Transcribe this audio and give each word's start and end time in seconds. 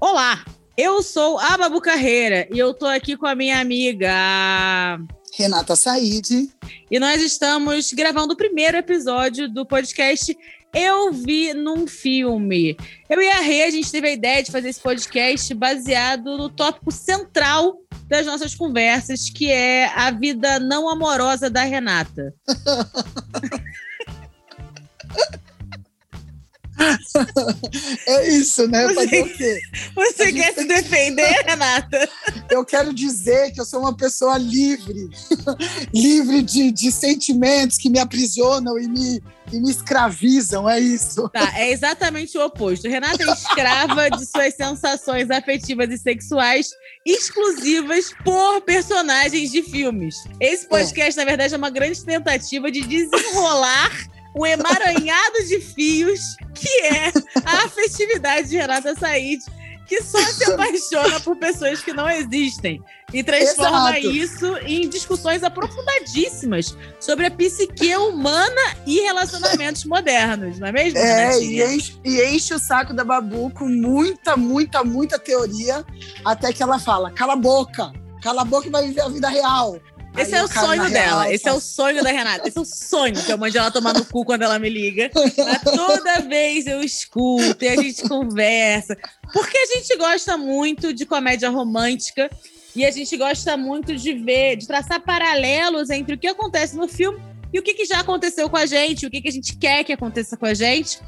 Olá, 0.00 0.44
eu 0.76 1.02
sou 1.02 1.40
a 1.40 1.58
Babu 1.58 1.80
Carreira 1.80 2.46
e 2.52 2.58
eu 2.58 2.72
tô 2.72 2.86
aqui 2.86 3.16
com 3.16 3.26
a 3.26 3.34
minha 3.34 3.58
amiga 3.58 4.08
Renata 5.36 5.74
Said. 5.74 6.48
E 6.88 7.00
nós 7.00 7.20
estamos 7.20 7.92
gravando 7.92 8.32
o 8.32 8.36
primeiro 8.36 8.76
episódio 8.76 9.48
do 9.48 9.66
podcast 9.66 10.38
Eu 10.72 11.12
Vi 11.12 11.52
num 11.52 11.88
Filme. 11.88 12.76
Eu 13.10 13.20
e 13.20 13.28
a 13.28 13.40
Rê, 13.40 13.64
a 13.64 13.70
gente 13.70 13.90
teve 13.90 14.06
a 14.06 14.12
ideia 14.12 14.40
de 14.40 14.52
fazer 14.52 14.68
esse 14.68 14.80
podcast 14.80 15.52
baseado 15.52 16.38
no 16.38 16.48
tópico 16.48 16.92
central 16.92 17.76
das 18.06 18.24
nossas 18.24 18.54
conversas, 18.54 19.28
que 19.28 19.50
é 19.50 19.86
a 19.96 20.12
vida 20.12 20.60
não 20.60 20.88
amorosa 20.88 21.50
da 21.50 21.64
Renata. 21.64 22.32
é 28.06 28.28
isso, 28.28 28.66
né? 28.68 28.86
Você, 28.86 28.94
Fazer 28.94 29.22
o 29.22 29.36
quê? 29.36 29.60
Você 29.94 30.32
quer 30.32 30.54
se 30.54 30.64
defender, 30.64 31.32
Renata? 31.46 32.08
Eu 32.50 32.64
quero 32.64 32.92
dizer 32.92 33.52
que 33.52 33.60
eu 33.60 33.64
sou 33.64 33.80
uma 33.80 33.96
pessoa 33.96 34.36
livre, 34.36 35.08
livre 35.94 36.42
de, 36.42 36.70
de 36.70 36.92
sentimentos 36.92 37.78
que 37.78 37.88
me 37.88 37.98
aprisionam 37.98 38.78
e 38.78 38.88
me, 38.88 39.22
e 39.52 39.60
me 39.60 39.70
escravizam, 39.70 40.68
é 40.68 40.78
isso. 40.80 41.28
Tá, 41.30 41.52
é 41.58 41.70
exatamente 41.70 42.36
o 42.36 42.44
oposto. 42.44 42.88
Renata 42.88 43.22
é 43.22 43.32
escrava 43.32 44.10
de 44.10 44.26
suas 44.26 44.54
sensações 44.54 45.30
afetivas 45.30 45.90
e 45.90 45.98
sexuais 45.98 46.68
exclusivas 47.06 48.12
por 48.24 48.60
personagens 48.62 49.50
de 49.50 49.62
filmes. 49.62 50.16
Esse 50.40 50.66
podcast, 50.68 51.18
é. 51.18 51.24
na 51.24 51.28
verdade, 51.28 51.54
é 51.54 51.56
uma 51.56 51.70
grande 51.70 52.04
tentativa 52.04 52.70
de 52.70 52.80
desenrolar 52.82 53.90
o 54.34 54.46
emaranhado 54.46 55.44
de 55.46 55.60
fios 55.60 56.36
que 56.54 56.82
é 56.84 57.12
a 57.44 57.64
afetividade 57.64 58.48
de 58.48 58.56
Renata 58.56 58.94
Said, 58.94 59.40
que 59.86 60.02
só 60.02 60.18
se 60.18 60.44
apaixona 60.52 61.18
por 61.20 61.36
pessoas 61.36 61.80
que 61.80 61.92
não 61.94 62.08
existem 62.08 62.82
e 63.12 63.24
transforma 63.24 63.98
Exato. 63.98 64.14
isso 64.14 64.56
em 64.58 64.86
discussões 64.86 65.42
aprofundadíssimas 65.42 66.76
sobre 67.00 67.24
a 67.24 67.30
psique 67.30 67.96
humana 67.96 68.60
e 68.86 69.00
relacionamentos 69.00 69.84
modernos, 69.84 70.58
não 70.58 70.68
é 70.68 70.72
mesmo? 70.72 70.98
É, 70.98 71.40
e 71.40 71.62
enche, 71.62 71.98
e 72.04 72.22
enche, 72.22 72.52
o 72.52 72.58
saco 72.58 72.92
da 72.92 73.02
Babu 73.02 73.50
com 73.50 73.66
muita, 73.66 74.36
muita, 74.36 74.84
muita 74.84 75.18
teoria, 75.18 75.82
até 76.22 76.52
que 76.52 76.62
ela 76.62 76.78
fala: 76.78 77.10
cala 77.10 77.32
a 77.32 77.36
boca, 77.36 77.90
cala 78.22 78.42
a 78.42 78.44
boca 78.44 78.68
e 78.68 78.70
vai 78.70 78.86
viver 78.86 79.00
a 79.00 79.08
vida 79.08 79.28
real. 79.30 79.80
Esse 80.16 80.34
é 80.34 80.42
o 80.42 80.48
sonho 80.48 80.90
dela. 80.90 81.22
Real, 81.22 81.32
esse 81.32 81.48
é 81.48 81.52
o 81.52 81.60
sonho 81.60 82.02
da 82.02 82.10
Renata. 82.10 82.48
Esse 82.48 82.58
é 82.58 82.60
o 82.60 82.64
sonho 82.64 83.14
que 83.14 83.30
eu 83.30 83.38
mando 83.38 83.56
ela 83.56 83.70
tomar 83.70 83.94
no 83.94 84.04
cu 84.04 84.24
quando 84.24 84.42
ela 84.42 84.58
me 84.58 84.68
liga. 84.68 85.10
Mas 85.14 85.62
toda 85.62 86.20
vez 86.22 86.66
eu 86.66 86.80
escuto 86.80 87.64
e 87.64 87.68
a 87.68 87.76
gente 87.76 88.08
conversa. 88.08 88.96
Porque 89.32 89.56
a 89.56 89.66
gente 89.66 89.96
gosta 89.96 90.36
muito 90.36 90.92
de 90.92 91.06
comédia 91.06 91.50
romântica 91.50 92.30
e 92.74 92.84
a 92.84 92.90
gente 92.90 93.16
gosta 93.16 93.56
muito 93.56 93.96
de 93.96 94.12
ver, 94.14 94.56
de 94.56 94.66
traçar 94.66 95.00
paralelos 95.00 95.90
entre 95.90 96.14
o 96.14 96.18
que 96.18 96.28
acontece 96.28 96.76
no 96.76 96.88
filme 96.88 97.20
e 97.52 97.58
o 97.58 97.62
que, 97.62 97.74
que 97.74 97.84
já 97.84 98.00
aconteceu 98.00 98.48
com 98.50 98.56
a 98.56 98.66
gente, 98.66 99.06
o 99.06 99.10
que, 99.10 99.20
que 99.22 99.28
a 99.28 99.32
gente 99.32 99.56
quer 99.56 99.84
que 99.84 99.92
aconteça 99.92 100.36
com 100.36 100.46
a 100.46 100.54
gente. 100.54 100.98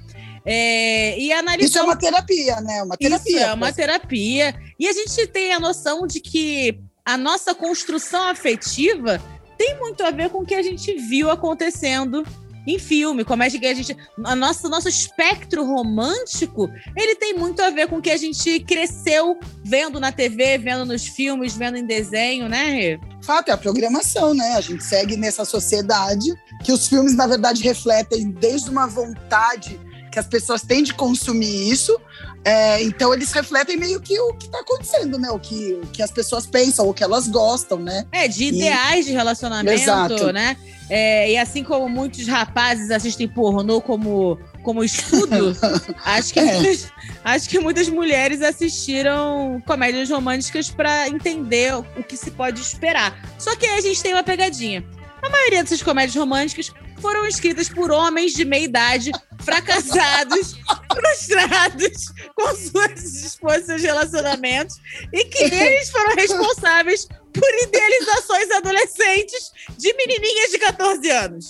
É, 0.45 1.19
e 1.19 1.33
analisar. 1.33 1.69
Isso 1.69 1.79
é 1.79 1.83
uma 1.83 1.97
terapia, 1.97 2.61
né? 2.63 2.83
Uma 2.83 2.97
terapia. 2.97 3.37
Isso 3.37 3.45
é 3.45 3.53
uma 3.53 3.73
terapia. 3.73 4.55
E 4.79 4.89
a 4.89 4.93
gente 4.93 5.27
tem 5.27 5.53
a 5.53 5.61
noção 5.61 6.07
de 6.07 6.19
que 6.19 6.81
a 7.05 7.17
nossa 7.17 7.55
construção 7.55 8.29
afetiva 8.29 9.21
tem 9.59 9.79
muito 9.79 10.03
a 10.03 10.11
ver 10.11 10.31
com 10.31 10.39
o 10.39 10.47
que 10.47 10.55
a 10.55 10.63
gente 10.63 10.95
viu 10.95 11.31
acontecendo 11.31 12.25
em 12.67 12.79
filme, 12.79 13.25
como 13.25 13.43
é 13.43 13.51
que 13.51 13.67
a 13.67 13.75
gente. 13.75 13.97
A 14.25 14.37
nossa, 14.37 14.69
nosso 14.69 14.89
espectro 14.89 15.65
romântico, 15.65 16.69
ele 16.97 17.15
tem 17.15 17.35
muito 17.35 17.61
a 17.61 17.71
ver 17.71 17.89
com 17.89 17.97
o 17.97 18.03
que 18.03 18.11
a 18.11 18.17
gente 18.17 18.61
cresceu 18.61 19.39
vendo 19.65 19.99
na 19.99 20.13
TV, 20.13 20.59
vendo 20.59 20.85
nos 20.85 21.07
filmes, 21.07 21.57
vendo 21.57 21.79
em 21.79 21.87
desenho, 21.87 22.49
né? 22.49 22.99
Fato, 23.23 23.51
é 23.51 23.53
a 23.53 23.57
programação, 23.57 24.35
né? 24.35 24.55
A 24.55 24.61
gente 24.61 24.85
segue 24.85 25.17
nessa 25.17 25.45
sociedade 25.45 26.33
que 26.63 26.73
os 26.73 26.87
filmes, 26.87 27.15
na 27.15 27.27
verdade, 27.27 27.63
refletem 27.63 28.31
desde 28.31 28.71
uma 28.71 28.87
vontade 28.87 29.81
que 30.11 30.19
as 30.19 30.27
pessoas 30.27 30.63
têm 30.63 30.83
de 30.83 30.93
consumir 30.93 31.71
isso. 31.71 31.99
É, 32.45 32.83
então 32.83 33.13
eles 33.13 33.31
refletem 33.33 33.77
meio 33.77 34.01
que 34.01 34.19
o 34.19 34.33
que 34.33 34.47
está 34.47 34.61
acontecendo, 34.61 35.19
né? 35.19 35.31
O 35.31 35.39
que, 35.39 35.75
o 35.75 35.87
que 35.89 36.03
as 36.03 36.11
pessoas 36.11 36.47
pensam, 36.47 36.89
o 36.89 36.95
que 36.95 37.05
elas 37.05 37.29
gostam, 37.29 37.79
né? 37.79 38.07
É, 38.11 38.27
de 38.27 38.45
ideais 38.45 39.07
e... 39.07 39.11
de 39.11 39.15
relacionamento, 39.15 39.81
Exato. 39.81 40.33
né? 40.33 40.57
É, 40.89 41.31
e 41.31 41.39
assim 41.39 41.63
como 41.63 41.89
muitos 41.89 42.27
rapazes 42.27 42.91
assistem 42.91 43.29
pornô 43.29 43.81
como, 43.81 44.39
como 44.65 44.83
estudo, 44.83 45.57
acho, 46.05 46.33
que 46.33 46.41
é. 46.41 46.45
muitas, 46.45 46.91
acho 47.23 47.49
que 47.49 47.61
muitas 47.61 47.89
mulheres 47.89 48.43
assistiram 48.43 49.63
comédias 49.67 50.11
românticas 50.11 50.71
para 50.71 51.09
entender 51.09 51.75
o 51.75 52.03
que 52.03 52.17
se 52.17 52.31
pode 52.33 52.61
esperar. 52.61 53.17
Só 53.39 53.55
que 53.55 53.67
aí 53.67 53.79
a 53.79 53.83
gente 53.83 54.03
tem 54.03 54.15
uma 54.15 54.25
pegadinha. 54.25 54.85
A 55.23 55.29
maioria 55.29 55.63
dessas 55.63 55.83
comédias 55.83 56.17
românticas 56.17 56.73
foram 57.01 57.27
escritas 57.27 57.69
por 57.69 57.91
homens 57.91 58.33
de 58.33 58.45
meia 58.45 58.65
idade, 58.65 59.13
fracassados, 59.41 60.55
frustrados 60.93 62.13
com 62.35 62.55
suas 62.57 63.03
esposas, 63.25 63.67
seus 63.67 63.83
relacionamentos, 63.83 64.77
e 65.13 65.25
que 65.25 65.43
eles 65.43 65.91
foram 65.91 66.15
responsáveis 66.15 67.07
por 67.33 67.63
idealizações 67.63 68.51
adolescentes 68.51 69.51
de 69.77 69.93
menininhas 69.95 70.51
de 70.51 70.59
14 70.59 71.11
anos. 71.11 71.47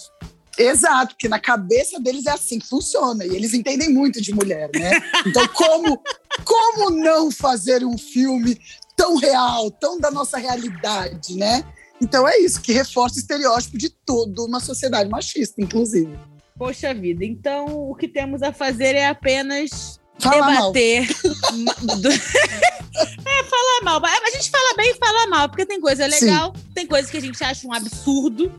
Exato, 0.59 1.15
porque 1.15 1.29
na 1.29 1.39
cabeça 1.39 1.99
deles 2.01 2.27
é 2.27 2.33
assim 2.33 2.59
que 2.59 2.69
funciona, 2.69 3.25
e 3.25 3.35
eles 3.35 3.55
entendem 3.55 3.89
muito 3.89 4.21
de 4.21 4.35
mulher, 4.35 4.69
né? 4.75 4.91
Então, 5.27 5.47
como, 5.49 6.03
como 6.45 6.91
não 6.91 7.31
fazer 7.31 7.85
um 7.85 7.97
filme 7.97 8.61
tão 8.95 9.17
real, 9.17 9.71
tão 9.71 9.99
da 9.99 10.11
nossa 10.11 10.37
realidade, 10.37 11.35
né? 11.35 11.65
Então 12.01 12.27
é 12.27 12.39
isso, 12.39 12.61
que 12.61 12.73
reforça 12.73 13.17
o 13.17 13.19
estereótipo 13.19 13.77
de 13.77 13.91
toda 13.91 14.43
uma 14.43 14.61
sociedade 14.61 15.11
machista, 15.11 15.61
inclusive. 15.61 16.19
Poxa 16.57 16.93
vida, 16.95 17.25
então 17.25 17.67
o 17.91 17.95
que 17.95 18.09
temos 18.09 18.43
a 18.43 18.53
fazer 18.53 18.95
é 18.95 19.07
apenas 19.07 19.99
Fala 20.19 20.47
debater. 20.47 21.03
é, 23.27 23.45
falar 23.45 23.81
mal. 23.83 24.03
A 24.05 24.31
gente 24.31 24.51
fala 24.51 24.75
bem 24.77 24.91
e 24.91 24.95
fala 24.95 25.27
mal, 25.29 25.49
porque 25.49 25.65
tem 25.65 25.81
coisa 25.81 26.07
legal, 26.07 26.53
Sim. 26.55 26.63
tem 26.75 26.87
coisa 26.87 27.11
que 27.11 27.17
a 27.17 27.21
gente 27.21 27.43
acha 27.43 27.67
um 27.67 27.73
absurdo. 27.73 28.53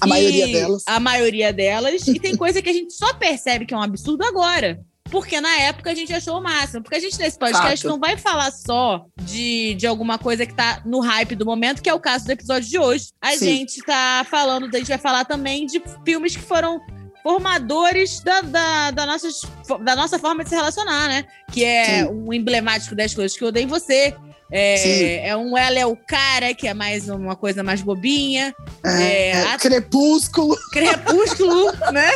A 0.00 0.06
maioria 0.06 0.46
delas. 0.46 0.82
A 0.86 1.00
maioria 1.00 1.52
delas. 1.52 2.06
e 2.06 2.20
tem 2.20 2.36
coisa 2.36 2.62
que 2.62 2.68
a 2.68 2.72
gente 2.72 2.92
só 2.92 3.14
percebe 3.14 3.66
que 3.66 3.74
é 3.74 3.76
um 3.76 3.82
absurdo 3.82 4.24
agora. 4.24 4.80
Porque 5.10 5.40
na 5.40 5.60
época 5.60 5.90
a 5.90 5.94
gente 5.94 6.12
achou 6.12 6.38
o 6.38 6.42
máximo. 6.42 6.82
Porque 6.82 6.96
a 6.96 7.00
gente, 7.00 7.18
nesse 7.18 7.38
podcast, 7.38 7.82
Fato. 7.82 7.88
não 7.88 7.98
vai 7.98 8.16
falar 8.16 8.50
só 8.50 9.06
de, 9.22 9.74
de 9.74 9.86
alguma 9.86 10.18
coisa 10.18 10.44
que 10.44 10.54
tá 10.54 10.82
no 10.84 11.00
hype 11.00 11.34
do 11.34 11.46
momento, 11.46 11.82
que 11.82 11.88
é 11.88 11.94
o 11.94 12.00
caso 12.00 12.26
do 12.26 12.30
episódio 12.30 12.68
de 12.68 12.78
hoje. 12.78 13.08
A 13.20 13.32
Sim. 13.32 13.46
gente 13.46 13.80
tá 13.82 14.26
falando, 14.28 14.68
a 14.74 14.78
gente 14.78 14.88
vai 14.88 14.98
falar 14.98 15.24
também 15.24 15.66
de 15.66 15.82
filmes 16.04 16.36
que 16.36 16.42
foram 16.42 16.80
formadores 17.22 18.20
da, 18.20 18.40
da, 18.40 18.90
da, 18.90 19.06
nossas, 19.06 19.42
da 19.82 19.96
nossa 19.96 20.18
forma 20.18 20.42
de 20.42 20.50
se 20.50 20.56
relacionar, 20.56 21.08
né? 21.08 21.24
Que 21.52 21.64
é 21.64 22.04
Sim. 22.04 22.10
um 22.10 22.32
emblemático 22.32 22.94
das 22.94 23.14
coisas 23.14 23.36
que 23.36 23.44
eu 23.44 23.48
odeio 23.48 23.64
em 23.64 23.68
você. 23.68 24.14
É, 24.50 25.28
é, 25.28 25.36
um 25.36 25.56
Ela 25.56 25.78
é 25.78 25.86
o 25.86 25.94
Cara, 25.94 26.54
que 26.54 26.66
é 26.66 26.72
mais 26.72 27.08
uma 27.08 27.36
coisa 27.36 27.62
mais 27.62 27.82
bobinha. 27.82 28.54
É, 28.84 29.30
é, 29.30 29.42
a... 29.46 29.58
Crepúsculo. 29.58 30.56
Crepúsculo, 30.72 31.72
né? 31.92 32.10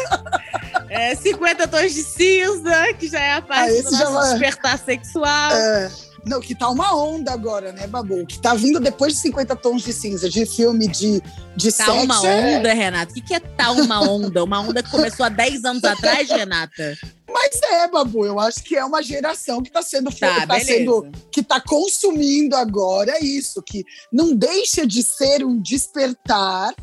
É, 0.89 1.15
50 1.15 1.69
tons 1.69 1.93
de 1.93 2.03
cinza, 2.03 2.93
que 2.99 3.09
já 3.09 3.21
é 3.21 3.35
a 3.35 3.43
parte 3.43 3.79
ah, 3.79 3.83
do 3.83 3.91
nosso 3.91 4.13
vai... 4.13 4.31
despertar 4.31 4.79
sexual. 4.79 5.53
É. 5.53 5.91
Não, 6.25 6.41
que 6.41 6.55
tá 6.55 6.69
uma 6.69 6.95
onda 6.97 7.33
agora, 7.33 7.73
né, 7.73 7.87
Babu? 7.87 8.25
Que 8.27 8.39
tá 8.41 8.55
vindo 8.55 8.79
depois 8.79 9.15
de 9.15 9.21
50 9.21 9.57
tons 9.57 9.83
de 9.83 9.93
cinza, 9.93 10.29
de 10.29 10.47
filme 10.47 10.87
de, 10.87 11.21
de 11.57 11.73
tá 11.73 11.87
sexo. 11.87 12.05
Uma 12.05 12.27
é... 12.27 12.59
onda, 12.59 12.73
Renata? 12.73 13.11
O 13.11 13.15
que, 13.15 13.21
que 13.21 13.35
é 13.35 13.41
tá 13.41 13.73
uma 13.73 14.01
onda? 14.01 14.45
Uma 14.45 14.61
onda 14.61 14.83
que 14.83 14.91
começou 14.91 15.27
há 15.27 15.29
10 15.29 15.65
anos 15.65 15.85
atrás, 15.85 16.29
Renata? 16.29 16.97
Mas 17.29 17.61
é, 17.63 17.89
Babu, 17.89 18.27
eu 18.27 18.39
acho 18.39 18.63
que 18.63 18.77
é 18.77 18.85
uma 18.85 19.03
geração 19.03 19.63
que 19.63 19.69
está 19.69 19.83
sendo, 19.83 20.15
tá, 20.15 20.47
tá 20.47 20.61
sendo 20.61 21.11
que 21.31 21.41
está 21.41 21.61
consumindo 21.61 22.55
agora 22.55 23.19
isso, 23.25 23.63
que 23.63 23.85
não 24.13 24.37
deixa 24.37 24.87
de 24.87 25.03
ser 25.03 25.45
um 25.45 25.61
despertar 25.61 26.75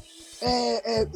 é, 0.42 1.02
é, 1.02 1.08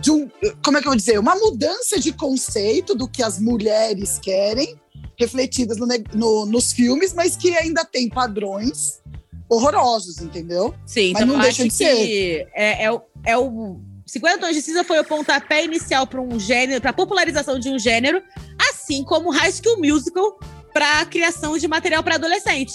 de 0.00 0.10
um, 0.10 0.28
como 0.64 0.76
é 0.76 0.80
que 0.80 0.86
eu 0.86 0.90
vou 0.90 0.96
dizer, 0.96 1.18
uma 1.18 1.36
mudança 1.36 1.98
de 1.98 2.12
conceito 2.12 2.94
do 2.94 3.08
que 3.08 3.22
as 3.22 3.38
mulheres 3.38 4.18
querem 4.18 4.76
refletidas 5.18 5.76
no, 5.78 5.86
no, 6.14 6.46
nos 6.46 6.72
filmes, 6.72 7.12
mas 7.12 7.36
que 7.36 7.54
ainda 7.56 7.84
tem 7.84 8.08
padrões 8.08 9.00
horrorosos, 9.48 10.18
entendeu? 10.18 10.74
Sim, 10.86 11.12
mas 11.12 11.22
então 11.22 11.34
não 11.34 11.42
deixa 11.42 11.64
de 11.64 11.72
ser. 11.72 12.48
É, 12.54 12.86
é, 12.86 13.00
é 13.24 13.38
o 13.38 13.80
50 14.06 14.38
Tons 14.38 14.54
de 14.54 14.62
Cinza 14.62 14.84
foi 14.84 14.98
o 14.98 15.04
pontapé 15.04 15.64
inicial 15.64 16.06
para 16.06 16.20
um 16.20 16.38
gênero, 16.38 16.80
para 16.80 16.92
popularização 16.92 17.58
de 17.58 17.70
um 17.70 17.78
gênero, 17.78 18.22
assim 18.70 19.02
como 19.02 19.30
High 19.30 19.52
School 19.52 19.78
Musical 19.78 20.38
para 20.72 21.00
a 21.00 21.06
criação 21.06 21.56
de 21.56 21.68
material 21.68 22.02
para 22.02 22.16
adolescente. 22.16 22.74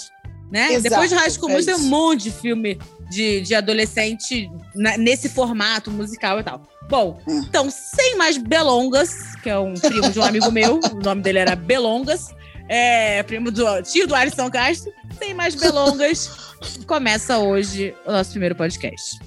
Né? 0.50 0.72
Exato, 0.72 0.82
Depois 0.82 1.10
de 1.10 1.16
High 1.16 1.30
School 1.30 1.50
é 1.50 1.54
Musical, 1.54 1.76
tem 1.76 1.84
um 1.84 1.88
monte 1.88 2.24
de 2.24 2.30
filme 2.32 2.78
de, 3.10 3.40
de 3.42 3.54
adolescente 3.54 4.50
nesse 4.74 5.28
formato 5.28 5.90
musical 5.90 6.40
e 6.40 6.42
tal. 6.42 6.62
Bom, 6.88 7.20
hum. 7.26 7.44
então, 7.46 7.68
sem 7.70 8.16
mais 8.16 8.38
belongas, 8.38 9.36
que 9.42 9.50
é 9.50 9.58
um 9.58 9.74
primo 9.74 10.10
de 10.10 10.18
um 10.18 10.22
amigo 10.22 10.50
meu, 10.50 10.80
o 10.92 11.02
nome 11.02 11.20
dele 11.20 11.38
era 11.38 11.54
Belongas, 11.54 12.34
é, 12.68 13.22
primo 13.22 13.50
do 13.50 13.82
tio 13.82 14.06
do 14.06 14.14
Alisson 14.14 14.50
Castro. 14.50 14.92
Sem 15.18 15.34
mais 15.34 15.54
belongas, 15.54 16.54
começa 16.86 17.38
hoje 17.38 17.94
o 18.06 18.12
nosso 18.12 18.30
primeiro 18.30 18.54
podcast. 18.54 19.18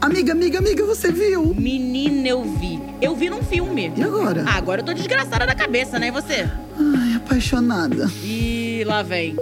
Amiga, 0.00 0.32
amiga, 0.32 0.58
amiga, 0.58 0.84
você 0.84 1.10
viu? 1.10 1.54
Menina, 1.54 2.28
eu 2.28 2.42
vi. 2.42 2.78
Eu 3.00 3.16
vi 3.16 3.30
num 3.30 3.42
filme. 3.42 3.90
E 3.96 4.02
agora? 4.02 4.44
Ah, 4.46 4.56
agora 4.56 4.82
eu 4.82 4.84
tô 4.84 4.92
desgraçada 4.92 5.46
da 5.46 5.54
cabeça, 5.54 5.98
né? 5.98 6.08
E 6.08 6.10
você? 6.10 6.46
Ai, 6.78 7.16
apaixonada. 7.16 8.10
E 8.22 8.84
lá 8.86 9.02
vem. 9.02 9.34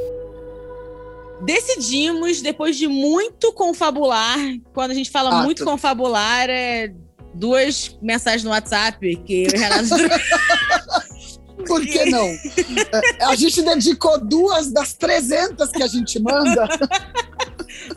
Decidimos, 1.45 2.41
depois 2.41 2.77
de 2.77 2.87
muito 2.87 3.53
confabular, 3.53 4.39
quando 4.73 4.93
a 4.93 4.95
gente 4.95 5.11
fala 5.11 5.31
Ato. 5.31 5.45
muito 5.45 5.65
confabular, 5.65 6.49
é 6.49 6.93
duas 7.35 7.97
mensagens 8.01 8.45
no 8.45 8.51
WhatsApp 8.51 9.17
que 9.25 9.47
o 9.47 9.59
Renato. 9.59 9.89
Por 11.67 11.81
que 11.87 12.05
não? 12.07 12.27
É, 13.19 13.25
a 13.25 13.35
gente 13.37 13.63
dedicou 13.63 14.19
duas 14.19 14.73
das 14.73 14.95
300 14.95 15.71
que 15.71 15.83
a 15.83 15.87
gente 15.87 16.19
manda. 16.21 16.69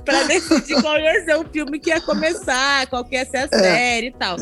para 0.04 0.24
decidir 0.24 0.82
qual 0.82 0.98
ia 1.00 1.26
ser 1.26 1.36
o 1.36 1.46
filme 1.46 1.80
que 1.80 1.90
ia 1.90 2.02
começar, 2.02 2.88
qual 2.88 3.04
que 3.04 3.16
ia 3.16 3.26
ser 3.26 3.38
a 3.38 3.42
é. 3.44 3.48
série 3.48 4.08
e 4.08 4.12
tal. 4.12 4.38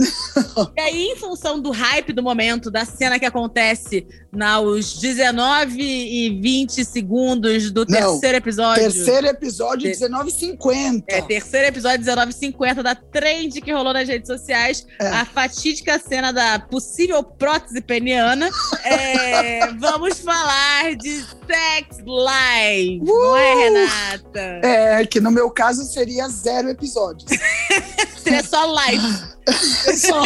E 0.76 0.82
aí, 0.82 1.04
em 1.08 1.16
função 1.16 1.60
do 1.60 1.72
hype 1.72 2.14
do 2.14 2.24
momento, 2.24 2.70
da 2.70 2.86
cena 2.86 3.20
que 3.20 3.26
acontece 3.26 4.06
nos 4.32 5.00
19 5.00 5.80
e 5.80 6.42
20 6.42 6.84
segundos 6.84 7.72
do 7.72 7.86
Não, 7.88 8.12
terceiro 8.12 8.38
episódio. 8.38 8.84
Terceiro 8.84 9.28
episódio, 9.28 9.92
19,50. 9.92 11.04
É, 11.08 11.22
terceiro 11.22 11.68
episódio, 11.68 12.06
19,50 12.06 12.82
da 12.82 12.96
trend 12.96 13.62
que 13.62 13.72
rolou 13.72 13.94
nas 13.94 14.08
redes 14.08 14.28
sociais. 14.28 14.86
É. 15.00 15.08
A 15.08 15.26
fatídica 15.26 16.00
cena 16.00 16.32
da 16.32 16.60
possível 16.60 17.24
prótese 17.24 17.82
peniana. 17.82 18.50
É, 18.86 19.68
vamos 19.80 20.20
falar 20.20 20.96
de 20.96 21.22
Sex 21.22 21.98
Life, 22.00 23.02
uh! 23.02 23.06
não 23.06 23.38
é, 23.38 23.56
Renata? 23.56 24.40
É, 24.62 25.06
que 25.06 25.20
no 25.20 25.32
meu 25.34 25.50
caso 25.50 25.84
seria 25.84 26.28
zero 26.30 26.70
episódios. 26.70 27.30
seria 28.18 28.44
só 28.44 28.66
live. 28.66 29.34
só... 29.98 30.26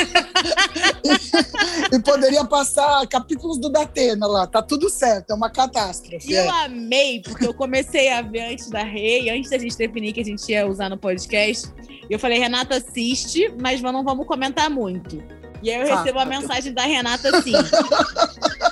e, 1.04 1.95
e, 1.95 2.00
poderia 2.00 2.45
passar 2.45 3.07
capítulos 3.07 3.57
do 3.57 3.69
Datena 3.69 4.27
lá, 4.27 4.45
tá 4.45 4.62
tudo 4.62 4.89
certo, 4.89 5.31
é 5.31 5.33
uma 5.33 5.50
catástrofe. 5.50 6.30
E 6.30 6.36
é. 6.36 6.45
eu 6.45 6.51
amei, 6.51 7.21
porque 7.21 7.48
eu 7.48 7.54
comecei 7.54 8.12
a 8.12 8.21
ver 8.21 8.51
antes 8.51 8.69
da 8.69 8.83
Rei, 8.83 9.30
antes 9.30 9.50
da 9.50 9.57
gente 9.57 9.75
definir 9.75 10.13
que 10.13 10.21
a 10.21 10.25
gente 10.25 10.48
ia 10.51 10.68
usar 10.68 10.89
no 10.89 10.98
podcast. 10.98 11.68
E 12.07 12.13
eu 12.13 12.19
falei, 12.19 12.38
Renata, 12.38 12.75
assiste, 12.75 13.51
mas 13.59 13.81
não 13.81 14.04
vamos 14.04 14.27
comentar 14.27 14.69
muito. 14.69 15.24
E 15.63 15.71
aí 15.71 15.81
eu 15.81 15.94
ah, 15.94 15.98
recebo 15.98 16.19
a 16.19 16.25
mensagem 16.25 16.74
da 16.74 16.83
Renata 16.83 17.36
assim. 17.36 17.54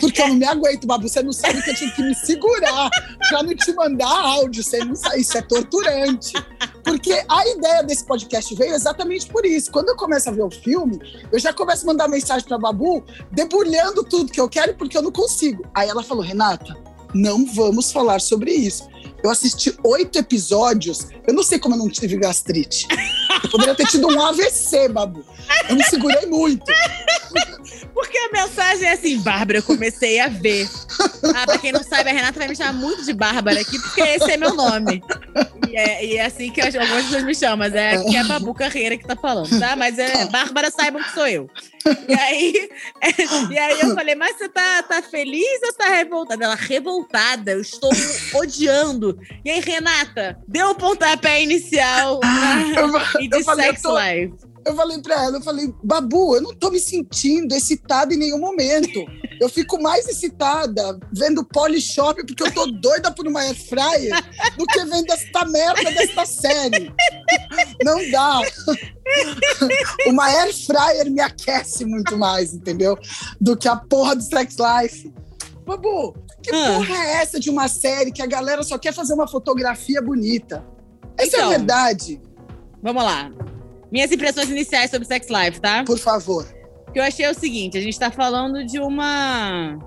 Porque 0.00 0.20
eu 0.22 0.28
não 0.28 0.34
me 0.36 0.46
aguento, 0.46 0.86
Babu. 0.86 1.08
Você 1.08 1.22
não 1.22 1.32
sabe 1.32 1.62
que 1.62 1.70
eu 1.70 1.74
tinha 1.74 1.90
que 1.90 2.02
me 2.02 2.14
segurar 2.14 2.90
pra 3.28 3.42
não 3.42 3.54
te 3.54 3.72
mandar 3.72 4.08
áudio. 4.08 4.62
Você 4.62 4.84
não 4.84 4.94
sabe. 4.94 5.20
Isso 5.20 5.36
é 5.36 5.42
torturante. 5.42 6.32
Porque 6.84 7.24
a 7.28 7.48
ideia 7.48 7.82
desse 7.82 8.04
podcast 8.04 8.54
veio 8.54 8.74
exatamente 8.74 9.26
por 9.26 9.44
isso. 9.44 9.70
Quando 9.70 9.90
eu 9.90 9.96
começo 9.96 10.28
a 10.28 10.32
ver 10.32 10.42
o 10.42 10.50
filme, 10.50 10.98
eu 11.30 11.38
já 11.38 11.52
começo 11.52 11.84
a 11.84 11.86
mandar 11.86 12.08
mensagem 12.08 12.46
pra 12.46 12.58
Babu, 12.58 13.04
debulhando 13.30 14.02
tudo 14.04 14.32
que 14.32 14.40
eu 14.40 14.48
quero, 14.48 14.74
porque 14.74 14.96
eu 14.96 15.02
não 15.02 15.12
consigo. 15.12 15.64
Aí 15.74 15.88
ela 15.88 16.02
falou, 16.02 16.22
Renata, 16.22 16.76
não 17.14 17.44
vamos 17.46 17.92
falar 17.92 18.20
sobre 18.20 18.52
isso. 18.52 18.88
Eu 19.22 19.30
assisti 19.30 19.76
oito 19.84 20.18
episódios. 20.18 21.08
Eu 21.26 21.34
não 21.34 21.42
sei 21.42 21.58
como 21.58 21.74
eu 21.74 21.78
não 21.78 21.88
tive 21.88 22.16
gastrite. 22.16 22.86
Eu 23.42 23.50
poderia 23.50 23.74
ter 23.74 23.86
tido 23.86 24.08
um 24.08 24.22
AVC, 24.22 24.88
Babu. 24.88 25.24
Eu 25.68 25.76
me 25.76 25.84
segurei 25.84 26.26
muito. 26.26 26.64
Porque 27.94 28.16
a 28.16 28.32
mensagem 28.32 28.86
é 28.86 28.92
assim, 28.92 29.20
Bárbara, 29.20 29.58
eu 29.58 29.62
comecei 29.62 30.20
a 30.20 30.28
ver. 30.28 30.68
Ah, 31.34 31.46
pra 31.46 31.58
quem 31.58 31.72
não 31.72 31.82
sabe, 31.82 32.10
a 32.10 32.12
Renata 32.12 32.38
vai 32.38 32.48
me 32.48 32.56
chamar 32.56 32.72
muito 32.72 33.04
de 33.04 33.12
Bárbara 33.12 33.60
aqui, 33.60 33.78
porque 33.78 34.00
esse 34.00 34.30
é 34.30 34.36
meu 34.36 34.54
nome. 34.54 35.02
E 35.68 35.76
é, 35.76 36.04
e 36.04 36.16
é 36.16 36.24
assim 36.24 36.50
que 36.50 36.60
algumas 36.60 37.04
pessoas 37.04 37.24
me 37.24 37.34
chamam, 37.34 37.58
mas 37.58 37.74
é 37.74 38.02
que 38.02 38.16
é 38.16 38.20
a 38.20 38.24
Babu 38.24 38.54
Carreira 38.54 38.96
que 38.96 39.06
tá 39.06 39.14
falando, 39.14 39.58
tá? 39.58 39.76
Mas 39.76 39.98
é 39.98 40.26
Bárbara, 40.26 40.70
saibam 40.70 41.02
que 41.02 41.12
sou 41.12 41.26
eu. 41.26 41.48
E 42.08 42.14
aí, 42.14 42.70
é, 43.00 43.08
e 43.52 43.58
aí 43.58 43.80
eu 43.80 43.94
falei, 43.94 44.14
mas 44.14 44.36
você 44.36 44.48
tá, 44.48 44.82
tá 44.82 45.02
feliz 45.02 45.62
ou 45.64 45.72
tá 45.72 45.88
revoltada? 45.88 46.44
Ela, 46.44 46.54
revoltada, 46.54 47.52
eu 47.52 47.60
estou 47.60 47.90
odiando. 48.34 49.18
E 49.44 49.50
aí, 49.50 49.60
Renata, 49.60 50.38
deu 50.46 50.70
o 50.70 50.74
pontapé 50.74 51.42
inicial 51.42 52.20
na, 52.22 53.20
e 53.20 53.28
de 53.28 53.44
falei, 53.44 53.66
Sex 53.66 53.82
tô... 53.82 53.98
Life. 53.98 54.49
Eu 54.64 54.74
falei 54.74 55.00
pra 55.00 55.24
ela, 55.24 55.38
eu 55.38 55.42
falei, 55.42 55.72
Babu, 55.82 56.36
eu 56.36 56.42
não 56.42 56.54
tô 56.54 56.70
me 56.70 56.78
sentindo 56.78 57.54
excitada 57.54 58.12
em 58.12 58.18
nenhum 58.18 58.38
momento. 58.38 59.04
Eu 59.40 59.48
fico 59.48 59.80
mais 59.80 60.06
excitada 60.06 60.98
vendo 61.12 61.44
Polishop, 61.44 62.24
porque 62.26 62.42
eu 62.42 62.52
tô 62.52 62.66
doida 62.66 63.10
por 63.10 63.26
uma 63.26 63.40
air 63.40 63.54
fryer, 63.54 64.12
do 64.58 64.66
que 64.66 64.84
vendo 64.84 65.10
esta 65.10 65.46
merda 65.46 65.90
desta 65.92 66.26
série. 66.26 66.92
Não 67.82 68.10
dá. 68.10 68.40
Uma 70.06 70.26
air 70.26 70.54
fryer 70.54 71.10
me 71.10 71.20
aquece 71.20 71.86
muito 71.86 72.18
mais, 72.18 72.52
entendeu? 72.52 72.98
Do 73.40 73.56
que 73.56 73.66
a 73.66 73.76
porra 73.76 74.14
do 74.14 74.22
Sex 74.22 74.56
Life. 74.58 75.12
Babu, 75.64 76.14
que 76.42 76.54
ah. 76.54 76.74
porra 76.74 76.94
é 76.96 77.22
essa 77.22 77.40
de 77.40 77.48
uma 77.48 77.68
série 77.68 78.12
que 78.12 78.22
a 78.22 78.26
galera 78.26 78.62
só 78.62 78.76
quer 78.76 78.92
fazer 78.92 79.14
uma 79.14 79.26
fotografia 79.26 80.02
bonita? 80.02 80.64
Essa 81.16 81.36
então, 81.36 81.40
é 81.40 81.42
a 81.42 81.46
então, 81.46 81.50
verdade. 81.50 82.20
Vamos 82.82 83.04
lá. 83.04 83.30
Minhas 83.90 84.12
impressões 84.12 84.48
iniciais 84.48 84.90
sobre 84.90 85.06
Sex 85.06 85.26
Life, 85.28 85.60
tá? 85.60 85.84
Por 85.84 85.98
favor. 85.98 86.46
O 86.88 86.92
que 86.92 86.98
eu 86.98 87.02
achei 87.02 87.24
é 87.24 87.30
o 87.30 87.34
seguinte: 87.34 87.78
a 87.78 87.80
gente 87.80 87.98
tá 87.98 88.10
falando 88.10 88.64
de 88.64 88.78
uma. 88.78 89.78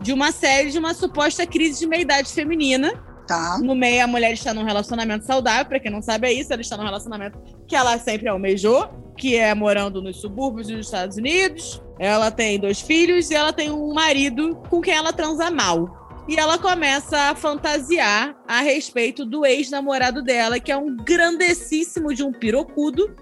de 0.00 0.12
uma 0.12 0.32
série 0.32 0.70
de 0.70 0.78
uma 0.78 0.94
suposta 0.94 1.46
crise 1.46 1.80
de 1.80 1.86
meia-idade 1.86 2.32
feminina. 2.32 2.92
Tá. 3.26 3.58
No 3.58 3.74
meio, 3.74 4.02
a 4.02 4.06
mulher 4.06 4.32
está 4.32 4.52
num 4.52 4.64
relacionamento 4.64 5.24
saudável. 5.24 5.66
Pra 5.66 5.80
quem 5.80 5.90
não 5.90 6.02
sabe, 6.02 6.26
é 6.28 6.32
isso. 6.32 6.52
Ela 6.52 6.62
está 6.62 6.76
num 6.76 6.84
relacionamento 6.84 7.38
que 7.66 7.76
ela 7.76 7.98
sempre 7.98 8.28
almejou, 8.28 8.88
que 9.16 9.36
é 9.36 9.54
morando 9.54 10.02
nos 10.02 10.20
subúrbios 10.20 10.66
dos 10.66 10.86
Estados 10.86 11.16
Unidos. 11.16 11.80
Ela 11.98 12.30
tem 12.30 12.58
dois 12.58 12.80
filhos 12.80 13.30
e 13.30 13.34
ela 13.34 13.52
tem 13.52 13.70
um 13.70 13.92
marido 13.94 14.56
com 14.68 14.80
quem 14.80 14.94
ela 14.94 15.12
transa 15.12 15.50
mal. 15.50 16.24
E 16.28 16.38
ela 16.38 16.58
começa 16.58 17.30
a 17.30 17.34
fantasiar 17.34 18.36
a 18.46 18.60
respeito 18.60 19.24
do 19.24 19.44
ex-namorado 19.44 20.22
dela, 20.22 20.60
que 20.60 20.70
é 20.70 20.76
um 20.76 20.96
grandessíssimo 20.96 22.14
de 22.14 22.22
um 22.22 22.32
pirocudo, 22.32 23.14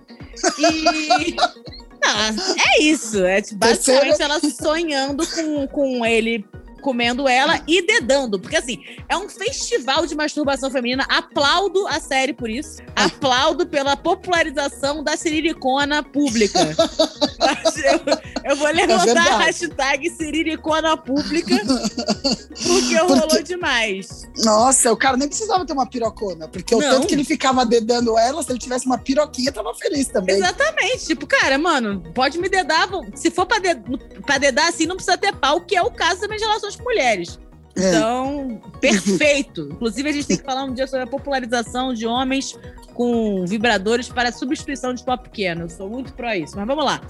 e. 0.59 1.37
Ah, 2.03 2.31
é 2.79 2.83
isso. 2.83 3.23
É 3.27 3.43
tipo, 3.43 3.59
basicamente 3.59 4.23
ela 4.23 4.41
sonhando 4.41 5.23
com, 5.27 5.67
com 5.69 6.07
ele 6.07 6.43
comendo 6.81 7.29
ela 7.29 7.60
e 7.67 7.87
dedando. 7.87 8.39
Porque, 8.39 8.56
assim, 8.56 8.82
é 9.08 9.17
um 9.17 9.29
festival 9.29 10.06
de 10.06 10.15
masturbação 10.15 10.70
feminina. 10.70 11.05
Aplaudo 11.08 11.87
a 11.87 12.01
série 12.01 12.32
por 12.32 12.49
isso. 12.49 12.79
Aplaudo 12.96 13.67
pela 13.67 13.96
popularização 13.96 15.05
da 15.05 15.17
siriricona 15.17 16.03
pública. 16.03 16.58
eu, 16.60 18.01
eu, 18.51 18.56
vou 18.56 18.69
levantar 18.69 19.27
é 19.27 19.31
a 19.31 19.39
hashtag 19.39 20.10
siriricona 20.10 20.96
pública 20.96 21.56
porque 22.67 22.96
rolou 23.01 23.29
porque... 23.29 23.43
demais. 23.43 24.29
Nossa, 24.39 24.93
o 24.93 24.96
cara 24.96 25.17
nem 25.17 25.29
precisava 25.29 25.65
ter 25.65 25.72
uma 25.72 25.87
pirocona. 25.87 26.49
Porque 26.49 26.75
o 26.75 26.79
tanto 26.79 27.06
que 27.06 27.15
ele 27.15 27.25
ficava 27.25 27.65
dedando 27.65 28.19
ela, 28.19 28.43
se 28.43 28.51
ele 28.51 28.58
tivesse 28.58 28.87
uma 28.87 28.99
piroquinha, 28.99 29.53
tava 29.53 29.75
feliz 29.75 30.08
também. 30.08 30.37
Exatamente. 30.37 31.06
Tipo, 31.06 31.27
cara, 31.27 31.58
mano, 31.58 32.03
pode 32.15 32.39
me 32.39 32.49
dedar. 32.49 32.89
Se 33.15 33.31
for 33.31 33.46
pra, 33.46 33.58
pra 34.25 34.39
dedar 34.39 34.69
assim, 34.69 34.87
não 34.87 34.96
precisa 34.96 35.17
ter 35.17 35.34
pau, 35.34 35.60
que 35.60 35.77
é 35.77 35.82
o 35.82 35.91
caso 35.91 36.20
das 36.20 36.29
minhas 36.29 36.43
relações 36.43 36.69
as 36.70 36.77
mulheres. 36.77 37.39
É. 37.77 37.89
Então, 37.89 38.60
perfeito. 38.81 39.69
Inclusive, 39.72 40.08
a 40.08 40.12
gente 40.12 40.27
tem 40.27 40.36
que 40.36 40.44
falar 40.44 40.65
um 40.65 40.74
dia 40.74 40.86
sobre 40.86 41.05
a 41.05 41.06
popularização 41.06 41.94
de 41.94 42.06
homens 42.06 42.58
com 42.94 43.44
vibradores 43.46 44.08
para 44.08 44.32
substituição 44.32 44.93
de 44.93 45.05
pau 45.05 45.17
pequeno. 45.17 45.62
Eu 45.62 45.70
sou 45.70 45.89
muito 45.89 46.12
pró 46.12 46.32
isso, 46.32 46.56
mas 46.56 46.67
vamos 46.67 46.84
lá. 46.84 47.00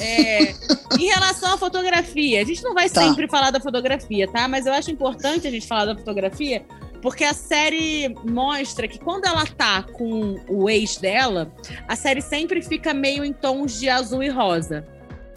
É, 0.00 0.52
em 0.98 1.06
relação 1.06 1.54
à 1.54 1.58
fotografia, 1.58 2.42
a 2.42 2.44
gente 2.44 2.62
não 2.62 2.74
vai 2.74 2.90
tá. 2.90 3.02
sempre 3.02 3.28
falar 3.28 3.50
da 3.50 3.60
fotografia, 3.60 4.28
tá? 4.28 4.48
Mas 4.48 4.66
eu 4.66 4.72
acho 4.72 4.90
importante 4.90 5.46
a 5.46 5.50
gente 5.50 5.66
falar 5.66 5.86
da 5.86 5.96
fotografia, 5.96 6.64
porque 7.00 7.24
a 7.24 7.32
série 7.32 8.14
mostra 8.24 8.88
que 8.88 8.98
quando 8.98 9.24
ela 9.24 9.46
tá 9.46 9.84
com 9.84 10.36
o 10.48 10.68
ex 10.68 10.96
dela, 10.96 11.50
a 11.86 11.94
série 11.94 12.20
sempre 12.20 12.60
fica 12.60 12.92
meio 12.92 13.24
em 13.24 13.32
tons 13.32 13.78
de 13.78 13.88
azul 13.88 14.22
e 14.22 14.28
rosa. 14.28 14.84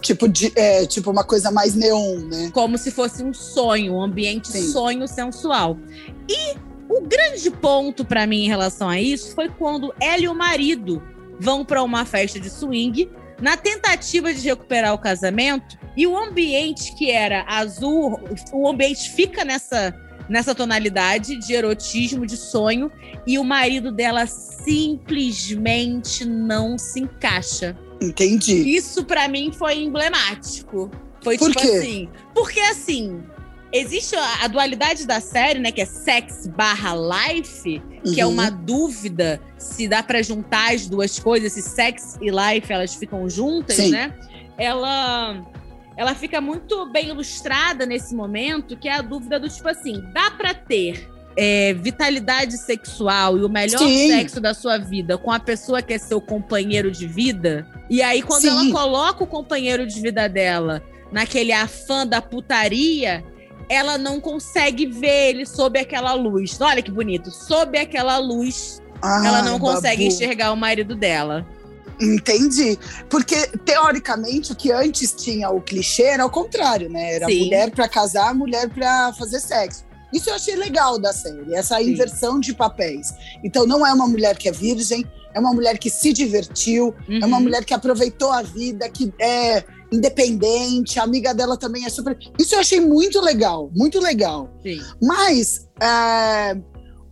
Tipo, 0.02 0.28
de, 0.28 0.52
é, 0.56 0.86
tipo 0.86 1.12
uma 1.12 1.24
coisa 1.24 1.52
mais 1.52 1.76
neon, 1.76 2.18
né? 2.26 2.50
Como 2.54 2.78
se 2.78 2.92
fosse 2.92 3.24
um 3.24 3.34
sonho, 3.34 3.94
um 3.94 4.02
ambiente 4.02 4.48
Sim. 4.48 4.68
sonho 4.72 5.08
sensual. 5.08 5.78
E 6.28 6.56
o 6.90 7.02
grande 7.02 7.50
ponto 7.52 8.04
para 8.04 8.26
mim 8.26 8.46
em 8.46 8.48
relação 8.48 8.90
a 8.90 9.00
isso 9.00 9.34
foi 9.36 9.48
quando 9.48 9.94
ela 10.00 10.24
e 10.24 10.28
o 10.28 10.36
marido 10.36 11.02
vão 11.40 11.64
para 11.64 11.84
uma 11.84 12.06
festa 12.06 12.40
de 12.40 12.50
swing 12.50 13.10
na 13.40 13.58
tentativa 13.58 14.34
de 14.34 14.42
recuperar 14.42 14.94
o 14.94 14.98
casamento 14.98 15.78
e 15.96 16.06
o 16.06 16.18
ambiente 16.18 16.96
que 16.96 17.10
era 17.10 17.44
azul, 17.48 18.20
o 18.54 18.68
ambiente 18.68 19.10
fica 19.12 19.44
nessa 19.44 19.94
nessa 20.32 20.56
tonalidade 20.56 21.36
de 21.36 21.54
erotismo, 21.54 22.26
de 22.26 22.38
sonho, 22.38 22.90
e 23.28 23.38
o 23.38 23.44
marido 23.44 23.92
dela 23.92 24.26
simplesmente 24.26 26.24
não 26.24 26.78
se 26.78 27.02
encaixa. 27.02 27.76
Entendi. 28.02 28.76
Isso 28.76 29.06
para 29.06 29.28
mim 29.28 29.52
foi 29.52 29.84
emblemático. 29.84 30.90
Foi 31.24 31.38
Por 31.38 31.50
tipo 31.50 31.62
quê? 31.62 31.78
assim. 31.78 32.10
Porque 32.34 32.60
assim, 32.60 33.24
existe 33.72 34.16
a, 34.16 34.46
a, 34.46 34.48
dualidade 34.48 35.06
da 35.06 35.22
série, 35.22 35.60
né? 35.60 35.72
Que 35.72 35.82
é 35.82 35.86
sex 35.86 36.48
barra 36.48 36.96
life, 36.96 37.82
uhum. 38.04 38.14
que 38.14 38.20
é 38.20 38.26
uma 38.26 38.50
uhum. 38.50 38.66
dúvida 38.66 39.40
se 39.58 39.88
dá 39.88 40.02
para 40.02 40.22
juntar 40.22 40.74
as 40.74 40.88
duas 40.88 41.20
coisas, 41.20 41.54
se 41.54 41.62
sex 41.62 42.18
e 42.22 42.30
life 42.30 42.72
elas 42.72 42.96
ficam 42.96 43.30
juntas, 43.30 43.76
Sim. 43.76 43.92
né? 43.92 44.14
Ela 44.58 45.46
ela 45.96 46.16
fica 46.16 46.42
muito 46.42 46.90
bem 46.90 47.10
ilustrada 47.10 47.86
nesse 47.86 48.16
momento, 48.16 48.76
que 48.76 48.88
é 48.88 48.96
a 48.96 49.02
dúvida 49.02 49.40
do 49.40 49.48
tipo 49.48 49.68
assim, 49.68 50.02
dá 50.14 50.32
para 50.32 50.54
ter 50.54 51.08
é, 51.36 51.74
vitalidade 51.74 52.58
sexual 52.58 53.38
e 53.38 53.44
o 53.44 53.50
melhor 53.50 53.80
Sim. 53.80 54.10
sexo 54.10 54.40
da 54.40 54.54
sua 54.54 54.78
vida 54.78 55.18
com 55.18 55.32
a 55.32 55.40
pessoa 55.40 55.82
que 55.82 55.94
é 55.94 55.98
seu 55.98 56.20
companheiro 56.20 56.92
de 56.92 57.08
vida. 57.08 57.68
E 57.90 58.02
aí, 58.02 58.22
quando 58.22 58.42
Sim. 58.42 58.50
ela 58.50 58.72
coloca 58.72 59.24
o 59.24 59.28
companheiro 59.28 59.86
de 59.86 60.00
vida 60.00 60.28
dela 60.28 60.82
naquele 61.12 61.52
afã 61.52 62.06
da 62.08 62.22
putaria, 62.22 63.24
ela 63.68 63.98
não 63.98 64.20
consegue 64.20 64.86
ver 64.86 65.30
ele 65.30 65.46
sob 65.46 65.80
aquela 65.80 66.14
luz. 66.14 66.60
Olha 66.60 66.82
que 66.82 66.92
bonito. 66.92 67.32
Sob 67.32 67.78
aquela 67.78 68.18
luz, 68.18 68.82
ah, 69.02 69.22
ela 69.26 69.42
não 69.42 69.60
consegue 69.60 70.04
babu. 70.04 70.16
enxergar 70.16 70.52
o 70.52 70.58
marido 70.58 70.96
dela. 70.96 71.46
Entendi. 72.00 72.80
Porque, 73.10 73.48
teoricamente, 73.64 74.52
o 74.52 74.56
que 74.56 74.72
antes 74.72 75.14
tinha 75.14 75.50
o 75.52 75.62
clichê 75.62 76.04
era 76.04 76.26
o 76.26 76.30
contrário, 76.30 76.90
né? 76.90 77.16
Era 77.16 77.28
Sim. 77.28 77.46
mulher 77.46 77.70
para 77.72 77.88
casar, 77.88 78.34
mulher 78.34 78.68
para 78.70 79.14
fazer 79.14 79.40
sexo. 79.40 79.86
Isso 80.14 80.30
eu 80.30 80.36
achei 80.36 80.56
legal 80.56 81.00
da 81.00 81.14
série, 81.14 81.54
essa 81.54 81.78
Sim. 81.78 81.92
inversão 81.92 82.40
de 82.40 82.54
papéis. 82.54 83.14
Então, 83.44 83.66
não 83.66 83.86
é 83.86 83.94
uma 83.94 84.08
mulher 84.08 84.38
que 84.38 84.50
é 84.50 84.52
virgem, 84.52 85.06
é 85.34 85.40
uma 85.40 85.54
mulher 85.54 85.78
que 85.78 85.90
se 85.90 86.12
divertiu, 86.12 86.94
uhum. 87.08 87.20
é 87.22 87.26
uma 87.26 87.38
uhum. 87.38 87.44
mulher 87.44 87.64
que 87.64 87.74
aproveitou 87.74 88.32
a 88.32 88.42
vida, 88.42 88.90
que 88.90 89.14
é 89.20 89.64
independente, 89.92 91.00
a 91.00 91.04
amiga 91.04 91.34
dela 91.34 91.58
também 91.58 91.86
é 91.86 91.90
super. 91.90 92.18
Isso 92.40 92.56
eu 92.56 92.60
achei 92.60 92.80
muito 92.80 93.20
legal, 93.20 93.70
muito 93.76 94.00
legal. 94.00 94.50
Sim. 94.64 94.82
Mas 95.02 95.68
é, 95.82 96.58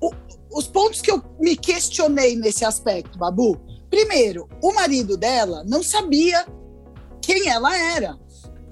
o, 0.01 0.12
os 0.51 0.68
pontos 0.68 1.01
que 1.01 1.12
eu 1.12 1.22
me 1.39 1.56
questionei 1.56 2.36
nesse 2.36 2.63
aspecto, 2.63 3.18
Babu. 3.18 3.60
Primeiro, 3.89 4.48
o 4.62 4.72
marido 4.72 5.18
dela 5.18 5.63
não 5.68 5.82
sabia 5.82 6.46
quem 7.22 7.50
ela 7.50 7.75
era. 7.75 8.18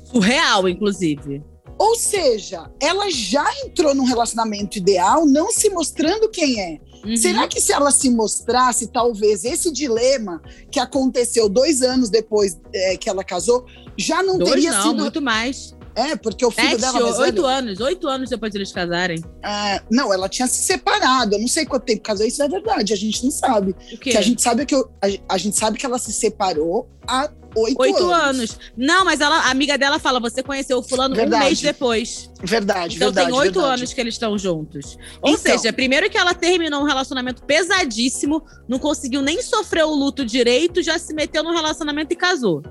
Surreal, 0.03 0.69
inclusive. 0.69 1.43
Ou 1.77 1.95
seja, 1.95 2.71
ela 2.79 3.09
já 3.09 3.45
entrou 3.63 3.93
num 3.93 4.03
relacionamento 4.03 4.77
ideal, 4.77 5.25
não 5.25 5.51
se 5.51 5.69
mostrando 5.69 6.29
quem 6.29 6.59
é. 6.59 6.79
Uhum. 7.05 7.15
Será 7.15 7.47
que 7.47 7.61
se 7.61 7.71
ela 7.71 7.91
se 7.91 8.09
mostrasse, 8.09 8.87
talvez 8.87 9.45
esse 9.45 9.71
dilema 9.71 10.41
que 10.71 10.79
aconteceu 10.79 11.47
dois 11.47 11.81
anos 11.81 12.09
depois 12.09 12.59
é, 12.73 12.97
que 12.97 13.09
ela 13.09 13.23
casou, 13.23 13.65
já 13.95 14.23
não 14.23 14.37
dois 14.37 14.51
teria 14.51 14.71
não, 14.71 14.89
sido. 14.89 15.01
muito 15.03 15.21
mais. 15.21 15.76
É, 15.97 16.15
porque 16.15 16.45
o 16.45 16.51
filho 16.51 16.69
Sete, 16.69 16.81
dela. 16.81 16.99
Mais 16.99 17.17
oito 17.17 17.41
velho... 17.41 17.47
anos, 17.47 17.79
oito 17.79 18.07
anos 18.07 18.29
depois 18.29 18.51
de 18.51 18.59
eles 18.59 18.71
casarem. 18.71 19.19
É, 19.43 19.81
não, 19.89 20.13
ela 20.13 20.29
tinha 20.29 20.47
se 20.47 20.61
separado. 20.63 21.33
Eu 21.33 21.39
não 21.39 21.47
sei 21.47 21.65
quanto 21.65 21.85
tempo 21.85 22.03
casou, 22.03 22.23
isso 22.23 22.43
é 22.43 22.47
verdade, 22.47 22.93
a 22.93 22.95
gente 22.95 23.23
não 23.23 23.31
sabe. 23.31 23.71
O 23.71 23.97
quê? 23.97 24.11
Que 24.11 24.17
a 24.17 24.21
gente 24.21 24.39
sabe 24.39 24.63
que 24.63 24.75
eu, 24.75 24.87
a, 25.01 25.33
a 25.33 25.37
gente 25.39 25.57
sabe 25.57 25.75
que 25.75 25.85
ela 25.87 25.97
se 25.97 26.13
separou 26.13 26.87
há 27.07 27.31
oito, 27.55 27.81
oito 27.81 28.11
anos. 28.11 28.51
anos. 28.51 28.59
Não, 28.77 29.03
mas 29.03 29.21
ela, 29.21 29.37
a 29.37 29.49
amiga 29.49 29.75
dela 29.75 29.97
fala: 29.97 30.19
você 30.19 30.43
conheceu 30.43 30.77
o 30.77 30.83
fulano 30.83 31.15
verdade. 31.15 31.43
um 31.43 31.47
mês 31.47 31.61
depois. 31.61 32.29
Verdade, 32.43 32.97
então 32.97 33.07
verdade. 33.07 33.31
tem 33.31 33.39
oito 33.39 33.59
anos 33.59 33.91
que 33.91 33.99
eles 33.99 34.13
estão 34.13 34.37
juntos. 34.37 34.99
Ou 35.19 35.31
então, 35.31 35.57
seja, 35.57 35.73
primeiro 35.73 36.11
que 36.11 36.17
ela 36.17 36.35
terminou 36.35 36.81
um 36.81 36.85
relacionamento 36.85 37.41
pesadíssimo, 37.43 38.45
não 38.67 38.77
conseguiu 38.77 39.23
nem 39.23 39.41
sofrer 39.41 39.83
o 39.83 39.95
luto 39.95 40.23
direito, 40.23 40.83
já 40.83 40.99
se 40.99 41.11
meteu 41.15 41.43
no 41.43 41.51
relacionamento 41.53 42.13
e 42.13 42.15
casou. 42.15 42.61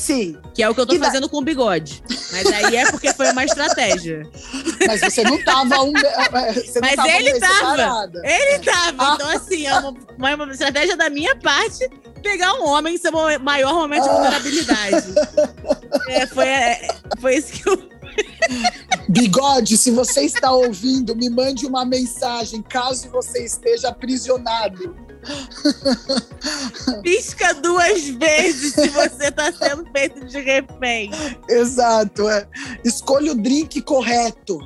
Sim. 0.00 0.38
Que 0.54 0.62
é 0.62 0.68
o 0.68 0.74
que 0.74 0.80
eu 0.80 0.86
tô 0.86 0.98
fazendo 0.98 1.28
com 1.28 1.36
o 1.36 1.42
bigode. 1.42 2.02
Mas 2.32 2.46
aí 2.46 2.74
é 2.74 2.90
porque 2.90 3.12
foi 3.12 3.30
uma 3.32 3.44
estratégia. 3.44 4.22
Mas 4.86 5.02
você 5.02 5.22
não 5.22 5.44
tava 5.44 5.82
um. 5.82 5.92
Você 5.92 6.80
Mas 6.80 6.96
tava 6.96 7.10
ele 7.10 7.38
tava. 7.38 7.54
Separada. 7.54 8.22
Ele 8.24 8.58
tava. 8.60 8.96
Ah. 8.98 9.14
Então, 9.14 9.28
assim, 9.28 9.66
é 9.66 9.74
uma, 9.78 10.34
uma, 10.34 10.52
estratégia 10.52 10.96
da 10.96 11.10
minha 11.10 11.36
parte 11.36 11.86
pegar 12.22 12.54
um 12.54 12.66
homem 12.66 12.94
em 12.94 12.98
seu 12.98 13.12
maior 13.40 13.74
momento 13.74 14.04
de 14.04 14.08
ah. 14.08 14.12
vulnerabilidade. 14.12 15.06
É, 16.08 16.26
foi, 16.26 16.46
é, 16.46 16.88
foi 17.20 17.36
isso 17.36 17.52
que 17.52 17.68
eu. 17.68 17.90
Bigode, 19.06 19.76
se 19.76 19.90
você 19.90 20.22
está 20.22 20.50
ouvindo, 20.50 21.14
me 21.14 21.28
mande 21.28 21.66
uma 21.66 21.84
mensagem 21.84 22.62
caso 22.62 23.10
você 23.10 23.44
esteja 23.44 23.90
aprisionado. 23.90 24.96
Pisca 27.02 27.54
duas 27.54 28.08
vezes 28.08 28.74
se 28.74 28.88
você 28.88 29.26
está 29.26 29.52
sendo 29.52 29.84
feito 29.92 30.24
de 30.26 30.40
refém. 30.40 31.10
Exato, 31.48 32.28
é. 32.28 32.46
Escolha 32.84 33.32
o 33.32 33.34
drink 33.34 33.80
correto. 33.82 34.58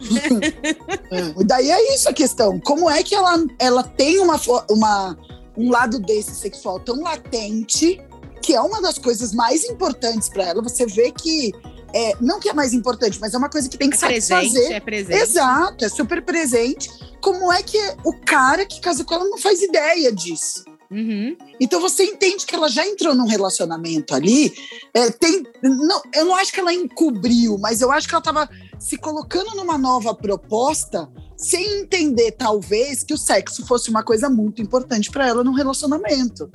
é. 1.10 1.44
Daí 1.44 1.70
é 1.70 1.94
isso 1.94 2.08
a 2.08 2.12
questão. 2.12 2.60
Como 2.60 2.88
é 2.88 3.02
que 3.02 3.14
ela, 3.14 3.44
ela 3.58 3.82
tem 3.82 4.20
uma, 4.20 4.40
uma, 4.70 5.18
um 5.56 5.70
lado 5.70 5.98
desse 5.98 6.34
sexual 6.34 6.80
tão 6.80 7.02
latente, 7.02 8.00
que 8.42 8.54
é 8.54 8.60
uma 8.60 8.80
das 8.80 8.98
coisas 8.98 9.32
mais 9.32 9.64
importantes 9.64 10.28
para 10.28 10.44
ela? 10.44 10.62
Você 10.62 10.86
vê 10.86 11.10
que 11.10 11.52
é, 11.94 12.16
não 12.20 12.40
que 12.40 12.48
é 12.48 12.52
mais 12.52 12.72
importante, 12.72 13.20
mas 13.20 13.32
é 13.34 13.38
uma 13.38 13.48
coisa 13.48 13.68
que 13.68 13.78
tem 13.78 13.88
que 13.88 13.96
é 13.96 13.98
satisfazer. 13.98 14.50
Presente, 14.50 14.72
é 14.72 14.80
presente. 14.80 15.22
Exato, 15.22 15.84
é 15.84 15.88
super 15.88 16.22
presente. 16.22 16.90
Como 17.20 17.52
é 17.52 17.62
que 17.62 17.78
o 18.02 18.12
cara 18.12 18.66
que 18.66 18.80
casa 18.80 19.04
com 19.04 19.14
ela 19.14 19.24
não 19.24 19.38
faz 19.38 19.62
ideia 19.62 20.10
disso? 20.12 20.64
Uhum. 20.90 21.36
Então 21.60 21.80
você 21.80 22.04
entende 22.04 22.46
que 22.46 22.54
ela 22.54 22.68
já 22.68 22.86
entrou 22.86 23.14
num 23.14 23.26
relacionamento 23.26 24.14
ali. 24.14 24.52
É, 24.92 25.10
tem, 25.10 25.44
não, 25.62 26.02
eu 26.12 26.24
não 26.24 26.34
acho 26.34 26.52
que 26.52 26.60
ela 26.60 26.74
encobriu, 26.74 27.58
mas 27.58 27.80
eu 27.80 27.92
acho 27.92 28.08
que 28.08 28.14
ela 28.14 28.20
estava 28.20 28.48
se 28.78 28.96
colocando 28.96 29.54
numa 29.54 29.78
nova 29.78 30.14
proposta 30.14 31.08
sem 31.36 31.80
entender, 31.80 32.32
talvez, 32.32 33.02
que 33.02 33.14
o 33.14 33.18
sexo 33.18 33.66
fosse 33.66 33.90
uma 33.90 34.02
coisa 34.02 34.28
muito 34.28 34.60
importante 34.60 35.10
para 35.10 35.26
ela 35.26 35.44
num 35.44 35.52
relacionamento. 35.52 36.50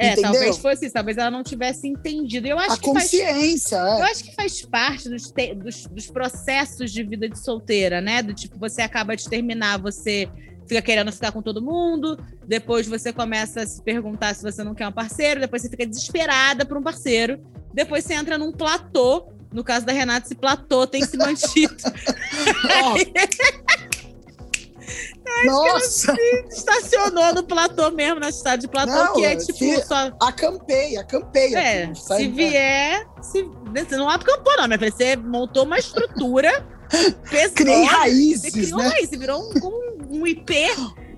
É, 0.00 0.12
Entendeu? 0.12 0.32
talvez 0.32 0.56
fosse 0.56 0.86
isso, 0.86 0.94
talvez 0.94 1.18
ela 1.18 1.30
não 1.30 1.42
tivesse 1.42 1.86
entendido. 1.86 2.48
Eu 2.48 2.58
acho 2.58 2.72
a 2.72 2.78
que 2.78 2.84
consciência. 2.84 3.76
Faz, 3.76 3.92
é. 3.92 4.00
Eu 4.00 4.04
acho 4.06 4.24
que 4.24 4.34
faz 4.34 4.62
parte 4.62 5.10
dos, 5.10 5.30
te, 5.30 5.54
dos, 5.54 5.86
dos, 5.88 6.06
processos 6.06 6.90
de 6.90 7.02
vida 7.02 7.28
de 7.28 7.38
solteira, 7.38 8.00
né? 8.00 8.22
Do 8.22 8.32
tipo, 8.32 8.58
você 8.58 8.80
acaba 8.80 9.14
de 9.14 9.28
terminar, 9.28 9.78
você 9.78 10.26
fica 10.66 10.80
querendo 10.80 11.12
ficar 11.12 11.32
com 11.32 11.42
todo 11.42 11.60
mundo, 11.60 12.18
depois 12.46 12.86
você 12.86 13.12
começa 13.12 13.60
a 13.60 13.66
se 13.66 13.82
perguntar 13.82 14.34
se 14.34 14.42
você 14.42 14.64
não 14.64 14.74
quer 14.74 14.88
um 14.88 14.92
parceiro, 14.92 15.38
depois 15.38 15.60
você 15.60 15.68
fica 15.68 15.84
desesperada 15.86 16.64
por 16.64 16.78
um 16.78 16.82
parceiro, 16.82 17.38
depois 17.74 18.02
você 18.02 18.14
entra 18.14 18.38
num 18.38 18.52
platô. 18.52 19.28
No 19.52 19.64
caso 19.64 19.84
da 19.84 19.92
Renata, 19.92 20.26
esse 20.26 20.34
platô 20.34 20.86
tem 20.86 21.04
se 21.04 21.16
mantido. 21.18 21.76
Nossa! 25.44 26.14
estacionou 26.48 27.34
no 27.34 27.42
platô 27.42 27.90
mesmo, 27.90 28.20
na 28.20 28.30
cidade 28.30 28.62
de 28.62 28.68
platô, 28.68 28.92
não, 28.92 29.14
que 29.14 29.24
é 29.24 29.36
tipo 29.36 29.58
se, 29.58 29.82
só. 29.86 30.12
Acampei, 30.20 30.96
acampei. 30.96 31.54
É, 31.54 31.84
aqui, 31.84 32.00
se 32.00 32.28
vier. 32.28 33.06
Se, 33.22 33.42
você 33.42 33.96
não 33.96 34.08
acampou, 34.08 34.56
não, 34.56 34.68
mas 34.68 34.80
você 34.80 35.16
montou 35.16 35.64
uma 35.64 35.78
estrutura. 35.78 36.66
pesada. 37.30 37.54
Criei 37.54 37.84
raízes. 37.84 38.42
Você 38.42 38.50
criou 38.50 38.78
né? 38.78 38.90
você 39.00 39.16
virou 39.16 39.40
um, 39.40 39.52
um, 39.64 40.20
um 40.20 40.26
IP. 40.26 40.54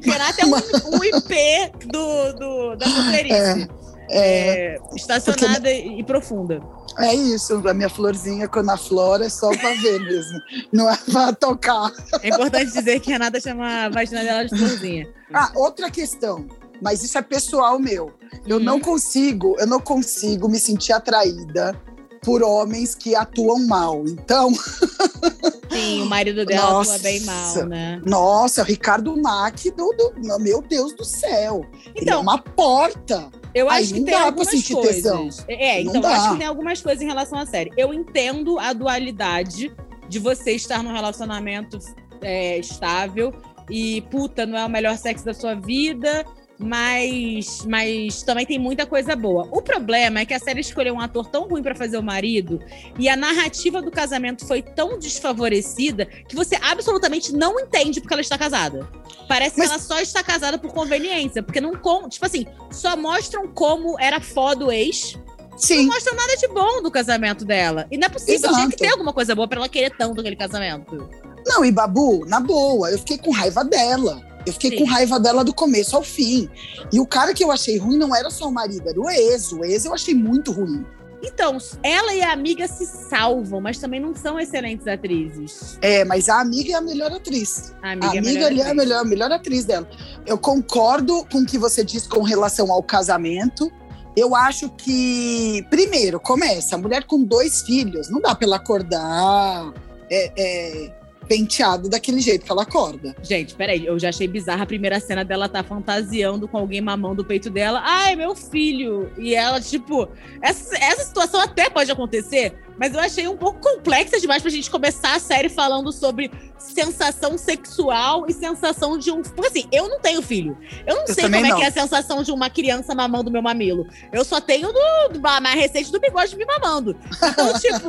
Renato 0.01 0.41
é 0.41 0.47
um, 0.47 0.97
um 0.97 1.05
IP 1.05 1.87
do, 1.87 2.33
do, 2.35 2.77
da 2.77 2.87
solteirice. 2.87 3.69
É. 3.83 3.83
É, 4.15 4.75
é, 4.75 4.79
estacionada 4.95 5.71
porque... 5.71 5.71
e 5.71 6.05
profunda. 6.05 6.61
É 6.99 7.15
isso, 7.15 7.67
a 7.67 7.75
minha 7.75 7.89
florzinha 7.89 8.49
quando 8.49 8.71
a 8.71 8.77
flora 8.77 9.27
é 9.27 9.29
só 9.29 9.51
para 9.57 9.75
ver 9.75 10.01
mesmo, 10.01 10.41
não 10.73 10.91
é 10.91 10.97
para 11.11 11.33
tocar. 11.33 11.93
É 12.23 12.29
importante 12.29 12.73
dizer 12.73 13.01
que 13.01 13.11
a 13.11 13.15
Renata 13.15 13.41
chama 13.41 13.85
a 13.85 13.89
vagina 13.89 14.23
dela 14.23 14.45
de 14.45 14.57
florzinha. 14.57 15.09
Ah, 15.33 15.51
outra 15.55 15.91
questão, 15.91 16.47
mas 16.81 17.03
isso 17.03 17.17
é 17.17 17.23
pessoal 17.23 17.79
meu. 17.79 18.13
Eu 18.47 18.59
hum. 18.59 18.61
não 18.61 18.81
consigo, 18.81 19.57
eu 19.59 19.67
não 19.67 19.81
consigo 19.81 20.49
me 20.49 20.59
sentir 20.59 20.93
atraída 20.93 21.75
por 22.23 22.43
homens 22.43 22.95
que 22.95 23.15
atuam 23.15 23.67
mal. 23.67 24.05
Então. 24.07 24.53
Sim, 25.71 26.03
o 26.03 26.07
marido 26.07 26.45
dela 26.45 26.71
nossa, 26.71 26.97
atua 26.97 27.03
bem 27.03 27.21
mal, 27.21 27.67
né? 27.67 28.01
Nossa, 28.05 28.63
o 28.63 28.65
Ricardo 28.65 29.17
Mack, 29.17 29.71
do, 29.71 29.91
do, 29.93 30.39
meu 30.39 30.61
Deus 30.61 30.93
do 30.93 31.05
céu. 31.05 31.65
Então, 31.81 31.93
Ele 31.95 32.11
é 32.11 32.17
uma 32.17 32.39
porta. 32.39 33.31
Eu 33.55 33.69
acho 33.69 33.95
Aí 33.95 34.01
que 34.01 34.05
tem 34.05 34.15
algumas 34.15 34.69
coisas. 34.69 34.95
Tesão. 34.95 35.29
É, 35.49 35.81
então 35.81 36.01
eu 36.01 36.07
acho 36.07 36.33
que 36.33 36.39
tem 36.39 36.47
algumas 36.47 36.81
coisas 36.81 37.03
em 37.03 37.07
relação 37.07 37.39
à 37.39 37.47
série. 37.47 37.71
Eu 37.77 37.93
entendo 37.93 38.59
a 38.59 38.73
dualidade 38.73 39.73
de 40.09 40.19
você 40.19 40.53
estar 40.53 40.83
num 40.83 40.93
relacionamento 40.93 41.79
é, 42.21 42.59
estável 42.59 43.33
e, 43.71 44.03
puta, 44.11 44.47
não 44.47 44.59
é 44.59 44.65
o 44.65 44.71
melhor 44.71 44.97
sexo 44.97 45.25
da 45.25 45.35
sua 45.35 45.55
vida 45.55 46.25
mas, 46.59 47.65
mas 47.67 48.23
também 48.23 48.47
tem 48.47 48.59
muita 48.59 48.87
coisa 48.87 49.17
boa. 49.17 49.49
O 49.51 49.61
problema 49.61 50.21
é 50.21 50.27
que 50.27 50.35
a 50.35 50.39
série 50.39 50.61
escolheu 50.61 50.95
um 50.95 51.01
ator 51.01 51.27
tão 51.27 51.49
ruim 51.49 51.63
para 51.63 51.75
fazer 51.75 51.99
o 51.99 52.03
marido 52.03 52.61
e 52.99 53.09
a 53.09 53.17
narrativa 53.17 53.83
do 53.83 53.91
casamento 53.91 54.47
foi 54.47 54.63
tão 54.63 54.99
desfavorecida 54.99 56.07
que 56.07 56.37
você 56.37 56.57
absolutamente 56.63 57.33
não 57.33 57.59
entende 57.59 58.01
porque 58.01 58.15
ela 58.15 58.21
está 58.21 58.39
casada. 58.39 58.89
Parece 59.29 59.59
mas... 59.59 59.69
que 59.69 59.75
ela 59.75 59.83
só 59.83 60.01
está 60.01 60.23
casada 60.23 60.59
por 60.59 60.73
conveniência, 60.73 61.43
porque 61.43 61.61
não 61.61 61.73
tipo 62.09 62.25
assim, 62.25 62.47
só 62.71 62.97
mostram 62.97 63.49
como 63.49 63.99
era 63.99 64.21
foda 64.21 64.67
o 64.67 64.73
ex 64.73 65.19
Sim. 65.57 65.87
não 65.87 65.95
mostram 65.95 66.17
nada 66.17 66.37
de 66.37 66.49
bom 66.49 66.83
do 66.83 66.91
casamento 66.91 67.45
dela. 67.45 67.87
E 67.91 67.97
não 67.97 68.07
é 68.07 68.09
possível, 68.09 68.35
Exato. 68.35 68.55
tinha 68.55 68.69
que 68.69 68.77
ter 68.77 68.89
alguma 68.89 69.13
coisa 69.13 69.35
boa 69.35 69.47
pra 69.47 69.59
ela 69.59 69.69
querer 69.69 69.91
tanto 69.97 70.21
aquele 70.21 70.37
casamento. 70.37 71.09
Não, 71.47 71.65
e 71.65 71.73
Babu, 71.73 72.25
na 72.27 72.41
boa, 72.41 72.91
eu 72.91 72.99
fiquei 72.99 73.19
com 73.19 73.31
raiva 73.31 73.65
dela. 73.65 74.23
Eu 74.47 74.53
fiquei 74.53 74.71
Sim. 74.71 74.79
com 74.79 74.85
raiva 74.85 75.21
dela 75.21 75.45
do 75.45 75.55
começo 75.55 75.97
ao 75.97 76.03
fim. 76.03 76.49
E 76.93 76.99
o 76.99 77.07
cara 77.07 77.33
que 77.33 77.45
eu 77.45 77.51
achei 77.51 77.79
ruim 77.79 77.97
não 77.97 78.15
era 78.15 78.31
só 78.31 78.49
o 78.49 78.53
marido, 78.53 78.89
era 78.89 79.01
o 79.01 79.09
ex. 79.09 79.53
O 79.53 79.65
ex 79.65 79.85
eu 79.85 79.95
achei 79.95 80.15
muito 80.15 80.53
ruim. 80.53 80.85
Então, 81.25 81.57
ela 81.85 82.13
e 82.13 82.21
a 82.21 82.33
amiga 82.33 82.67
se 82.67 82.85
salvam, 82.85 83.61
mas 83.61 83.79
também 83.79 84.01
não 84.01 84.15
são 84.15 84.41
excelentes 84.41 84.89
atrizes. 84.89 85.79
É, 85.81 86.05
mas 86.05 86.29
a 86.29 86.41
amiga 86.41 86.73
é 86.73 86.75
a 86.75 86.81
melhor 86.81 87.13
atriz. 87.13 87.73
A 87.81 87.93
amiga, 87.93 88.07
a 88.07 88.11
amiga 88.11 88.41
é, 88.41 88.47
a 88.47 88.51
melhor, 88.51 88.67
é 88.67 88.71
a 88.71 88.75
melhor, 88.75 89.01
a 89.01 89.05
melhor 89.05 89.33
atriz 89.33 89.65
dela. 89.65 89.89
Eu 90.27 90.37
concordo 90.37 91.25
com 91.31 91.39
o 91.39 91.47
que 91.47 91.57
você 91.57 91.85
disse 91.85 92.09
com 92.09 92.23
relação 92.23 92.73
ao 92.73 92.83
casamento. 92.83 93.71
Eu 94.17 94.35
acho 94.35 94.69
que, 94.71 95.65
primeiro, 95.71 96.19
começa, 96.19 96.75
a 96.75 96.79
mulher 96.79 97.05
com 97.05 97.23
dois 97.23 97.63
filhos, 97.63 98.11
não 98.11 98.21
dá 98.21 98.35
pra 98.35 98.47
ela 98.47 98.57
acordar. 98.57 99.73
É, 100.11 100.33
é, 100.37 101.02
penteado 101.27 101.89
daquele 101.89 102.21
jeito 102.21 102.45
que 102.45 102.53
ela 102.53 102.63
acorda. 102.63 103.15
Gente, 103.23 103.55
peraí, 103.55 103.87
eu 103.87 103.99
já 103.99 104.09
achei 104.09 104.27
bizarra 104.27 104.63
a 104.63 104.67
primeira 104.67 105.01
cena 105.01 105.25
dela 105.25 105.49
tá 105.49 105.63
fantasiando 105.63 106.49
com 106.49 106.59
alguém 106.59 106.81
mamando 106.81 107.23
o 107.23 107.25
peito 107.25 107.51
dela. 107.51 107.83
Ai, 107.85 108.17
meu 108.17 108.35
filho! 108.35 109.11
E 109.19 109.35
ela, 109.35 109.61
tipo, 109.61 110.09
essa, 110.41 110.77
essa 110.77 111.05
situação 111.05 111.41
até 111.41 111.71
pode 111.71 111.91
acontecer, 111.91 112.55
mas 112.83 112.93
eu 112.93 112.99
achei 112.99 113.29
um 113.29 113.37
pouco 113.37 113.61
complexa 113.61 114.19
demais 114.19 114.43
pra 114.43 114.51
gente 114.51 114.69
começar 114.69 115.15
a 115.15 115.21
série 115.21 115.49
falando 115.49 115.93
sobre 115.93 116.33
sensação 116.59 117.39
sexual 117.39 118.27
e 118.29 118.33
sensação 118.33 118.99
de 118.99 119.09
um. 119.13 119.23
Porque 119.23 119.47
assim, 119.47 119.69
eu 119.71 119.89
não 119.89 120.01
tenho 120.01 120.21
filho. 120.21 120.59
Eu 120.85 120.97
não 120.97 121.05
eu 121.07 121.15
sei 121.15 121.31
como 121.31 121.41
não. 121.41 121.45
é 121.47 121.55
que 121.55 121.63
é 121.63 121.69
a 121.69 121.71
sensação 121.71 122.25
de 122.25 122.33
uma 122.33 122.51
criança 122.51 122.93
mamando 122.93 123.31
meu 123.31 123.41
mamilo. 123.41 123.87
Eu 124.13 124.25
só 124.25 124.41
tenho 124.41 124.73
do, 124.73 125.13
do 125.13 125.21
mais 125.21 125.55
recente 125.55 125.93
do 125.93 126.01
bigode 126.01 126.35
me 126.37 126.45
mamando. 126.45 126.97
Então, 127.23 127.53
tipo, 127.61 127.89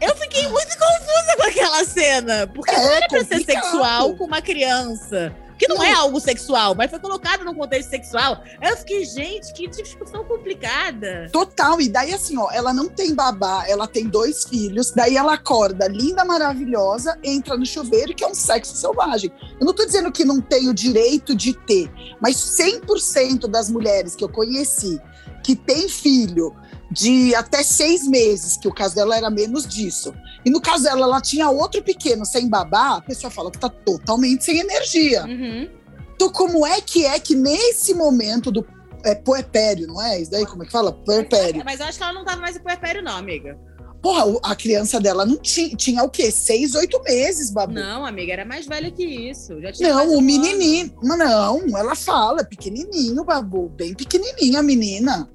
eu 0.00 0.14
fiquei 0.14 0.46
muito 0.46 0.70
confusa 0.78 1.36
com 1.36 1.42
aquela 1.42 1.84
cena. 1.84 2.46
Porque 2.46 2.70
é, 2.70 2.78
não 2.78 2.92
era 2.92 3.08
pra 3.08 3.18
complicado. 3.18 3.44
ser 3.44 3.52
sexual 3.52 4.14
com 4.14 4.24
uma 4.24 4.40
criança 4.40 5.34
que 5.66 5.68
não, 5.68 5.82
é 5.82 5.92
algo 5.92 6.18
sexual, 6.18 6.74
mas 6.74 6.90
foi 6.90 6.98
colocado 6.98 7.44
num 7.44 7.54
contexto 7.54 7.90
sexual. 7.90 8.42
Eu 8.60 8.76
fiquei, 8.76 9.04
gente, 9.04 9.52
que 9.52 9.68
discussão 9.68 10.24
complicada. 10.24 11.28
Total, 11.32 11.80
e 11.80 11.88
daí 11.88 12.12
assim, 12.12 12.36
ó, 12.36 12.50
ela 12.50 12.72
não 12.72 12.88
tem 12.88 13.14
babá, 13.14 13.64
ela 13.68 13.86
tem 13.86 14.08
dois 14.08 14.44
filhos, 14.44 14.90
daí 14.90 15.16
ela 15.16 15.34
acorda 15.34 15.86
linda, 15.86 16.24
maravilhosa, 16.24 17.16
entra 17.22 17.56
no 17.56 17.64
chuveiro, 17.64 18.14
que 18.14 18.24
é 18.24 18.26
um 18.26 18.34
sexo 18.34 18.74
selvagem. 18.74 19.32
Eu 19.60 19.66
não 19.66 19.72
tô 19.72 19.84
dizendo 19.84 20.10
que 20.10 20.24
não 20.24 20.40
tem 20.40 20.68
o 20.68 20.74
direito 20.74 21.34
de 21.34 21.52
ter, 21.52 21.90
mas 22.20 22.36
100% 22.36 23.46
das 23.46 23.70
mulheres 23.70 24.16
que 24.16 24.24
eu 24.24 24.28
conheci 24.28 25.00
que 25.42 25.56
tem 25.56 25.88
filho 25.88 26.54
de 26.92 27.34
até 27.34 27.62
seis 27.62 28.06
meses, 28.06 28.56
que 28.56 28.68
o 28.68 28.74
caso 28.74 28.94
dela 28.94 29.16
era 29.16 29.30
menos 29.30 29.66
disso. 29.66 30.14
E 30.44 30.50
no 30.50 30.60
caso 30.60 30.84
dela, 30.84 31.02
ela 31.06 31.20
tinha 31.20 31.48
outro 31.48 31.82
pequeno 31.82 32.24
sem 32.26 32.48
babá, 32.48 32.96
a 32.96 33.00
pessoa 33.00 33.30
fala 33.30 33.50
que 33.50 33.58
tá 33.58 33.68
totalmente 33.68 34.44
sem 34.44 34.58
energia. 34.58 35.24
Uhum. 35.24 35.68
Então, 36.14 36.30
como 36.30 36.66
é 36.66 36.80
que 36.80 37.06
é 37.06 37.18
que 37.18 37.34
nesse 37.34 37.94
momento 37.94 38.50
do 38.50 38.66
é, 39.04 39.14
puerpério, 39.14 39.86
não 39.86 40.00
é? 40.00 40.20
Isso 40.20 40.30
daí, 40.30 40.44
como 40.46 40.62
é 40.62 40.66
que 40.66 40.72
fala? 40.72 40.92
Puerpério. 40.92 41.62
Mas 41.64 41.80
eu 41.80 41.86
acho 41.86 41.98
que 41.98 42.04
ela 42.04 42.12
não 42.12 42.24
tava 42.24 42.40
mais 42.40 42.56
em 42.56 42.60
puerpério, 42.60 43.02
não, 43.02 43.16
amiga. 43.16 43.58
Porra, 44.02 44.24
a 44.42 44.56
criança 44.56 45.00
dela 45.00 45.24
não 45.24 45.36
tinha, 45.36 45.76
tinha 45.76 46.02
o 46.02 46.10
quê? 46.10 46.30
Seis, 46.30 46.74
oito 46.74 47.00
meses, 47.04 47.50
babu. 47.50 47.74
Não, 47.74 48.04
amiga, 48.04 48.32
era 48.32 48.44
mais 48.44 48.66
velha 48.66 48.90
que 48.90 49.04
isso. 49.04 49.54
não, 49.80 50.18
o 50.18 50.20
menininho. 50.20 50.92
Mas 51.02 51.18
não, 51.18 51.78
ela 51.78 51.94
fala, 51.94 52.44
pequenininho, 52.44 53.24
babu. 53.24 53.68
Bem 53.68 53.94
pequenininha 53.94 54.58
a 54.58 54.62
menina. 54.62 55.30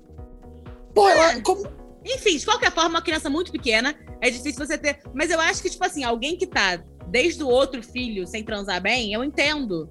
Pô, 0.98 1.08
ela. 1.08 1.40
Como... 1.42 1.68
Enfim, 2.04 2.38
de 2.38 2.46
qualquer 2.46 2.72
forma, 2.72 2.90
uma 2.90 3.02
criança 3.02 3.30
muito 3.30 3.52
pequena, 3.52 3.96
é 4.20 4.30
difícil 4.32 4.66
você 4.66 4.78
ter. 4.78 5.00
Mas 5.14 5.30
eu 5.30 5.40
acho 5.40 5.62
que, 5.62 5.70
tipo 5.70 5.86
assim, 5.86 6.04
alguém 6.04 6.36
que 6.36 6.48
tá 6.48 6.82
desde 7.08 7.44
o 7.44 7.48
outro 7.48 7.84
filho 7.84 8.26
sem 8.26 8.44
transar 8.44 8.82
bem, 8.82 9.14
eu 9.14 9.24
entendo 9.24 9.90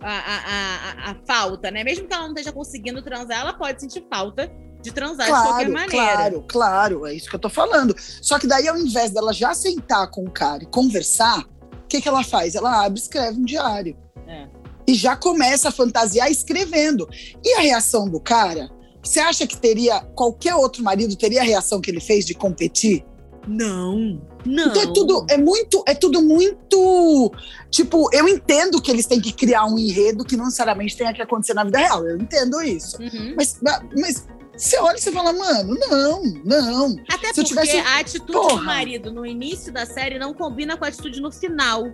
a, 0.00 0.12
a, 0.12 0.36
a, 0.36 1.10
a, 1.10 1.16
falta, 1.26 1.70
né? 1.70 1.84
Mesmo 1.84 2.06
que 2.06 2.14
ela 2.14 2.22
não 2.22 2.30
esteja 2.30 2.52
conseguindo 2.52 3.02
transar, 3.02 3.40
ela 3.40 3.52
pode 3.52 3.80
sentir 3.80 4.04
falta 4.08 4.50
de 4.80 4.92
transar 4.92 5.26
claro, 5.26 5.42
de 5.42 5.48
qualquer 5.48 5.68
maneira. 5.68 5.90
Claro, 5.90 6.44
claro, 6.48 7.06
é 7.06 7.14
isso 7.14 7.28
que 7.28 7.34
eu 7.34 7.40
tô 7.40 7.50
falando. 7.50 7.94
Só 7.98 8.38
que 8.38 8.46
daí, 8.46 8.66
ao 8.66 8.78
invés 8.78 9.10
dela 9.10 9.32
já 9.32 9.52
sentar 9.52 10.08
com 10.10 10.24
o 10.24 10.30
cara 10.30 10.62
e 10.62 10.66
conversar, 10.66 11.40
o 11.40 11.86
que, 11.88 12.00
que 12.00 12.08
ela 12.08 12.24
faz? 12.24 12.54
Ela 12.54 12.84
abre 12.84 12.98
e 12.98 13.02
escreve 13.02 13.38
um 13.38 13.44
diário. 13.44 13.96
É. 14.26 14.46
E 14.86 14.94
já 14.94 15.16
começa 15.16 15.68
a 15.68 15.72
fantasiar 15.72 16.30
escrevendo. 16.30 17.08
E 17.44 17.54
a 17.54 17.60
reação 17.60 18.08
do 18.08 18.20
cara 18.20 18.70
você 19.06 19.20
acha 19.20 19.46
que 19.46 19.56
teria 19.56 20.00
qualquer 20.14 20.54
outro 20.54 20.82
marido 20.82 21.16
teria 21.16 21.40
a 21.40 21.44
reação 21.44 21.80
que 21.80 21.90
ele 21.90 22.00
fez 22.00 22.24
de 22.24 22.34
competir? 22.34 23.04
Não, 23.46 24.20
não. 24.44 24.66
Então 24.66 24.82
é 24.82 24.92
tudo, 24.92 25.26
é 25.30 25.36
muito, 25.36 25.84
é 25.86 25.94
tudo 25.94 26.20
muito. 26.20 27.32
Tipo, 27.70 28.08
eu 28.12 28.28
entendo 28.28 28.82
que 28.82 28.90
eles 28.90 29.06
têm 29.06 29.20
que 29.20 29.32
criar 29.32 29.66
um 29.66 29.78
enredo 29.78 30.24
que 30.24 30.36
não 30.36 30.46
necessariamente 30.46 30.96
tenha 30.96 31.14
que 31.14 31.22
acontecer 31.22 31.54
na 31.54 31.62
vida 31.62 31.78
real. 31.78 32.04
Eu 32.04 32.18
entendo 32.18 32.60
isso. 32.60 33.00
Uhum. 33.00 33.34
Mas, 33.36 33.60
mas 33.96 34.26
você 34.56 34.78
olha 34.78 34.96
e 34.96 35.00
você 35.00 35.12
fala, 35.12 35.32
mano, 35.32 35.76
não, 35.78 36.22
não. 36.44 36.96
Até 37.08 37.28
Se 37.28 37.34
porque 37.34 37.44
tivesse... 37.44 37.76
a 37.76 38.00
atitude 38.00 38.32
Porra. 38.32 38.56
do 38.56 38.64
marido 38.64 39.12
no 39.12 39.24
início 39.24 39.72
da 39.72 39.86
série 39.86 40.18
não 40.18 40.34
combina 40.34 40.76
com 40.76 40.84
a 40.84 40.88
atitude 40.88 41.20
no 41.20 41.30
final 41.30 41.84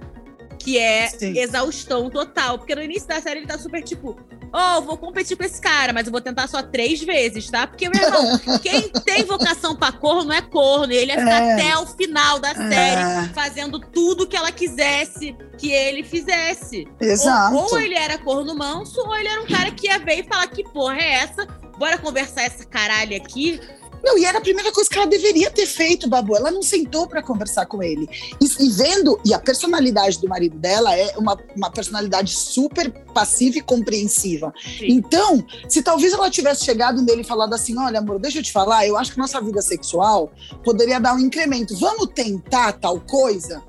que 0.63 0.79
é 0.79 1.09
Sim. 1.09 1.37
exaustão 1.37 2.09
total. 2.09 2.59
Porque 2.59 2.75
no 2.75 2.83
início 2.83 3.09
da 3.09 3.21
série 3.21 3.41
ele 3.41 3.47
tá 3.47 3.59
super 3.59 3.83
tipo, 3.83 4.17
oh, 4.53 4.83
vou 4.83 4.97
competir 4.97 5.37
com 5.37 5.43
esse 5.43 5.61
cara, 5.61 5.93
mas 5.93 6.07
eu 6.07 6.13
vou 6.13 6.21
tentar 6.21 6.47
só 6.47 6.63
três 6.63 7.03
vezes, 7.03 7.51
tá? 7.51 7.67
Porque, 7.67 7.89
meu 7.89 8.01
irmão, 8.01 8.39
quem 8.63 8.89
tem 9.05 9.25
vocação 9.25 9.75
pra 9.75 9.91
corno 9.91 10.33
é 10.33 10.41
corno. 10.41 10.93
Ele 10.93 11.13
ia 11.13 11.19
ficar 11.19 11.43
é. 11.43 11.53
até 11.55 11.77
o 11.79 11.87
final 11.87 12.39
da 12.39 12.55
série 12.55 13.29
é. 13.29 13.31
fazendo 13.35 13.81
tudo 13.81 14.27
que 14.27 14.37
ela 14.37 14.53
quisesse 14.53 15.37
que 15.59 15.73
ele 15.73 16.05
fizesse. 16.05 16.87
Exato. 17.01 17.57
Ou, 17.57 17.73
ou 17.73 17.81
ele 17.81 17.95
era 17.95 18.19
corno 18.19 18.55
manso, 18.55 19.01
ou 19.01 19.17
ele 19.17 19.29
era 19.29 19.43
um 19.43 19.47
cara 19.47 19.71
que 19.71 19.87
ia 19.87 19.99
ver 19.99 20.21
e 20.21 20.23
falar 20.23 20.47
que 20.47 20.63
porra 20.63 20.97
é 20.97 21.13
essa? 21.15 21.47
Bora 21.79 21.99
conversar 21.99 22.43
essa 22.43 22.65
caralho 22.65 23.17
aqui. 23.17 23.61
Não, 24.03 24.19
e 24.19 24.25
era 24.25 24.39
a 24.39 24.41
primeira 24.41 24.73
coisa 24.73 24.91
que 24.91 24.97
ela 24.97 25.07
deveria 25.07 25.51
ter 25.51 25.67
feito, 25.67 26.09
Babu. 26.09 26.37
Ela 26.37 26.51
não 26.51 26.63
sentou 26.63 27.07
para 27.07 27.23
conversar 27.23 27.67
com 27.67 27.83
ele. 27.83 28.09
E, 28.41 28.65
e, 28.65 28.71
vendo, 28.71 29.21
e 29.25 29.33
a 29.33 29.39
personalidade 29.39 30.21
do 30.21 30.29
marido 30.29 30.59
dela 30.59 30.97
é 30.97 31.17
uma, 31.17 31.39
uma 31.57 31.71
personalidade 31.71 32.31
super 32.31 32.91
passiva 33.15 33.59
e 33.59 33.63
compreensiva. 33.63 34.53
Sim. 34.61 34.87
Então, 34.89 35.45
se 35.69 35.83
talvez 35.83 36.13
ela 36.13 36.31
tivesse 36.31 36.65
chegado 36.65 37.01
nele 37.03 37.23
e 37.23 37.25
falado 37.25 37.55
assim: 37.55 37.79
olha, 37.79 38.01
amor, 38.01 38.19
deixa 38.19 38.39
eu 38.39 38.43
te 38.43 38.53
falar, 38.53 38.87
eu 38.87 38.97
acho 38.97 39.13
que 39.13 39.19
nossa 39.19 39.41
vida 39.41 39.63
sexual 39.63 40.33
poderia 40.65 40.99
dar 40.99 41.15
um 41.15 41.19
incremento. 41.19 41.77
Vamos 41.79 42.09
tentar 42.15 42.73
tal 42.73 43.01
coisa? 43.01 43.63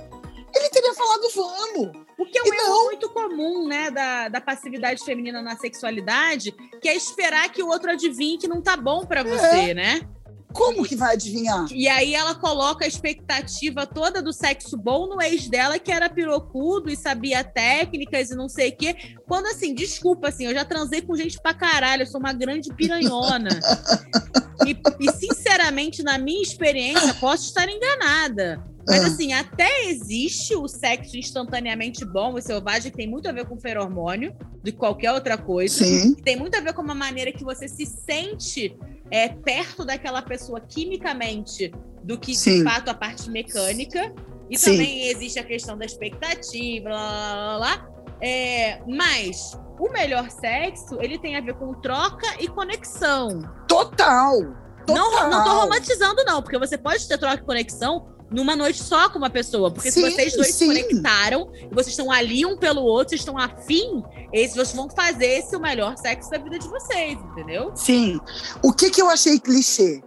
Ele 0.56 0.70
teria 0.70 0.94
falado, 0.94 1.22
vamos. 1.36 2.04
O 2.18 2.26
que 2.26 2.38
é 2.38 2.44
um 2.44 2.54
erro 2.54 2.84
muito 2.86 3.10
comum, 3.10 3.68
né, 3.68 3.90
da, 3.90 4.30
da 4.30 4.40
passividade 4.40 5.04
feminina 5.04 5.42
na 5.42 5.58
sexualidade, 5.58 6.52
que 6.80 6.88
é 6.88 6.96
esperar 6.96 7.52
que 7.52 7.64
o 7.64 7.68
outro 7.68 7.90
adivinhe 7.90 8.38
que 8.38 8.48
não 8.48 8.62
tá 8.62 8.78
bom 8.78 9.04
para 9.06 9.24
você, 9.24 9.72
é. 9.72 9.74
né? 9.74 10.08
Como 10.54 10.86
que 10.86 10.96
vai 10.96 11.14
adivinhar? 11.14 11.66
E 11.72 11.88
aí 11.88 12.14
ela 12.14 12.36
coloca 12.36 12.86
a 12.86 12.88
expectativa 12.88 13.86
toda 13.88 14.22
do 14.22 14.32
sexo 14.32 14.78
bom 14.78 15.08
no 15.08 15.22
ex 15.22 15.48
dela, 15.48 15.80
que 15.80 15.92
era 15.92 16.10
pirocudo 16.10 16.90
e 16.90 16.96
sabia 16.96 17.44
técnicas 17.44 18.30
e 18.30 18.36
não 18.36 18.48
sei 18.48 18.70
o 18.70 18.78
quê. 18.78 18.96
Quando 19.28 19.48
assim, 19.48 19.74
desculpa, 19.74 20.30
assim, 20.30 20.46
eu 20.46 20.54
já 20.54 20.64
transei 20.64 21.02
com 21.02 21.16
gente 21.16 21.42
pra 21.42 21.54
caralho, 21.54 22.04
eu 22.04 22.08
sou 22.08 22.20
uma 22.20 22.34
grande 22.34 22.74
piranhona. 22.74 23.50
e, 24.66 24.78
e, 25.00 25.12
sinceramente, 25.14 26.04
na 26.04 26.18
minha 26.18 26.42
experiência, 26.42 27.14
posso 27.16 27.46
estar 27.46 27.68
enganada. 27.68 28.64
Mas 28.88 29.06
assim, 29.06 29.32
até 29.32 29.86
existe 29.86 30.56
o 30.56 30.68
sexo 30.68 31.18
instantaneamente 31.18 32.04
bom 32.06 32.38
e 32.38 32.42
selvagem, 32.42 32.92
que 32.92 32.98
tem 32.98 33.08
muito 33.08 33.28
a 33.28 33.32
ver 33.32 33.46
com 33.46 33.58
feromônio, 33.58 34.36
que 34.64 34.72
qualquer 34.72 35.14
outra 35.14 35.38
coisa. 35.38 35.84
Sim. 35.86 36.14
Tem 36.16 36.36
muito 36.36 36.56
a 36.56 36.62
ver 36.62 36.74
com 36.74 36.82
uma 36.82 36.94
maneira 36.94 37.32
que 37.32 37.44
você 37.44 37.68
se 37.68 37.86
sente 37.86 38.76
é, 39.14 39.30
perto 39.30 39.86
daquela 39.86 40.24
pessoa 40.24 40.60
quimicamente 40.60 41.72
do 42.04 42.18
que 42.18 42.34
Sim. 42.34 42.58
de 42.58 42.64
fato 42.64 42.90
a 42.90 42.96
parte 42.96 43.30
mecânica. 43.30 44.12
E 44.50 44.58
Sim. 44.58 44.72
também 44.72 45.08
existe 45.08 45.38
a 45.38 45.44
questão 45.44 45.78
da 45.78 45.86
expectativa, 45.86 46.90
blá, 46.90 46.98
blá, 46.98 47.58
blá, 47.58 47.58
blá. 47.60 47.90
É, 48.20 48.82
mas 48.88 49.56
o 49.80 49.88
melhor 49.92 50.32
sexo, 50.32 51.00
ele 51.00 51.20
tem 51.20 51.36
a 51.36 51.42
ver 51.42 51.54
com 51.54 51.74
troca 51.76 52.26
e 52.40 52.48
conexão. 52.48 53.42
Total! 53.68 54.40
Total. 54.88 54.96
Não, 54.96 55.30
não 55.30 55.44
tô 55.44 55.62
romantizando, 55.62 56.24
não, 56.26 56.42
porque 56.42 56.58
você 56.58 56.76
pode 56.76 57.08
ter 57.08 57.18
troca 57.20 57.36
e 57.36 57.46
conexão 57.46 58.13
numa 58.34 58.56
noite 58.56 58.82
só 58.82 59.10
com 59.10 59.20
uma 59.20 59.30
pessoa. 59.30 59.72
Porque 59.72 59.92
sim, 59.92 60.02
se 60.02 60.12
vocês 60.12 60.34
dois 60.36 60.48
sim. 60.48 60.54
se 60.54 60.66
conectaram 60.66 61.50
e 61.54 61.74
vocês 61.74 61.90
estão 61.90 62.12
ali 62.12 62.46
um 62.46 62.58
pelo 62.58 62.82
outro, 62.82 63.10
vocês 63.10 63.22
estão 63.22 63.38
afim, 63.38 64.04
esses 64.34 64.56
vocês 64.56 64.76
vão 64.76 64.90
fazer 64.90 65.28
esse 65.28 65.56
o 65.56 65.60
melhor 65.60 65.96
sexo 65.98 66.30
da 66.32 66.40
vida 66.40 66.58
de 66.58 66.68
vocês, 66.68 67.18
entendeu? 67.32 67.72
Sim. 67.76 68.20
O 68.62 68.74
que, 68.74 68.90
que 68.90 69.02
eu 69.02 69.10
achei 69.10 69.40
clichê? 69.40 70.02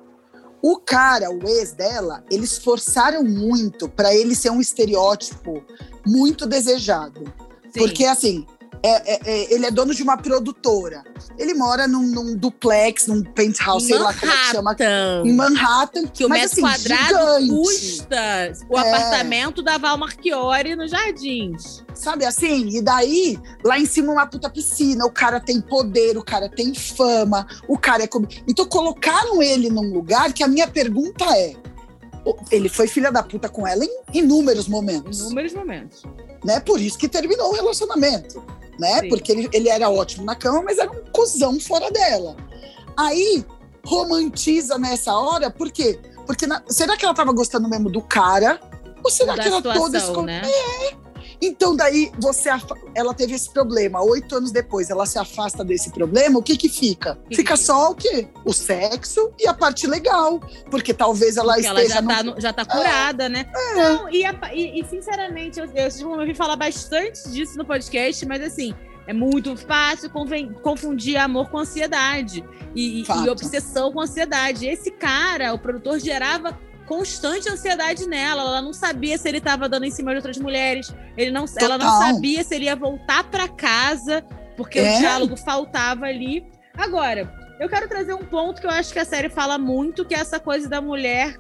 O 0.61 0.79
cara, 0.79 1.31
o 1.31 1.49
ex 1.49 1.73
dela, 1.73 2.25
eles 2.31 2.59
forçaram 2.59 3.23
muito 3.23 3.89
para 3.89 4.15
ele 4.15 4.35
ser 4.35 4.51
um 4.51 4.61
estereótipo 4.61 5.63
muito 6.05 6.47
desejado. 6.47 7.23
Sim. 7.71 7.79
Porque, 7.79 8.05
assim, 8.05 8.47
é, 8.87 9.15
é, 9.15 9.21
é, 9.25 9.53
ele 9.53 9.67
é 9.67 9.71
dono 9.71 9.93
de 9.93 10.01
uma 10.01 10.17
produtora. 10.17 11.03
Ele 11.37 11.55
mora 11.55 11.89
num, 11.89 12.03
num 12.03 12.37
duplex, 12.37 13.09
num 13.09 13.21
penthouse, 13.21 13.89
sei 13.89 13.99
lá 13.99 14.15
como 14.15 14.31
é 14.31 14.37
que 14.37 14.45
chama. 14.53 14.77
Em 15.25 15.33
Manhattan. 15.33 16.07
Que 16.07 16.25
o 16.25 16.29
mas, 16.29 16.55
metro 16.55 16.67
assim, 16.67 16.85
quadrado 16.85 17.41
gigante. 17.41 17.49
custa 17.49 18.53
o 18.71 18.79
é. 18.79 18.81
apartamento 18.81 19.61
da 19.61 19.77
Val 19.77 19.99
Marchiori 19.99 20.77
nos 20.77 20.93
Jardins. 20.93 21.85
Sabe 21.95 22.25
assim? 22.25 22.69
E 22.77 22.81
daí, 22.81 23.37
lá 23.65 23.77
em 23.77 23.87
cima, 23.87 24.13
uma 24.13 24.27
puta 24.27 24.49
piscina. 24.49 25.05
O 25.05 25.11
cara 25.11 25.41
tem 25.41 25.61
poder, 25.61 26.17
o 26.17 26.23
cara 26.23 26.49
tem 26.49 26.73
fama, 26.73 27.45
o 27.67 27.77
cara 27.77 28.05
é. 28.05 28.09
Então, 28.47 28.67
colocaram 28.67 29.43
ele 29.43 29.69
num 29.69 29.93
lugar 29.93 30.33
que 30.33 30.45
a 30.45 30.49
minha 30.49 30.69
pergunta 30.69 31.25
é: 31.37 31.57
ele 32.53 32.69
foi 32.69 32.87
filha 32.87 33.11
da 33.11 33.25
puta 33.25 33.49
com 33.49 33.67
ela 33.67 33.85
em 33.85 34.01
inúmeros 34.15 34.69
momentos. 34.69 35.23
Inúmeros 35.23 35.55
momentos. 35.55 36.05
Né? 36.45 36.61
Por 36.61 36.81
isso 36.81 36.97
que 36.97 37.09
terminou 37.09 37.51
o 37.51 37.55
relacionamento 37.55 38.45
né? 38.79 39.01
Sim. 39.01 39.09
Porque 39.09 39.33
ele, 39.33 39.49
ele 39.53 39.69
era 39.69 39.89
ótimo 39.91 40.25
na 40.25 40.35
cama, 40.35 40.63
mas 40.63 40.79
era 40.79 40.91
um 40.91 41.05
cuzão 41.13 41.59
fora 41.61 41.91
dela. 41.91 42.37
Aí 42.97 43.45
romantiza 43.85 44.79
nessa 44.79 45.15
hora, 45.15 45.51
por 45.51 45.71
quê? 45.71 45.99
Porque 46.27 46.47
na, 46.47 46.63
será 46.69 46.97
que 46.97 47.05
ela 47.05 47.15
tava 47.15 47.33
gostando 47.33 47.69
mesmo 47.69 47.91
do 47.91 48.03
cara? 48.03 48.61
Ou 49.03 49.11
será 49.11 49.37
da 49.37 49.43
que 49.43 49.49
ela 49.49 49.63
toda 49.63 49.99
escond... 49.99 50.27
né? 50.27 50.43
É, 50.45 50.95
então, 51.41 51.77
daí, 51.77 52.11
você 52.19 52.49
ela 52.95 53.13
teve 53.13 53.35
esse 53.35 53.51
problema. 53.51 54.03
Oito 54.03 54.37
anos 54.37 54.51
depois, 54.51 54.89
ela 54.91 55.05
se 55.05 55.19
afasta 55.19 55.65
desse 55.65 55.91
problema. 55.91 56.39
O 56.39 56.43
que 56.43 56.57
que 56.57 56.69
fica? 56.69 57.19
Fica 57.33 57.57
só 57.57 57.91
o 57.91 57.95
quê? 57.95 58.29
O 58.45 58.53
sexo 58.53 59.33
e 59.39 59.47
a 59.47 59.55
parte 59.55 59.87
legal. 59.87 60.41
Porque 60.71 60.95
talvez 60.95 61.37
ela 61.37 61.55
porque 61.55 61.69
esteja. 61.69 61.99
Ela 61.99 62.15
já, 62.15 62.23
no... 62.23 62.33
tá, 62.35 62.41
já 62.41 62.53
tá 62.53 62.65
curada, 62.65 63.25
é. 63.25 63.29
né? 63.29 63.47
É. 63.55 63.75
Não, 63.75 64.09
e, 64.09 64.25
e, 64.55 64.81
e, 64.81 64.85
sinceramente, 64.87 65.61
eu, 65.61 65.67
eu, 65.67 65.89
eu 66.01 66.21
ouvi 66.21 66.35
falar 66.35 66.57
bastante 66.57 67.29
disso 67.31 67.57
no 67.59 67.65
podcast, 67.65 68.25
mas 68.27 68.43
assim. 68.43 68.75
É 69.09 69.13
muito 69.13 69.57
fácil 69.57 70.11
confundir 70.11 71.17
amor 71.17 71.49
com 71.49 71.59
ansiedade 71.59 72.45
e, 72.75 73.03
e, 73.03 73.29
obsessão 73.31 73.93
com 73.93 74.01
ansiedade. 74.01 74.67
Esse 74.67 74.91
cara, 74.91 75.55
o 75.55 75.59
produtor, 75.61 76.01
gerava 76.01 76.59
constante 76.87 77.49
ansiedade 77.49 78.07
nela. 78.09 78.43
Ela 78.43 78.63
não 78.63 78.73
sabia 78.73 79.19
se 79.19 79.29
ele 79.29 79.39
estava 79.39 79.69
dando 79.69 79.85
em 79.85 79.91
cima 79.91 80.13
de 80.13 80.17
outras 80.17 80.39
mulheres. 80.39 80.95
Ele 81.17 81.31
não, 81.31 81.45
ela 81.59 81.77
não 81.77 82.01
sabia 82.01 82.43
se 82.43 82.55
ele 82.55 82.67
ia 82.67 82.77
voltar 82.77 83.25
para 83.25 83.49
casa, 83.49 84.25
porque 84.57 84.79
é? 84.79 84.97
o 84.97 84.99
diálogo 84.99 85.37
faltava 85.37 86.07
ali. 86.07 86.47
Agora, 86.77 87.31
eu 87.59 87.69
quero 87.69 87.89
trazer 87.89 88.15
um 88.15 88.25
ponto 88.25 88.61
que 88.61 88.67
eu 88.67 88.71
acho 88.71 88.93
que 88.93 88.99
a 88.99 89.05
série 89.05 89.29
fala 89.29 89.59
muito, 89.59 90.05
que 90.05 90.15
é 90.15 90.19
essa 90.19 90.39
coisa 90.39 90.69
da 90.69 90.81
mulher 90.81 91.37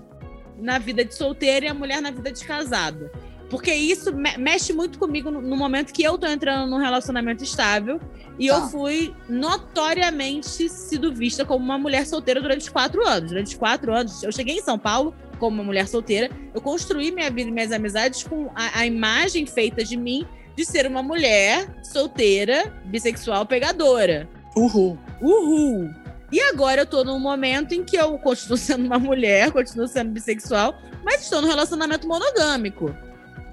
na 0.58 0.78
vida 0.78 1.04
de 1.04 1.14
solteira 1.14 1.66
e 1.66 1.68
a 1.68 1.74
mulher 1.74 2.00
na 2.00 2.10
vida 2.10 2.32
de 2.32 2.44
casada. 2.44 3.10
Porque 3.48 3.72
isso 3.72 4.12
mexe 4.38 4.72
muito 4.72 4.98
comigo 4.98 5.30
no 5.30 5.56
momento 5.56 5.92
que 5.92 6.02
eu 6.02 6.18
tô 6.18 6.26
entrando 6.26 6.68
num 6.68 6.78
relacionamento 6.78 7.44
estável 7.44 8.00
e 8.38 8.48
tá. 8.48 8.54
eu 8.54 8.62
fui 8.68 9.14
notoriamente 9.28 10.68
sido 10.68 11.14
vista 11.14 11.44
como 11.44 11.64
uma 11.64 11.78
mulher 11.78 12.06
solteira 12.06 12.40
durante 12.40 12.70
quatro 12.70 13.06
anos. 13.06 13.30
Durante 13.30 13.56
quatro 13.56 13.94
anos, 13.94 14.22
eu 14.22 14.32
cheguei 14.32 14.56
em 14.56 14.62
São 14.62 14.78
Paulo, 14.78 15.14
como 15.38 15.56
uma 15.56 15.64
mulher 15.64 15.86
solteira, 15.86 16.30
eu 16.54 16.60
construí 16.60 17.10
minha 17.10 17.30
vida 17.30 17.48
e 17.48 17.52
minhas 17.52 17.72
amizades 17.72 18.22
com 18.22 18.50
a, 18.54 18.80
a 18.80 18.86
imagem 18.86 19.46
feita 19.46 19.84
de 19.84 19.96
mim 19.96 20.26
de 20.56 20.64
ser 20.64 20.86
uma 20.86 21.02
mulher 21.02 21.68
solteira, 21.82 22.72
bissexual, 22.86 23.44
pegadora. 23.44 24.28
Uhul. 24.56 24.98
Uhul. 25.20 25.90
E 26.32 26.40
agora 26.40 26.82
eu 26.82 26.86
tô 26.86 27.04
num 27.04 27.18
momento 27.18 27.72
em 27.72 27.84
que 27.84 27.96
eu 27.96 28.18
continuo 28.18 28.56
sendo 28.58 28.86
uma 28.86 28.98
mulher, 28.98 29.52
continuo 29.52 29.86
sendo 29.86 30.10
bissexual, 30.10 30.74
mas 31.04 31.22
estou 31.22 31.40
num 31.40 31.48
relacionamento 31.48 32.08
monogâmico. 32.08 32.94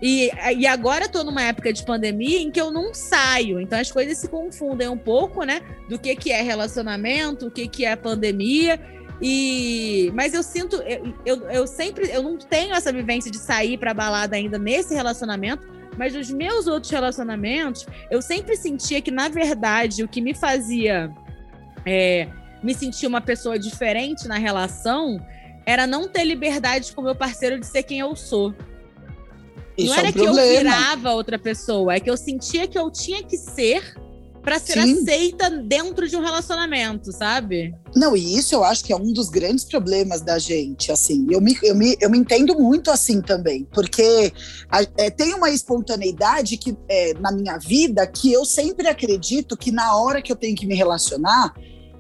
E, 0.02 0.32
e 0.58 0.68
agora 0.68 1.06
eu 1.06 1.10
tô 1.10 1.24
numa 1.24 1.44
época 1.44 1.72
de 1.72 1.86
pandemia 1.86 2.40
em 2.40 2.52
que 2.52 2.60
eu 2.60 2.72
não 2.72 2.94
saio. 2.94 3.60
Então 3.60 3.80
as 3.80 3.90
coisas 3.90 4.18
se 4.18 4.28
confundem 4.28 4.90
um 4.90 4.98
pouco, 4.98 5.46
né? 5.46 5.62
Do 5.88 5.98
que, 5.98 6.14
que 6.16 6.30
é 6.32 6.42
relacionamento, 6.42 7.48
o 7.48 7.52
que, 7.52 7.68
que 7.70 7.86
é 7.86 7.96
pandemia. 7.96 8.78
E, 9.22 10.12
mas 10.14 10.34
eu 10.34 10.44
sinto, 10.44 10.76
eu, 10.78 11.14
eu, 11.26 11.50
eu 11.50 11.68
sempre, 11.68 12.10
eu 12.10 12.24
não 12.24 12.38
tenho 12.38 12.74
essa 12.74 12.92
vivência 12.92 13.32
de 13.32 13.38
sair 13.38 13.78
para 13.78 13.94
balada 13.94 14.36
ainda 14.36 14.58
nesse 14.58 14.94
relacionamento, 14.94 15.66
mas 15.98 16.14
nos 16.14 16.30
meus 16.30 16.68
outros 16.68 16.92
relacionamentos, 16.92 17.86
eu 18.10 18.22
sempre 18.22 18.56
sentia 18.56 19.02
que, 19.02 19.12
na 19.12 19.30
verdade, 19.30 20.04
o 20.04 20.08
que 20.08 20.20
me 20.20 20.34
fazia 20.34 21.14
é, 21.86 22.28
me 22.62 22.74
sentir 22.74 23.08
uma 23.08 23.22
pessoa 23.22 23.60
diferente 23.60 24.28
na 24.28 24.38
relação 24.38 25.18
era 25.66 25.88
não 25.88 26.08
ter 26.08 26.24
liberdade 26.24 26.92
com 26.94 27.02
meu 27.02 27.16
parceiro 27.16 27.60
de 27.60 27.66
ser 27.66 27.84
quem 27.84 28.00
eu 28.00 28.16
sou. 28.16 28.54
Isso 29.78 29.88
não 29.88 29.96
era 29.96 30.08
é 30.08 30.10
um 30.10 30.14
que 30.14 30.20
problema. 30.20 30.48
eu 30.48 30.58
virava 30.58 31.12
outra 31.14 31.40
pessoa, 31.40 31.94
é 31.94 32.00
que 32.00 32.10
eu 32.10 32.18
sentia 32.18 32.68
que 32.68 32.78
eu 32.78 32.92
tinha 32.92 33.24
que 33.24 33.38
ser 33.38 33.96
para 34.44 34.60
ser 34.60 34.74
Sim. 34.74 35.02
aceita 35.02 35.50
dentro 35.50 36.08
de 36.08 36.18
um 36.18 36.22
relacionamento, 36.22 37.14
sabe? 37.14 37.74
Não, 37.96 38.16
e 38.16 38.38
isso 38.38 38.54
eu 38.54 38.64
acho 38.64 38.84
que 38.84 38.92
é 38.92 38.96
um 38.96 39.14
dos 39.14 39.30
grandes 39.30 39.64
problemas 39.64 40.20
da 40.22 40.38
gente, 40.38 40.92
assim. 40.92 41.26
Eu 41.30 41.40
me, 41.40 41.58
eu 41.64 41.74
me, 41.74 41.96
eu 42.02 42.10
me 42.10 42.18
entendo 42.18 42.60
muito 42.60 42.92
assim 42.92 43.22
também, 43.22 43.66
porque 43.74 44.34
a, 44.70 44.82
é, 44.98 45.10
tem 45.10 45.34
uma 45.34 45.50
espontaneidade 45.50 46.58
que, 46.58 46.76
é, 46.90 47.14
na 47.14 47.32
minha 47.32 47.58
vida 47.58 48.06
que 48.06 48.34
eu 48.34 48.44
sempre 48.44 48.88
acredito 48.90 49.56
que 49.56 49.72
na 49.72 49.96
hora 49.96 50.22
que 50.22 50.32
eu 50.32 50.36
tenho 50.36 50.56
que 50.58 50.68
me 50.68 50.76
relacionar, 50.76 51.54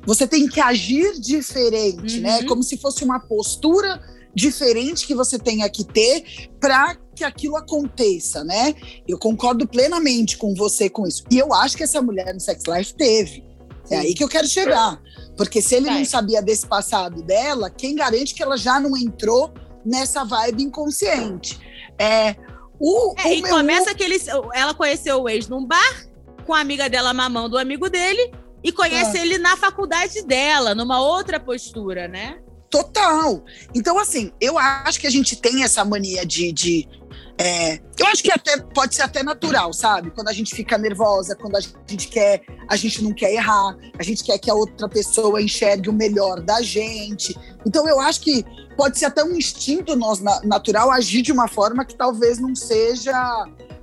você 0.06 0.28
tem 0.28 0.46
que 0.48 0.60
agir 0.60 1.18
diferente, 1.20 2.20
né? 2.20 2.36
uhum. 2.36 2.42
né? 2.42 2.48
Como 2.48 2.62
se 2.62 2.76
fosse 2.78 3.06
uma 3.06 3.22
postura 3.22 4.02
diferente 4.36 5.06
que 5.06 5.16
você 5.16 5.38
tenha 5.38 5.70
que 5.70 5.84
ter 5.84 6.50
para 6.60 6.96
que 7.16 7.24
aquilo 7.24 7.56
aconteça, 7.56 8.44
né? 8.44 8.74
Eu 9.08 9.18
concordo 9.18 9.68
plenamente 9.68 10.38
com 10.38 10.56
você 10.56 10.90
com 10.90 11.06
isso. 11.08 11.24
E 11.30 11.38
eu 11.38 11.54
acho 11.54 11.78
que 11.78 11.84
essa 11.84 12.02
mulher 12.02 12.34
no 12.34 12.40
Sex 12.40 12.64
Life 12.68 12.96
teve. 12.96 13.44
É 13.90 13.98
aí 13.98 14.14
que 14.14 14.24
eu 14.24 14.30
quero 14.30 14.48
chegar. 14.48 15.00
Porque 15.38 15.62
se 15.62 15.76
ele 15.76 15.90
não 15.90 16.06
sabia 16.06 16.42
desse 16.42 16.66
passado 16.66 17.22
dela, 17.22 17.70
quem 17.70 17.96
garante 17.96 18.34
que 18.34 18.42
ela 18.42 18.58
já 18.58 18.80
não 18.80 18.96
entrou 18.98 19.54
nessa 19.86 20.24
vibe 20.24 20.64
inconsciente? 20.64 21.60
É, 22.00 22.36
o, 22.80 23.14
é, 23.18 23.30
o 23.30 23.34
e 23.34 23.42
meu... 23.42 23.52
começa 23.52 23.94
que 23.94 24.04
ele, 24.04 24.18
ela 24.54 24.74
conheceu 24.74 25.22
o 25.22 25.30
ex 25.30 25.48
num 25.48 25.66
bar, 25.66 26.08
com 26.46 26.54
a 26.54 26.60
amiga 26.60 26.90
dela 26.90 27.14
mamando 27.14 27.56
o 27.56 27.60
amigo 27.60 27.90
dele, 27.90 28.32
e 28.64 28.72
conhece 28.72 29.18
é. 29.18 29.22
ele 29.22 29.38
na 29.38 29.58
faculdade 29.58 30.22
dela, 30.24 30.74
numa 30.74 31.02
outra 31.02 31.40
postura, 31.40 32.08
né? 32.08 32.43
Total. 32.74 33.46
Então, 33.76 34.00
assim, 34.00 34.32
eu 34.42 34.58
acho 34.58 35.00
que 35.00 35.06
a 35.06 35.10
gente 35.12 35.36
tem 35.36 35.64
essa 35.64 35.86
mania 35.86 36.26
de, 36.26 36.52
de 36.52 36.90
é, 37.38 37.76
eu 38.00 38.08
acho 38.08 38.24
que 38.24 38.32
até 38.32 38.58
pode 38.58 38.96
ser 38.96 39.04
até 39.04 39.22
natural, 39.22 39.72
sabe? 39.74 40.10
Quando 40.10 40.30
a 40.30 40.34
gente 40.34 40.56
fica 40.56 40.76
nervosa, 40.76 41.36
quando 41.36 41.56
a 41.56 41.60
gente 41.60 42.08
quer, 42.08 42.42
a 42.68 42.76
gente 42.76 43.04
não 43.04 43.14
quer 43.14 43.32
errar, 43.32 43.78
a 44.00 44.02
gente 44.02 44.24
quer 44.24 44.40
que 44.40 44.50
a 44.50 44.56
outra 44.56 44.90
pessoa 44.90 45.40
enxergue 45.40 45.88
o 45.88 45.94
melhor 45.94 46.42
da 46.42 46.64
gente. 46.64 47.38
Então 47.64 47.88
eu 47.88 48.00
acho 48.00 48.22
que 48.22 48.44
pode 48.76 48.98
ser 48.98 49.06
até 49.06 49.24
um 49.24 49.36
instinto 49.36 49.96
nosso 49.96 50.24
natural 50.44 50.90
agir 50.90 51.22
de 51.22 51.32
uma 51.32 51.48
forma 51.48 51.86
que 51.86 51.94
talvez 51.94 52.40
não 52.40 52.56
seja 52.56 53.14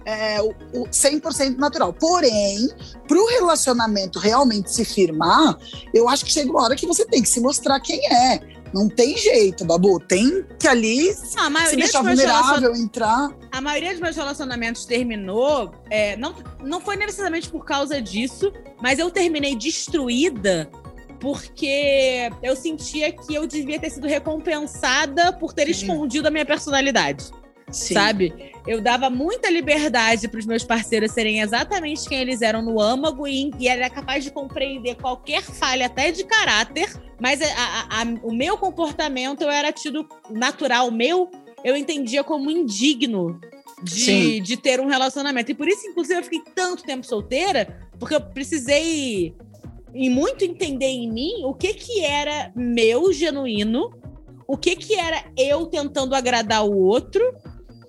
é, 0.04 0.42
o, 0.42 0.50
o 0.72 0.88
100% 0.88 1.56
natural. 1.58 1.92
Porém, 1.92 2.68
para 3.06 3.16
o 3.16 3.26
relacionamento 3.26 4.18
realmente 4.18 4.72
se 4.72 4.84
firmar, 4.84 5.56
eu 5.94 6.08
acho 6.08 6.24
que 6.24 6.32
chega 6.32 6.50
uma 6.50 6.62
hora 6.64 6.74
que 6.74 6.86
você 6.86 7.04
tem 7.04 7.22
que 7.22 7.28
se 7.28 7.40
mostrar 7.40 7.78
quem 7.78 8.04
é. 8.12 8.59
Não 8.72 8.88
tem 8.88 9.16
jeito, 9.16 9.64
Babu. 9.64 9.98
Tem 10.00 10.44
que 10.58 10.68
ali 10.68 11.12
se 11.12 11.76
deixar 11.76 12.02
vulnerável, 12.02 12.74
entrar. 12.74 13.30
A 13.50 13.60
maioria 13.60 13.90
dos 13.90 14.00
meus 14.00 14.16
relacionamentos 14.16 14.84
terminou. 14.84 15.74
É, 15.90 16.16
não, 16.16 16.34
não 16.62 16.80
foi 16.80 16.96
necessariamente 16.96 17.48
por 17.48 17.64
causa 17.64 18.00
disso, 18.00 18.52
mas 18.80 18.98
eu 18.98 19.10
terminei 19.10 19.56
destruída 19.56 20.70
porque 21.18 22.30
eu 22.42 22.56
sentia 22.56 23.12
que 23.12 23.34
eu 23.34 23.46
devia 23.46 23.78
ter 23.78 23.90
sido 23.90 24.06
recompensada 24.06 25.32
por 25.32 25.52
ter 25.52 25.66
Sim. 25.66 25.72
escondido 25.72 26.26
a 26.26 26.30
minha 26.30 26.46
personalidade. 26.46 27.30
Sim. 27.70 27.94
Sabe? 27.94 28.52
Eu 28.66 28.80
dava 28.80 29.08
muita 29.08 29.50
liberdade 29.50 30.28
para 30.28 30.38
os 30.38 30.46
meus 30.46 30.64
parceiros 30.64 31.12
serem 31.12 31.40
exatamente 31.40 32.08
quem 32.08 32.20
eles 32.20 32.42
eram 32.42 32.62
no 32.62 32.80
âmago 32.80 33.26
e, 33.26 33.50
e 33.58 33.68
era 33.68 33.88
capaz 33.88 34.24
de 34.24 34.30
compreender 34.30 34.96
qualquer 34.96 35.42
falha, 35.42 35.86
até 35.86 36.10
de 36.10 36.24
caráter, 36.24 36.88
mas 37.20 37.40
a, 37.40 37.46
a, 37.46 38.02
a, 38.02 38.04
o 38.22 38.32
meu 38.32 38.58
comportamento 38.58 39.42
eu 39.42 39.50
era 39.50 39.72
tido 39.72 40.06
natural, 40.28 40.90
meu, 40.90 41.30
eu 41.64 41.76
entendia 41.76 42.24
como 42.24 42.50
indigno 42.50 43.40
de, 43.82 44.40
de 44.40 44.56
ter 44.56 44.80
um 44.80 44.86
relacionamento. 44.86 45.50
E 45.50 45.54
por 45.54 45.68
isso, 45.68 45.86
inclusive, 45.86 46.20
eu 46.20 46.24
fiquei 46.24 46.42
tanto 46.54 46.82
tempo 46.82 47.06
solteira, 47.06 47.88
porque 47.98 48.14
eu 48.14 48.20
precisei 48.20 49.34
e 49.92 50.08
muito 50.08 50.44
entender 50.44 50.86
em 50.86 51.10
mim 51.10 51.44
o 51.44 51.54
que 51.54 51.74
que 51.74 52.04
era 52.04 52.52
meu 52.54 53.12
genuíno, 53.12 53.90
o 54.46 54.56
que 54.56 54.76
que 54.76 54.94
era 54.94 55.24
eu 55.36 55.66
tentando 55.66 56.14
agradar 56.14 56.64
o 56.64 56.76
outro 56.76 57.22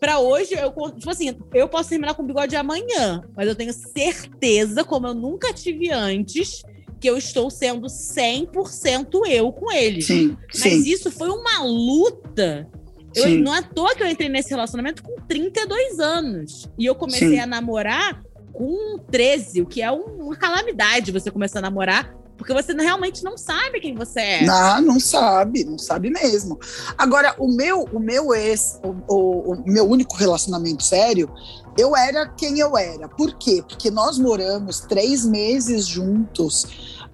Pra 0.02 0.18
hoje, 0.18 0.56
eu, 0.56 0.72
tipo 0.94 1.12
assim, 1.12 1.38
eu 1.54 1.70
posso 1.70 1.90
terminar 1.90 2.16
com 2.16 2.26
bigode 2.26 2.56
amanhã, 2.56 3.22
mas 3.38 3.48
eu 3.48 3.54
tenho 3.54 3.72
certeza, 3.72 4.84
como 4.84 5.06
eu 5.06 5.14
nunca 5.14 5.54
tive 5.54 5.92
antes, 5.92 6.64
que 7.00 7.08
eu 7.08 7.16
estou 7.16 7.52
sendo 7.52 7.86
100% 7.86 9.28
eu 9.30 9.52
com 9.52 9.72
ele. 9.72 10.02
Sim, 10.02 10.36
mas 10.52 10.64
sim. 10.64 10.90
isso 10.90 11.12
foi 11.12 11.30
uma 11.30 11.64
luta. 11.64 12.68
Eu, 13.14 13.30
não 13.42 13.54
é 13.54 13.60
à 13.60 13.62
toa 13.62 13.94
que 13.94 14.02
eu 14.02 14.08
entrei 14.08 14.28
nesse 14.28 14.50
relacionamento 14.50 15.04
com 15.04 15.16
32 15.28 16.00
anos. 16.00 16.68
E 16.80 16.86
eu 16.88 16.96
comecei 16.96 17.30
sim. 17.30 17.40
a 17.40 17.46
namorar 17.46 18.24
com 18.52 18.98
13, 19.12 19.62
o 19.62 19.68
que 19.68 19.84
é 19.84 19.92
uma 19.92 20.36
calamidade 20.36 21.12
você 21.12 21.30
começar 21.30 21.60
a 21.60 21.62
namorar 21.62 22.12
porque 22.42 22.54
você 22.54 22.74
realmente 22.74 23.24
não 23.24 23.38
sabe 23.38 23.80
quem 23.80 23.94
você 23.94 24.20
é. 24.20 24.46
Não, 24.46 24.82
não 24.82 25.00
sabe, 25.00 25.64
não 25.64 25.78
sabe 25.78 26.10
mesmo. 26.10 26.60
Agora, 26.98 27.36
o 27.38 27.48
meu, 27.48 27.84
o 27.94 28.00
meu 28.00 28.34
ex, 28.34 28.80
o, 28.84 28.96
o, 29.08 29.54
o 29.54 29.64
meu 29.64 29.88
único 29.88 30.16
relacionamento 30.16 30.82
sério, 30.82 31.32
eu 31.78 31.96
era 31.96 32.28
quem 32.28 32.58
eu 32.58 32.76
era. 32.76 33.08
Por 33.08 33.38
quê? 33.38 33.64
Porque 33.68 33.92
nós 33.92 34.18
moramos 34.18 34.80
três 34.80 35.24
meses 35.24 35.86
juntos 35.86 36.66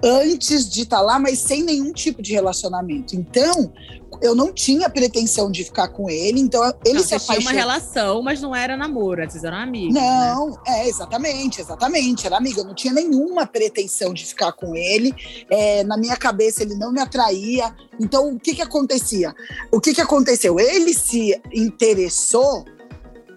antes 0.01 0.69
de 0.69 0.83
estar 0.83 0.97
tá 0.97 1.01
lá, 1.01 1.19
mas 1.19 1.39
sem 1.39 1.61
nenhum 1.61 1.91
tipo 1.91 2.21
de 2.21 2.31
relacionamento. 2.31 3.13
Então, 3.13 3.73
eu 4.21 4.35
não 4.35 4.51
tinha 4.53 4.89
pretensão 4.89 5.51
de 5.51 5.63
ficar 5.63 5.89
com 5.89 6.09
ele, 6.09 6.39
então 6.39 6.63
ele 6.85 6.99
não, 6.99 7.03
se 7.03 7.15
apaixonou. 7.15 7.41
tinha 7.41 7.51
uma 7.51 7.59
relação, 7.59 8.21
mas 8.21 8.41
não 8.41 8.55
era 8.55 8.75
namoro, 8.75 9.29
vocês 9.29 9.43
eram 9.43 9.57
amigos. 9.57 9.93
Né? 9.93 10.01
Não, 10.01 10.49
né? 10.49 10.57
é, 10.67 10.87
exatamente, 10.89 11.61
exatamente, 11.61 12.25
era 12.25 12.37
amiga. 12.37 12.61
Eu 12.61 12.65
não 12.65 12.75
tinha 12.75 12.93
nenhuma 12.93 13.45
pretensão 13.45 14.13
de 14.13 14.25
ficar 14.25 14.51
com 14.51 14.75
ele. 14.75 15.13
É, 15.49 15.83
na 15.83 15.97
minha 15.97 16.15
cabeça, 16.15 16.63
ele 16.63 16.75
não 16.75 16.91
me 16.91 16.99
atraía. 16.99 17.73
Então, 17.99 18.33
o 18.33 18.39
que 18.39 18.55
que 18.55 18.61
acontecia? 18.61 19.35
O 19.71 19.79
que 19.79 19.93
que 19.93 20.01
aconteceu? 20.01 20.59
Ele 20.59 20.93
se 20.93 21.39
interessou 21.53 22.65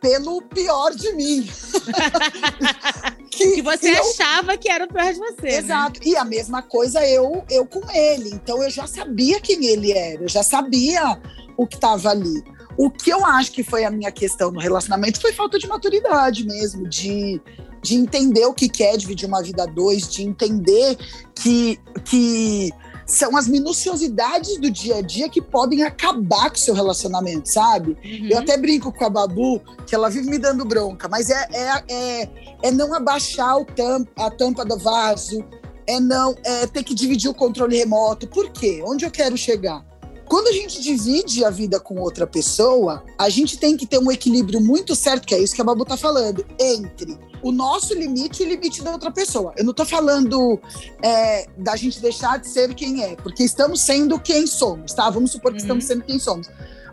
pelo 0.00 0.42
pior 0.42 0.94
de 0.94 1.12
mim. 1.12 1.48
que, 3.48 3.54
que, 3.56 3.62
você 3.62 3.90
eu... 3.90 4.00
achava 4.00 4.56
que 4.56 4.68
era 4.68 4.84
o 4.84 4.88
pior 4.88 5.12
de 5.12 5.18
você. 5.18 5.42
Né? 5.42 5.56
Exato. 5.56 6.00
Né? 6.00 6.06
E 6.06 6.16
a 6.16 6.24
mesma 6.24 6.62
coisa 6.62 7.06
eu, 7.06 7.44
eu 7.50 7.66
com 7.66 7.80
ele. 7.90 8.30
Então 8.30 8.62
eu 8.62 8.70
já 8.70 8.86
sabia 8.86 9.40
quem 9.40 9.66
ele 9.66 9.92
era, 9.92 10.22
eu 10.22 10.28
já 10.28 10.42
sabia 10.42 11.20
o 11.56 11.66
que 11.66 11.76
estava 11.76 12.10
ali. 12.10 12.42
O 12.76 12.90
que 12.90 13.10
eu 13.10 13.24
acho 13.26 13.52
que 13.52 13.62
foi 13.62 13.84
a 13.84 13.90
minha 13.90 14.10
questão 14.10 14.50
no 14.50 14.60
relacionamento 14.60 15.20
foi 15.20 15.32
falta 15.32 15.58
de 15.58 15.66
maturidade 15.66 16.46
mesmo, 16.46 16.88
de, 16.88 17.40
de 17.82 17.94
entender 17.94 18.46
o 18.46 18.54
que 18.54 18.68
quer 18.68 18.96
dividir 18.96 19.28
uma 19.28 19.42
vida 19.42 19.64
a 19.64 19.66
dois, 19.66 20.08
de 20.08 20.22
entender 20.22 20.96
que, 21.34 21.78
que 22.04 22.70
são 23.10 23.36
as 23.36 23.48
minuciosidades 23.48 24.56
do 24.58 24.70
dia 24.70 24.96
a 24.96 25.02
dia 25.02 25.28
que 25.28 25.42
podem 25.42 25.82
acabar 25.82 26.48
com 26.48 26.56
o 26.56 26.58
seu 26.58 26.74
relacionamento, 26.74 27.50
sabe? 27.50 27.96
Uhum. 28.04 28.28
Eu 28.30 28.38
até 28.38 28.56
brinco 28.56 28.92
com 28.92 29.04
a 29.04 29.10
Babu, 29.10 29.60
que 29.86 29.94
ela 29.94 30.08
vive 30.08 30.30
me 30.30 30.38
dando 30.38 30.64
bronca, 30.64 31.08
mas 31.08 31.28
é, 31.28 31.48
é, 31.52 31.84
é, 31.88 32.28
é 32.62 32.70
não 32.70 32.94
abaixar 32.94 33.58
o 33.58 33.64
tampa, 33.64 34.26
a 34.26 34.30
tampa 34.30 34.64
do 34.64 34.78
vaso, 34.78 35.44
é 35.86 35.98
não 35.98 36.36
é 36.44 36.66
ter 36.68 36.84
que 36.84 36.94
dividir 36.94 37.28
o 37.28 37.34
controle 37.34 37.76
remoto. 37.76 38.28
Por 38.28 38.50
quê? 38.50 38.80
Onde 38.86 39.04
eu 39.04 39.10
quero 39.10 39.36
chegar? 39.36 39.84
Quando 40.28 40.46
a 40.46 40.52
gente 40.52 40.80
divide 40.80 41.44
a 41.44 41.50
vida 41.50 41.80
com 41.80 41.98
outra 42.00 42.24
pessoa, 42.24 43.02
a 43.18 43.28
gente 43.28 43.58
tem 43.58 43.76
que 43.76 43.84
ter 43.84 43.98
um 43.98 44.12
equilíbrio 44.12 44.60
muito 44.60 44.94
certo, 44.94 45.26
que 45.26 45.34
é 45.34 45.42
isso 45.42 45.56
que 45.56 45.60
a 45.60 45.64
Babu 45.64 45.84
tá 45.84 45.96
falando, 45.96 46.46
entre 46.60 47.18
o 47.42 47.52
nosso 47.52 47.94
limite 47.94 48.42
e 48.42 48.46
o 48.46 48.48
limite 48.48 48.82
da 48.82 48.92
outra 48.92 49.10
pessoa. 49.10 49.52
Eu 49.56 49.64
não 49.64 49.72
tô 49.72 49.84
falando 49.84 50.60
é, 51.02 51.46
da 51.56 51.76
gente 51.76 52.00
deixar 52.00 52.38
de 52.38 52.48
ser 52.48 52.74
quem 52.74 53.02
é, 53.02 53.16
porque 53.16 53.42
estamos 53.42 53.80
sendo 53.80 54.18
quem 54.18 54.46
somos, 54.46 54.92
tá? 54.92 55.08
Vamos 55.10 55.32
supor 55.32 55.52
que 55.52 55.58
uhum. 55.58 55.64
estamos 55.64 55.84
sendo 55.84 56.02
quem 56.02 56.18
somos. 56.18 56.48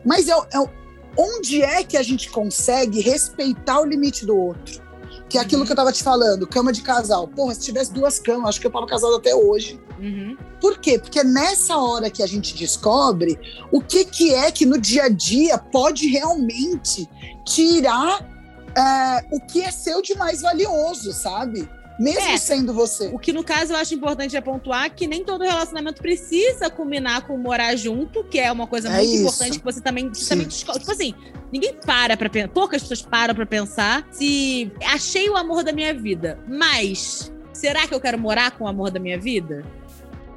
Mas 0.05 0.27
é, 0.27 0.31
é, 0.31 0.69
onde 1.17 1.61
é 1.61 1.83
que 1.83 1.97
a 1.97 2.03
gente 2.03 2.29
consegue 2.29 3.01
respeitar 3.01 3.81
o 3.81 3.85
limite 3.85 4.25
do 4.25 4.37
outro? 4.37 4.81
Que 5.29 5.37
é 5.37 5.41
aquilo 5.41 5.61
uhum. 5.61 5.65
que 5.65 5.71
eu 5.73 5.75
tava 5.75 5.91
te 5.91 6.03
falando, 6.03 6.47
cama 6.47 6.71
de 6.71 6.81
casal. 6.81 7.27
Porra, 7.27 7.53
se 7.53 7.61
tivesse 7.61 7.91
duas 7.91 8.17
camas, 8.17 8.49
acho 8.49 8.61
que 8.61 8.67
eu 8.67 8.71
tava 8.71 8.87
casado 8.87 9.15
até 9.15 9.35
hoje. 9.35 9.79
Uhum. 9.99 10.37
Por 10.61 10.79
quê? 10.79 10.97
Porque 10.97 11.19
é 11.19 11.23
nessa 11.23 11.77
hora 11.77 12.09
que 12.09 12.23
a 12.23 12.27
gente 12.27 12.55
descobre 12.55 13.37
o 13.71 13.81
que, 13.81 14.05
que 14.05 14.33
é 14.33 14.51
que 14.51 14.65
no 14.65 14.79
dia 14.79 15.03
a 15.03 15.09
dia 15.09 15.57
pode 15.57 16.07
realmente 16.07 17.09
tirar 17.45 18.36
é, 18.77 19.25
o 19.31 19.39
que 19.39 19.61
é 19.61 19.71
seu 19.71 20.01
de 20.01 20.15
mais 20.15 20.41
valioso, 20.41 21.11
sabe? 21.11 21.67
mesmo 21.99 22.21
é, 22.21 22.37
sendo 22.37 22.73
você. 22.73 23.07
O 23.07 23.17
que, 23.17 23.33
no 23.33 23.43
caso, 23.43 23.73
eu 23.73 23.77
acho 23.77 23.93
importante 23.93 24.35
é 24.35 24.41
pontuar 24.41 24.93
que 24.93 25.07
nem 25.07 25.23
todo 25.23 25.43
relacionamento 25.43 26.01
precisa 26.01 26.69
culminar 26.69 27.25
com 27.25 27.37
morar 27.37 27.75
junto, 27.75 28.23
que 28.23 28.39
é 28.39 28.51
uma 28.51 28.67
coisa 28.67 28.87
é 28.87 28.97
muito 28.97 29.09
isso. 29.09 29.21
importante 29.21 29.59
que 29.59 29.65
você 29.65 29.81
também, 29.81 30.11
também 30.11 30.47
descobre. 30.47 30.79
Tipo 30.79 30.91
assim, 30.91 31.13
ninguém 31.51 31.73
para 31.73 32.15
pra 32.15 32.29
pensar, 32.29 32.49
poucas 32.49 32.81
pessoas 32.81 33.01
param 33.01 33.33
pra 33.33 33.45
pensar 33.45 34.07
se 34.11 34.71
achei 34.85 35.29
o 35.29 35.35
amor 35.35 35.63
da 35.63 35.71
minha 35.71 35.93
vida, 35.93 36.39
mas 36.47 37.31
será 37.51 37.87
que 37.87 37.93
eu 37.93 37.99
quero 37.99 38.19
morar 38.19 38.51
com 38.51 38.65
o 38.65 38.67
amor 38.67 38.91
da 38.91 38.99
minha 38.99 39.19
vida? 39.19 39.65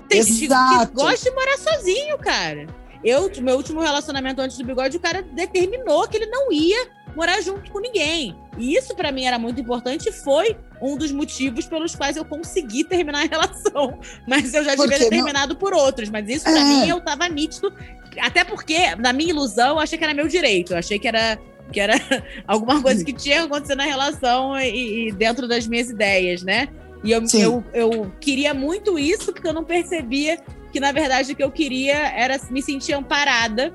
Tem 0.08 0.22
gente 0.22 0.48
que 0.48 0.94
gosta 0.94 1.30
de 1.30 1.36
morar 1.36 1.58
sozinho, 1.58 2.18
cara. 2.18 2.66
Eu, 3.04 3.30
meu 3.40 3.56
último 3.56 3.80
relacionamento 3.80 4.40
antes 4.40 4.58
do 4.58 4.64
bigode, 4.64 4.96
o 4.96 5.00
cara 5.00 5.22
determinou 5.22 6.06
que 6.06 6.16
ele 6.16 6.26
não 6.26 6.52
ia 6.52 6.88
morar 7.14 7.40
junto 7.40 7.70
com 7.70 7.80
ninguém. 7.80 8.36
E 8.58 8.76
isso 8.76 8.94
para 8.94 9.10
mim 9.10 9.24
era 9.24 9.38
muito 9.38 9.60
importante 9.60 10.08
e 10.08 10.12
foi 10.12 10.56
um 10.80 10.96
dos 10.96 11.10
motivos 11.10 11.66
pelos 11.66 11.94
quais 11.94 12.16
eu 12.16 12.24
consegui 12.24 12.84
terminar 12.84 13.24
a 13.24 13.26
relação. 13.26 13.98
Mas 14.26 14.52
eu 14.54 14.64
já 14.64 14.74
devia 14.74 14.98
ter 14.98 15.08
terminado 15.08 15.56
por 15.56 15.72
outros. 15.72 16.08
Mas 16.10 16.28
isso 16.28 16.44
para 16.44 16.58
é. 16.58 16.64
mim 16.64 16.88
eu 16.88 17.00
tava 17.00 17.28
nítido. 17.28 17.72
Até 18.20 18.44
porque, 18.44 18.94
na 18.96 19.12
minha 19.12 19.30
ilusão, 19.30 19.70
eu 19.70 19.78
achei 19.78 19.96
que 19.96 20.04
era 20.04 20.14
meu 20.14 20.28
direito. 20.28 20.72
Eu 20.72 20.78
achei 20.78 20.98
que 20.98 21.08
era 21.08 21.38
que 21.72 21.78
era 21.78 21.94
alguma 22.48 22.82
coisa 22.82 23.04
que 23.04 23.12
tinha 23.12 23.44
acontecido 23.44 23.78
na 23.78 23.84
relação 23.84 24.58
e, 24.58 25.08
e 25.08 25.12
dentro 25.12 25.46
das 25.46 25.68
minhas 25.68 25.88
ideias, 25.88 26.42
né? 26.42 26.68
E 27.02 27.12
eu, 27.12 27.22
eu, 27.32 27.64
eu, 27.72 28.12
queria 28.20 28.52
muito 28.52 28.98
isso, 28.98 29.32
porque 29.32 29.48
eu 29.48 29.54
não 29.54 29.64
percebia 29.64 30.38
que, 30.70 30.80
na 30.80 30.92
verdade, 30.92 31.32
o 31.32 31.36
que 31.36 31.42
eu 31.42 31.50
queria 31.50 31.96
era 32.12 32.40
me 32.50 32.62
sentir 32.62 32.92
amparada. 32.92 33.72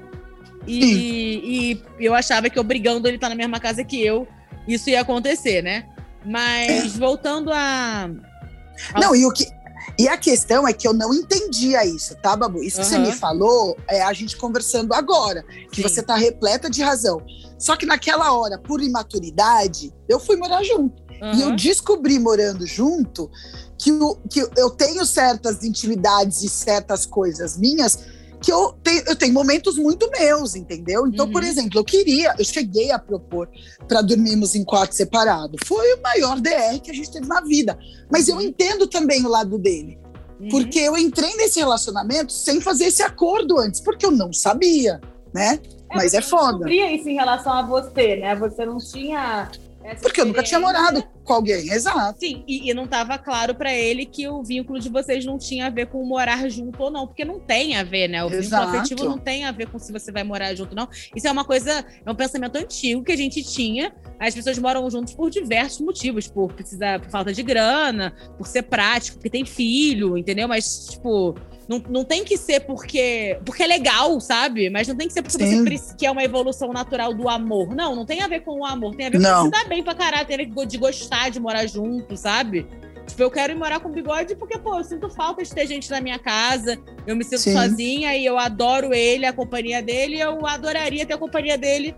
E, 0.67 1.79
e 1.99 2.03
eu 2.03 2.13
achava 2.15 2.49
que 2.49 2.60
obrigando 2.60 3.08
ele 3.08 3.17
estar 3.17 3.29
na 3.29 3.36
mesma 3.36 3.60
casa 3.60 3.84
que 3.84 4.03
eu, 4.03 4.27
isso 4.67 4.89
ia 4.89 5.01
acontecer, 5.01 5.62
né? 5.62 5.86
Mas 6.25 6.95
é. 6.95 6.99
voltando 6.99 7.51
a. 7.53 8.10
Não, 8.99 9.15
e 9.15 9.25
o 9.25 9.31
que. 9.31 9.45
E 9.97 10.08
a 10.08 10.17
questão 10.17 10.67
é 10.67 10.73
que 10.73 10.88
eu 10.88 10.93
não 10.93 11.13
entendia 11.13 11.86
isso, 11.86 12.15
tá, 12.15 12.36
Babu? 12.36 12.63
Isso 12.63 12.77
uhum. 12.77 12.84
que 12.84 12.89
você 12.89 12.97
me 12.97 13.12
falou 13.12 13.77
é 13.88 14.01
a 14.01 14.12
gente 14.12 14.36
conversando 14.36 14.93
agora, 14.93 15.43
que 15.71 15.77
Sim. 15.77 15.84
você 15.84 16.01
tá 16.01 16.15
repleta 16.15 16.69
de 16.69 16.81
razão. 16.81 17.21
Só 17.58 17.75
que 17.75 17.86
naquela 17.86 18.34
hora, 18.34 18.58
por 18.58 18.81
imaturidade, 18.81 19.93
eu 20.10 20.19
fui 20.19 20.36
morar 20.36 20.63
junto. 20.63 21.04
Uhum. 21.21 21.34
E 21.34 21.41
eu 21.41 21.56
descobri 21.56 22.19
morando 22.19 22.65
junto 22.65 23.30
que, 23.78 23.91
o, 23.91 24.15
que 24.30 24.45
eu 24.58 24.69
tenho 24.69 25.06
certas 25.06 25.63
intimidades 25.63 26.43
e 26.43 26.49
certas 26.49 27.06
coisas 27.06 27.58
minhas 27.58 27.99
que 28.41 28.51
eu 28.51 28.73
tenho, 28.84 29.04
eu 29.08 29.15
tenho 29.15 29.34
momentos 29.34 29.75
muito 29.75 30.10
meus, 30.12 30.56
entendeu? 30.56 31.08
Então, 31.08 31.25
uhum. 31.25 31.32
por 31.32 31.43
exemplo, 31.43 31.80
eu 31.80 31.84
queria, 31.84 32.36
eu 32.38 32.45
cheguei 32.45 32.91
a 32.91 32.99
propor 32.99 33.49
para 33.88 34.01
dormirmos 34.01 34.54
em 34.54 34.63
quarto 34.63 34.93
separado. 34.93 35.58
Foi 35.65 35.93
o 35.95 36.01
maior 36.01 36.39
DR 36.39 36.80
que 36.80 36.91
a 36.91 36.93
gente 36.93 37.12
teve 37.12 37.25
na 37.28 37.41
vida. 37.41 37.78
Mas 38.10 38.28
eu 38.28 38.36
uhum. 38.36 38.41
entendo 38.41 38.86
também 38.86 39.25
o 39.25 39.30
lado 39.30 39.58
dele. 39.58 39.97
Uhum. 40.39 40.49
Porque 40.49 40.78
eu 40.78 40.95
entrei 40.95 41.36
nesse 41.38 41.60
relacionamento 41.60 42.32
sem 42.32 42.62
fazer 42.62 42.86
esse 42.86 43.01
acordo 43.01 43.58
antes, 43.58 43.80
porque 43.80 44.06
eu 44.06 44.12
não 44.12 44.32
sabia, 44.32 45.01
né? 45.34 45.60
É, 45.89 45.95
Mas 45.95 46.13
é 46.13 46.21
foda. 46.21 46.69
Eu 46.69 46.95
isso 46.95 47.10
em 47.10 47.15
relação 47.15 47.54
a 47.54 47.62
você, 47.63 48.17
né? 48.17 48.36
Você 48.36 48.65
não 48.65 48.78
tinha 48.78 49.49
porque 50.01 50.21
eu 50.21 50.25
nunca 50.25 50.41
tinha 50.41 50.59
morado 50.59 51.03
com 51.23 51.33
alguém, 51.33 51.69
exato. 51.71 52.19
Sim, 52.19 52.43
e, 52.47 52.69
e 52.69 52.73
não 52.73 52.85
estava 52.85 53.17
claro 53.17 53.53
para 53.53 53.73
ele 53.73 54.05
que 54.05 54.27
o 54.27 54.43
vínculo 54.43 54.79
de 54.79 54.89
vocês 54.89 55.25
não 55.25 55.37
tinha 55.37 55.67
a 55.67 55.69
ver 55.69 55.87
com 55.87 56.03
morar 56.03 56.49
junto 56.49 56.81
ou 56.81 56.89
não, 56.89 57.05
porque 57.05 57.23
não 57.23 57.39
tem 57.39 57.75
a 57.75 57.83
ver, 57.83 58.07
né? 58.07 58.23
O 58.23 58.27
exato. 58.27 58.41
vínculo 58.41 58.63
afetivo 58.63 59.03
não 59.05 59.17
tem 59.17 59.45
a 59.45 59.51
ver 59.51 59.67
com 59.67 59.77
se 59.77 59.91
você 59.91 60.11
vai 60.11 60.23
morar 60.23 60.55
junto 60.55 60.71
ou 60.71 60.75
não. 60.75 60.89
Isso 61.15 61.27
é 61.27 61.31
uma 61.31 61.45
coisa, 61.45 61.85
é 62.05 62.11
um 62.11 62.15
pensamento 62.15 62.55
antigo 62.55 63.03
que 63.03 63.11
a 63.11 63.17
gente 63.17 63.43
tinha. 63.43 63.93
As 64.19 64.33
pessoas 64.33 64.57
moram 64.57 64.89
juntos 64.89 65.13
por 65.13 65.29
diversos 65.29 65.81
motivos, 65.81 66.27
por 66.27 66.51
precisar, 66.53 66.99
por 66.99 67.09
falta 67.09 67.33
de 67.33 67.43
grana, 67.43 68.13
por 68.37 68.47
ser 68.47 68.63
prático, 68.63 69.17
porque 69.17 69.29
tem 69.29 69.45
filho, 69.45 70.17
entendeu? 70.17 70.47
Mas, 70.47 70.87
tipo, 70.89 71.35
não, 71.67 71.82
não 71.89 72.04
tem 72.04 72.23
que 72.23 72.38
ser 72.38 72.62
porque, 72.62 73.39
porque 73.43 73.63
é 73.63 73.67
legal, 73.67 74.19
sabe? 74.19 74.69
Mas 74.69 74.88
não 74.88 74.95
tem 74.95 75.08
que 75.08 75.13
ser 75.13 75.21
porque 75.23 75.45
Sim. 75.45 75.63
você 75.63 75.95
que 75.95 76.06
é 76.06 76.12
uma 76.12 76.23
evolução 76.23 76.71
natural 76.71 77.13
do 77.13 77.28
amor. 77.28 77.75
Não, 77.75 77.95
não 77.95 78.06
tem 78.06 78.21
a 78.21 78.28
ver 78.28 78.41
com 78.41 78.60
o 78.60 78.65
amor. 78.65 78.95
Tem 78.95 79.08
a 79.08 79.10
ver 79.10 79.17
com 79.17 79.23
você 79.23 79.49
dar 79.49 79.67
bem 79.67 79.84
pra 79.84 79.95
caralho, 79.95 80.25
tem 80.25 80.36
a 80.36 80.38
ver 80.38 80.65
de 80.67 80.78
gostar 80.78 81.30
de 81.30 81.39
morar 81.39 81.65
junto, 81.65 82.15
sabe? 82.15 82.67
Tipo, 83.08 83.23
eu 83.23 83.32
quero 83.32 83.54
ir 83.54 83.56
morar 83.56 83.80
com 83.80 83.89
bigode 83.89 84.36
porque, 84.36 84.58
pô, 84.58 84.78
eu 84.78 84.84
sinto 84.84 85.10
falta 85.10 85.43
de 85.43 85.54
ter 85.54 85.67
gente 85.67 85.89
na 85.89 85.99
minha 86.01 86.19
casa. 86.19 86.78
Eu 87.06 87.15
me 87.15 87.23
sinto 87.23 87.39
Sim. 87.39 87.54
sozinha 87.54 88.15
e 88.15 88.25
eu 88.25 88.38
adoro 88.38 88.93
ele, 88.93 89.25
a 89.25 89.34
companhia 89.34 89.82
dele. 89.82 90.19
Eu 90.19 90.45
adoraria 90.45 91.06
ter 91.06 91.13
a 91.13 91.17
companhia 91.17 91.58
dele 91.58 91.95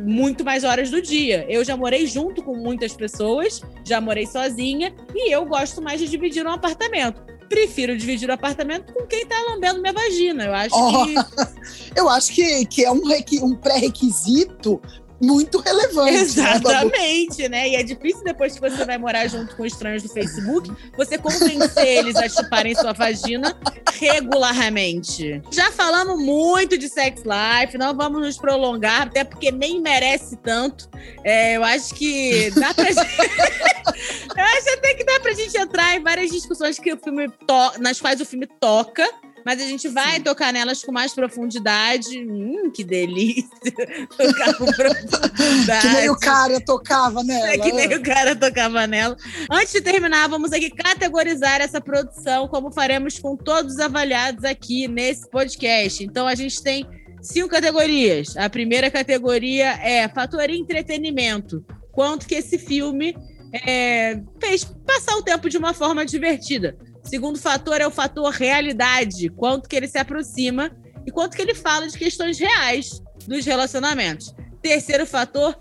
muito 0.00 0.44
mais 0.44 0.62
horas 0.62 0.90
do 0.90 1.02
dia. 1.02 1.44
Eu 1.48 1.64
já 1.64 1.76
morei 1.76 2.06
junto 2.06 2.42
com 2.42 2.56
muitas 2.56 2.92
pessoas, 2.92 3.60
já 3.84 4.00
morei 4.00 4.26
sozinha 4.26 4.94
e 5.12 5.32
eu 5.32 5.44
gosto 5.44 5.82
mais 5.82 6.00
de 6.00 6.08
dividir 6.08 6.46
um 6.46 6.50
apartamento 6.50 7.31
prefiro 7.52 7.94
dividir 7.96 8.30
o 8.30 8.32
apartamento 8.32 8.94
com 8.94 9.06
quem 9.06 9.26
tá 9.26 9.36
lambendo 9.50 9.80
minha 9.80 9.92
vagina. 9.92 10.44
Eu 10.44 10.54
acho 10.54 10.74
oh, 10.74 11.04
que. 11.04 11.14
eu 11.94 12.08
acho 12.08 12.32
que, 12.32 12.64
que 12.64 12.84
é 12.84 12.90
um, 12.90 13.02
um 13.42 13.54
pré-requisito 13.54 14.80
muito 15.22 15.60
relevante. 15.60 16.12
Né, 16.12 16.20
Exatamente, 16.20 17.48
né? 17.48 17.68
E 17.68 17.76
é 17.76 17.82
difícil 17.82 18.24
depois 18.24 18.54
que 18.54 18.60
você 18.60 18.84
vai 18.84 18.98
morar 18.98 19.28
junto 19.28 19.54
com 19.56 19.64
estranhos 19.64 20.02
do 20.02 20.08
Facebook, 20.08 20.70
você 20.96 21.16
convencer 21.16 21.86
eles 21.86 22.16
a 22.16 22.28
chuparem 22.28 22.74
sua 22.74 22.92
vagina 22.92 23.56
regularmente. 23.98 25.40
Já 25.50 25.70
falamos 25.70 26.20
muito 26.20 26.76
de 26.76 26.88
sex 26.88 27.22
life, 27.22 27.78
não 27.78 27.94
vamos 27.94 28.20
nos 28.20 28.36
prolongar, 28.36 29.02
até 29.02 29.22
porque 29.22 29.52
nem 29.52 29.80
merece 29.80 30.36
tanto. 30.36 30.88
É, 31.22 31.56
eu 31.56 31.62
acho 31.62 31.94
que 31.94 32.50
dá 32.50 32.74
pra, 32.74 32.88
Eu 34.36 34.44
acho 34.44 34.70
até 34.78 34.94
que 34.94 35.04
dá 35.04 35.20
pra 35.20 35.32
gente 35.32 35.56
entrar 35.56 35.96
em 35.96 36.02
várias 36.02 36.30
discussões 36.30 36.78
que 36.78 36.92
o 36.92 36.96
filme 36.96 37.28
to 37.28 37.80
nas 37.80 38.00
quais 38.00 38.20
o 38.20 38.24
filme 38.24 38.46
toca. 38.46 39.08
Mas 39.44 39.60
a 39.60 39.66
gente 39.66 39.88
vai 39.88 40.16
Sim. 40.16 40.22
tocar 40.22 40.52
nelas 40.52 40.82
com 40.82 40.92
mais 40.92 41.12
profundidade. 41.14 42.18
Hum, 42.18 42.70
que 42.70 42.84
delícia! 42.84 43.48
Tocar 44.16 44.54
com 44.54 44.66
profundidade. 44.66 45.88
que 45.88 45.94
nem 45.94 46.10
o 46.10 46.16
cara 46.18 46.60
tocava 46.60 47.22
nela. 47.22 47.48
É 47.48 47.58
que 47.58 47.72
nem 47.72 47.94
o 47.94 48.02
cara 48.02 48.36
tocava 48.36 48.86
nela. 48.86 49.16
Antes 49.50 49.72
de 49.72 49.80
terminar, 49.80 50.28
vamos 50.28 50.52
aqui 50.52 50.70
categorizar 50.70 51.60
essa 51.60 51.80
produção, 51.80 52.48
como 52.48 52.72
faremos 52.72 53.18
com 53.18 53.36
todos 53.36 53.74
os 53.74 53.80
avaliados 53.80 54.44
aqui 54.44 54.86
nesse 54.88 55.28
podcast. 55.28 56.04
Então, 56.04 56.26
a 56.26 56.34
gente 56.34 56.62
tem 56.62 56.86
cinco 57.20 57.48
categorias. 57.48 58.36
A 58.36 58.48
primeira 58.48 58.90
categoria 58.90 59.72
é 59.82 60.08
fator 60.08 60.48
entretenimento. 60.50 61.64
Quanto 61.92 62.26
que 62.26 62.34
esse 62.34 62.58
filme 62.58 63.14
é, 63.52 64.20
fez 64.40 64.64
passar 64.64 65.16
o 65.16 65.22
tempo 65.22 65.48
de 65.48 65.58
uma 65.58 65.74
forma 65.74 66.04
divertida. 66.04 66.76
Segundo 67.02 67.38
fator 67.38 67.80
é 67.80 67.86
o 67.86 67.90
fator 67.90 68.30
realidade, 68.30 69.28
quanto 69.30 69.68
que 69.68 69.76
ele 69.76 69.88
se 69.88 69.98
aproxima 69.98 70.70
e 71.06 71.10
quanto 71.10 71.36
que 71.36 71.42
ele 71.42 71.54
fala 71.54 71.86
de 71.88 71.98
questões 71.98 72.38
reais 72.38 73.02
dos 73.26 73.44
relacionamentos. 73.44 74.34
Terceiro 74.60 75.06
fator, 75.06 75.56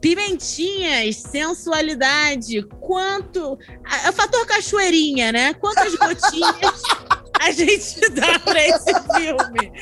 pimentinhas, 0.00 1.16
sensualidade, 1.16 2.62
quanto. 2.80 3.58
É 4.04 4.10
o 4.10 4.12
fator 4.12 4.46
cachoeirinha, 4.46 5.32
né? 5.32 5.54
Quantas 5.54 5.94
gotinhas 5.94 6.82
a 7.40 7.50
gente 7.50 8.08
dá 8.10 8.38
pra 8.38 8.66
esse 8.66 8.94
filme? 9.14 9.72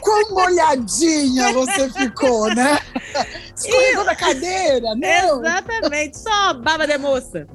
Quão 0.00 0.30
molhadinha 0.30 1.52
você 1.52 1.90
ficou, 1.90 2.54
né? 2.54 2.78
Escorregou 3.56 4.04
da 4.04 4.14
cadeira, 4.14 4.94
não? 4.94 5.40
Exatamente, 5.40 6.18
só 6.18 6.54
baba 6.54 6.86
de 6.86 6.98
moça. 6.98 7.46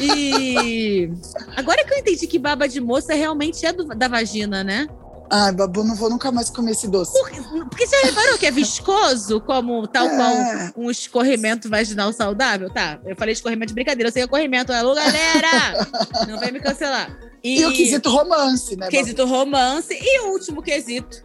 E 0.00 1.10
agora 1.56 1.84
que 1.84 1.94
eu 1.94 1.98
entendi 1.98 2.26
que 2.26 2.38
baba 2.38 2.68
de 2.68 2.80
moça 2.80 3.14
realmente 3.14 3.64
é 3.66 3.72
do, 3.72 3.84
da 3.86 4.08
vagina, 4.08 4.62
né? 4.64 4.88
Ai, 5.30 5.52
babu, 5.52 5.84
não 5.84 5.94
vou 5.94 6.08
nunca 6.08 6.32
mais 6.32 6.48
comer 6.48 6.70
esse 6.70 6.88
doce. 6.88 7.12
Por, 7.12 7.68
porque 7.68 7.86
você 7.86 7.96
reparou 8.02 8.38
que 8.38 8.46
é 8.46 8.50
viscoso, 8.50 9.40
como 9.40 9.86
tal 9.86 10.06
é. 10.06 10.16
qual 10.16 10.84
um 10.84 10.90
escorrimento 10.90 11.68
vaginal 11.68 12.12
saudável? 12.12 12.70
Tá, 12.70 12.98
eu 13.04 13.14
falei 13.14 13.32
escorrimento 13.32 13.68
de 13.68 13.74
brincadeira, 13.74 14.08
eu 14.08 14.12
sei 14.12 14.22
que 14.22 14.26
é 14.26 14.30
corrimento. 14.30 14.72
Alô, 14.72 14.94
galera! 14.94 15.86
não 16.26 16.38
vem 16.38 16.52
me 16.52 16.60
cancelar. 16.60 17.14
E, 17.44 17.60
e 17.60 17.66
o 17.66 17.72
quesito 17.72 18.10
romance, 18.10 18.76
né? 18.76 18.88
Quesito 18.88 19.26
babu? 19.26 19.36
romance. 19.36 19.92
E 19.92 20.20
o 20.20 20.32
último 20.32 20.62
quesito, 20.62 21.22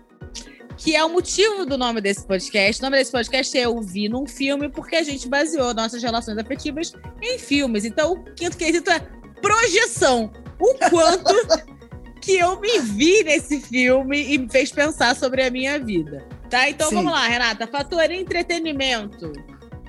que 0.84 0.94
é 0.98 1.06
o 1.06 1.10
motivo 1.10 1.66
do 1.66 1.78
nome 1.78 2.02
desse 2.02 2.28
podcast. 2.28 2.82
O 2.82 2.84
nome 2.84 2.98
desse 2.98 3.10
podcast 3.10 3.58
é 3.58 3.62
Eu 3.62 3.82
Vi 3.82 4.10
num 4.10 4.28
Filme, 4.28 4.68
porque 4.68 4.98
a 4.98 5.02
gente 5.02 5.30
baseou 5.30 5.74
nossas 5.74 6.04
relações 6.04 6.38
afetivas 6.38 6.92
em 7.22 7.40
filmes. 7.40 7.86
Então, 7.86 8.12
o 8.12 8.24
quinto 8.34 8.58
quesito 8.58 8.92
é 8.92 9.00
projeção. 9.42 10.30
O 10.60 10.74
quanto 10.90 11.34
que 12.20 12.34
eu 12.34 12.60
me 12.60 12.80
vi 12.82 13.24
nesse 13.24 13.62
filme 13.62 14.34
e 14.34 14.38
me 14.38 14.50
fez 14.50 14.74
pensar 14.74 15.16
sobre 15.16 15.44
a 15.44 15.50
minha 15.50 15.80
vida. 15.80 16.28
Tá? 16.50 16.70
Então 16.70 16.90
Sim. 16.90 16.96
vamos 16.96 17.14
lá, 17.14 17.28
Renata. 17.28 17.66
Fator 17.66 18.12
entretenimento. 18.12 19.32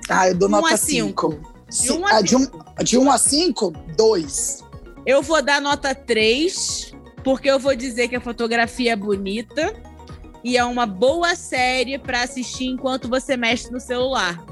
Ah, 0.07 0.29
eu 0.29 0.35
dou 0.35 0.47
nota 0.47 0.77
5. 0.77 1.29
De 1.69 1.91
1 1.91 2.05
a 2.05 2.25
5. 2.25 2.65
Ah, 2.77 2.83
de 2.83 2.97
1 2.97 3.11
a 3.11 3.17
5, 3.17 3.73
2. 3.97 4.63
Eu 5.05 5.21
vou 5.21 5.41
dar 5.41 5.59
nota 5.59 5.93
3, 5.93 6.93
porque 7.21 7.51
eu 7.51 7.59
vou 7.59 7.75
dizer 7.75 8.07
que 8.07 8.15
a 8.15 8.21
fotografia 8.21 8.93
é 8.93 8.95
bonita 8.95 9.75
e 10.45 10.57
é 10.57 10.63
uma 10.63 10.85
boa 10.85 11.35
série 11.35 11.97
para 11.97 12.21
assistir 12.21 12.65
enquanto 12.65 13.09
você 13.09 13.35
mexe 13.35 13.71
no 13.71 13.79
celular. 13.79 14.45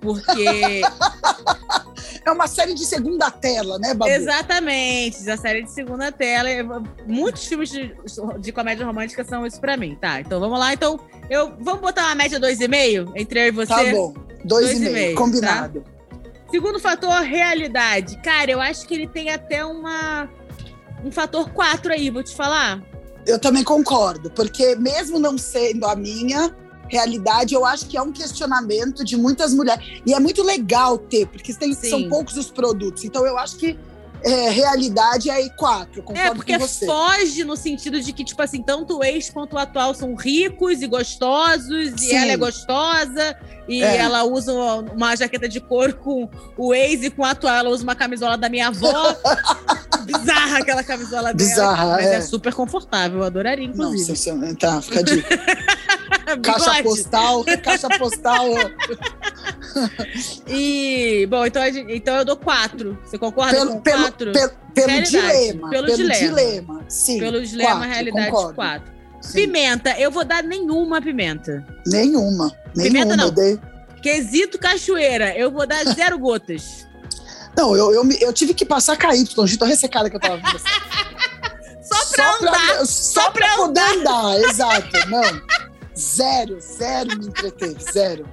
Porque 0.00 0.80
é 2.24 2.30
uma 2.30 2.46
série 2.46 2.72
de 2.72 2.86
segunda 2.86 3.32
tela, 3.32 3.76
né, 3.76 3.92
Babu? 3.92 4.12
Exatamente, 4.12 5.28
a 5.28 5.36
série 5.36 5.64
de 5.64 5.72
segunda 5.72 6.12
tela. 6.12 6.48
Muitos 7.04 7.46
filmes 7.46 7.68
de, 7.68 7.92
de 8.38 8.52
comédia 8.52 8.86
romântica 8.86 9.24
são 9.24 9.44
isso 9.44 9.60
pra 9.60 9.76
mim, 9.76 9.98
tá? 10.00 10.20
Então 10.20 10.38
vamos 10.38 10.56
lá. 10.56 10.72
Então, 10.72 11.00
eu 11.28 11.52
vamos 11.58 11.80
botar 11.80 12.04
uma 12.04 12.14
média 12.14 12.38
2,5 12.38 13.10
entre 13.16 13.40
eu 13.40 13.46
e 13.46 13.50
você? 13.50 13.74
Tá 13.74 13.90
bom. 13.90 14.14
2,5, 14.46 15.14
combinado. 15.14 15.80
Tá? 15.80 15.90
Segundo 16.48 16.78
fator, 16.78 17.22
realidade. 17.22 18.18
Cara, 18.22 18.52
eu 18.52 18.60
acho 18.60 18.86
que 18.86 18.94
ele 18.94 19.08
tem 19.08 19.30
até 19.30 19.64
uma 19.64 20.30
um 21.04 21.10
fator 21.10 21.50
4 21.50 21.92
aí, 21.92 22.08
vou 22.08 22.22
te 22.22 22.36
falar. 22.36 22.80
Eu 23.30 23.38
também 23.38 23.64
concordo, 23.64 24.30
porque 24.30 24.74
mesmo 24.76 25.18
não 25.18 25.38
sendo 25.38 25.86
a 25.86 25.94
minha, 25.94 26.54
realidade, 26.90 27.54
eu 27.54 27.64
acho 27.64 27.86
que 27.86 27.96
é 27.96 28.02
um 28.02 28.10
questionamento 28.10 29.04
de 29.04 29.16
muitas 29.16 29.54
mulheres. 29.54 30.02
E 30.04 30.12
é 30.12 30.18
muito 30.18 30.42
legal 30.42 30.98
ter, 30.98 31.26
porque 31.26 31.54
tem, 31.54 31.72
são 31.72 32.08
poucos 32.08 32.36
os 32.36 32.50
produtos. 32.50 33.04
Então 33.04 33.24
eu 33.24 33.38
acho 33.38 33.56
que 33.56 33.78
é, 34.22 34.50
realidade 34.50 35.30
é 35.30 35.48
I4, 35.48 36.02
É, 36.14 36.34
porque 36.34 36.58
foge 36.58 37.44
no 37.44 37.56
sentido 37.56 38.00
de 38.00 38.12
que, 38.12 38.24
tipo 38.24 38.40
assim, 38.42 38.62
tanto 38.62 38.98
o 38.98 39.04
ex 39.04 39.30
quanto 39.30 39.54
o 39.54 39.58
atual 39.58 39.94
são 39.94 40.14
ricos 40.14 40.82
e 40.82 40.86
gostosos, 40.86 41.92
Sim. 41.96 42.06
e 42.06 42.14
ela 42.14 42.32
é 42.32 42.36
gostosa, 42.36 43.36
e 43.68 43.82
é. 43.82 43.96
ela 43.96 44.24
usa 44.24 44.52
uma 44.52 45.16
jaqueta 45.16 45.48
de 45.48 45.60
couro 45.60 45.94
com 45.94 46.28
o 46.56 46.74
ex 46.74 47.02
e 47.02 47.10
com 47.10 47.22
o 47.22 47.24
atual 47.24 47.54
ela 47.54 47.70
usa 47.70 47.82
uma 47.82 47.94
camisola 47.94 48.36
da 48.36 48.48
minha 48.48 48.68
avó. 48.68 49.16
Bizarra 50.04 50.58
aquela 50.58 50.82
camisola 50.82 51.32
Bizarra, 51.32 51.84
dela. 51.84 51.96
Mas 51.96 52.06
é. 52.06 52.14
é 52.16 52.20
super 52.20 52.52
confortável, 52.52 53.18
eu 53.18 53.24
adoraria, 53.24 53.64
inclusive. 53.64 54.32
Não, 54.32 54.54
tá, 54.54 54.80
fica 54.82 55.00
a 55.00 55.02
dica. 55.02 55.28
caixa 56.42 56.82
postal, 56.82 57.44
caixa 57.62 57.88
postal. 57.98 58.46
e, 60.46 61.26
bom, 61.28 61.46
então, 61.46 61.62
então 61.66 62.16
eu 62.16 62.24
dou 62.24 62.36
quatro. 62.36 62.98
Você 63.04 63.18
concorda 63.18 63.52
pelo, 63.52 63.72
com 63.72 63.80
quatro? 63.80 64.32
Pelo, 64.32 64.52
pelo 64.74 65.02
dilema. 65.02 65.70
Pelo, 65.70 65.86
pelo 65.86 65.96
dilema. 65.96 66.18
dilema. 66.18 66.84
Sim. 66.88 67.18
Pelo 67.18 67.44
dilema, 67.44 67.70
quatro, 67.70 67.88
realidade, 67.88 68.30
concordo. 68.30 68.54
quatro. 68.54 68.92
Sim. 69.20 69.34
Pimenta, 69.34 69.98
eu 69.98 70.10
vou 70.10 70.24
dar 70.24 70.42
nenhuma 70.42 71.00
pimenta. 71.00 71.64
Nenhuma. 71.86 72.50
Pimenta 72.74 72.92
nenhuma, 72.92 73.16
não. 73.16 73.30
Dei... 73.30 73.58
Quesito 74.02 74.58
cachoeira, 74.58 75.36
eu 75.36 75.50
vou 75.50 75.66
dar 75.66 75.84
zero 75.94 76.18
gotas. 76.18 76.86
Não, 77.56 77.76
eu, 77.76 77.92
eu, 77.92 78.08
eu, 78.20 78.32
tive 78.32 78.54
que 78.54 78.64
passar 78.64 78.96
KY, 78.96 79.24
de 79.24 79.58
tão 79.58 79.68
ressecada 79.68 80.08
que 80.08 80.16
eu 80.16 80.20
tava 80.20 80.36
vendo. 80.36 80.58
só 81.82 82.06
pra 82.14 82.32
só 82.32 82.40
andar. 82.40 82.52
Pra, 82.52 82.78
só, 82.78 82.84
só 82.86 83.30
pra, 83.30 83.46
pra 83.46 83.56
poder 83.56 83.80
andar, 83.80 84.40
exato. 84.40 85.08
Não. 85.08 85.69
Zero, 85.96 86.58
zero 86.60 87.18
me 87.18 87.26
entreteve, 87.26 87.82
zero. 87.92 88.26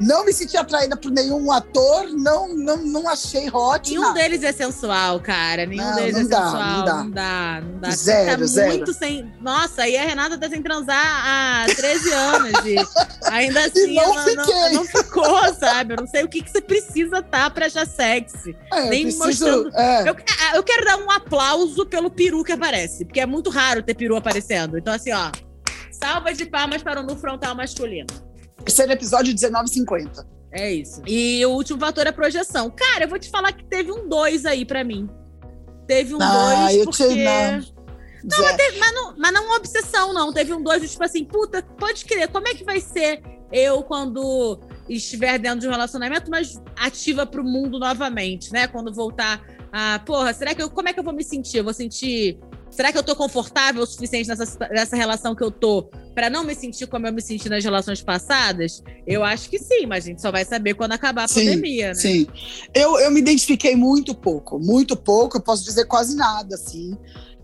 Não 0.00 0.24
me 0.24 0.32
senti 0.32 0.56
atraída 0.56 0.96
por 0.96 1.10
nenhum 1.10 1.50
ator, 1.50 2.08
não, 2.08 2.54
não, 2.54 2.76
não 2.76 3.08
achei 3.08 3.50
hot. 3.50 3.90
Nenhum 3.90 4.02
nada. 4.02 4.14
deles 4.14 4.44
é 4.44 4.52
sensual, 4.52 5.18
cara. 5.18 5.66
Nenhum 5.66 5.84
não, 5.84 5.94
deles 5.96 6.14
não 6.14 6.20
é 6.20 6.24
dá, 6.24 6.44
sensual. 6.44 6.62
Não 6.62 6.84
dá. 6.84 6.94
Não 6.94 7.10
dá, 7.10 7.62
não 7.64 7.80
dá. 7.80 7.90
Zero, 7.90 8.40
tá 8.40 8.46
zero. 8.46 8.68
muito 8.68 8.92
sem. 8.92 9.32
Nossa, 9.40 9.82
aí 9.82 9.96
a 9.96 10.04
Renata 10.04 10.38
tá 10.38 10.48
sem 10.48 10.62
transar 10.62 10.96
há 10.96 11.66
13 11.74 12.12
anos. 12.12 12.52
Ainda 13.24 13.60
assim, 13.66 13.90
e 13.90 13.94
não, 13.94 14.02
ela 14.04 14.34
não, 14.34 14.72
não, 14.74 14.84
ficou, 14.84 15.54
sabe? 15.54 15.94
Eu 15.94 15.98
não 15.98 16.06
sei 16.06 16.22
o 16.22 16.28
que, 16.28 16.42
que 16.42 16.50
você 16.50 16.60
precisa 16.60 17.20
tá 17.20 17.50
pra 17.50 17.66
achar 17.66 17.86
sexy. 17.86 18.56
É, 18.72 18.88
Nem 18.88 19.02
preciso, 19.02 19.26
mostrando. 19.26 19.76
É. 19.76 20.08
Eu, 20.08 20.16
eu 20.54 20.62
quero 20.62 20.84
dar 20.84 20.96
um 20.96 21.10
aplauso 21.10 21.84
pelo 21.86 22.08
peru 22.08 22.44
que 22.44 22.52
aparece, 22.52 23.04
porque 23.04 23.20
é 23.20 23.26
muito 23.26 23.50
raro 23.50 23.82
ter 23.82 23.94
peru 23.94 24.14
aparecendo. 24.14 24.78
Então, 24.78 24.94
assim, 24.94 25.12
ó. 25.12 25.32
Salva 26.00 26.32
de 26.32 26.46
palmas 26.46 26.82
para 26.82 27.00
o 27.00 27.02
nu 27.02 27.16
frontal 27.16 27.54
masculino. 27.54 28.06
Terceiro 28.64 28.92
episódio 28.92 29.34
1950. 29.34 30.26
É 30.52 30.72
isso. 30.72 31.02
E 31.06 31.44
o 31.44 31.50
último 31.50 31.78
fator 31.78 32.06
é 32.06 32.12
projeção. 32.12 32.70
Cara, 32.70 33.04
eu 33.04 33.08
vou 33.08 33.18
te 33.18 33.30
falar 33.30 33.52
que 33.52 33.64
teve 33.64 33.92
um 33.92 34.08
dois 34.08 34.46
aí 34.46 34.64
para 34.64 34.82
mim. 34.84 35.08
Teve 35.86 36.14
um 36.14 36.18
ah, 36.20 36.54
dois 36.66 36.76
eu 36.76 36.84
porque... 36.84 37.08
Te, 37.08 37.24
não. 37.24 37.78
Não, 38.24 38.44
mas, 38.44 38.56
teve, 38.56 38.78
mas, 38.78 38.94
não, 38.94 39.14
mas 39.16 39.32
não 39.32 39.44
uma 39.46 39.56
obsessão, 39.56 40.12
não. 40.12 40.32
Teve 40.32 40.52
um 40.52 40.62
dois, 40.62 40.90
tipo 40.90 41.04
assim, 41.04 41.24
puta, 41.24 41.62
pode 41.62 42.04
crer, 42.04 42.28
como 42.28 42.48
é 42.48 42.54
que 42.54 42.64
vai 42.64 42.80
ser 42.80 43.22
eu 43.52 43.82
quando 43.82 44.58
estiver 44.88 45.38
dentro 45.38 45.60
de 45.60 45.68
um 45.68 45.70
relacionamento, 45.70 46.30
mas 46.30 46.60
ativa 46.76 47.24
pro 47.24 47.44
mundo 47.44 47.78
novamente, 47.78 48.52
né? 48.52 48.66
Quando 48.66 48.92
voltar 48.92 49.40
a, 49.72 49.98
porra, 50.00 50.32
será 50.32 50.54
que 50.54 50.62
eu, 50.62 50.70
como 50.70 50.88
é 50.88 50.92
que 50.92 51.00
eu 51.00 51.04
vou 51.04 51.12
me 51.12 51.22
sentir? 51.22 51.58
Eu 51.58 51.64
vou 51.64 51.72
sentir 51.72 52.38
Será 52.70 52.92
que 52.92 52.98
eu 52.98 53.02
tô 53.02 53.16
confortável 53.16 53.82
o 53.82 53.86
suficiente 53.86 54.28
nessa, 54.28 54.68
nessa 54.70 54.96
relação 54.96 55.34
que 55.34 55.42
eu 55.42 55.50
tô 55.50 55.90
para 56.14 56.28
não 56.28 56.44
me 56.44 56.54
sentir 56.54 56.86
como 56.86 57.06
eu 57.06 57.12
me 57.12 57.22
senti 57.22 57.48
nas 57.48 57.64
relações 57.64 58.02
passadas? 58.02 58.82
Eu 59.06 59.24
acho 59.24 59.48
que 59.48 59.58
sim, 59.58 59.86
mas 59.86 60.04
a 60.04 60.08
gente 60.08 60.22
só 60.22 60.30
vai 60.30 60.44
saber 60.44 60.74
quando 60.74 60.92
acabar 60.92 61.24
a 61.24 61.28
sim, 61.28 61.44
pandemia, 61.44 61.88
né? 61.88 61.94
Sim. 61.94 62.26
Eu, 62.74 62.98
eu 62.98 63.10
me 63.10 63.20
identifiquei 63.20 63.74
muito 63.74 64.14
pouco, 64.14 64.58
muito 64.58 64.96
pouco, 64.96 65.38
eu 65.38 65.40
posso 65.40 65.64
dizer 65.64 65.86
quase 65.86 66.16
nada, 66.16 66.54
assim. 66.54 66.96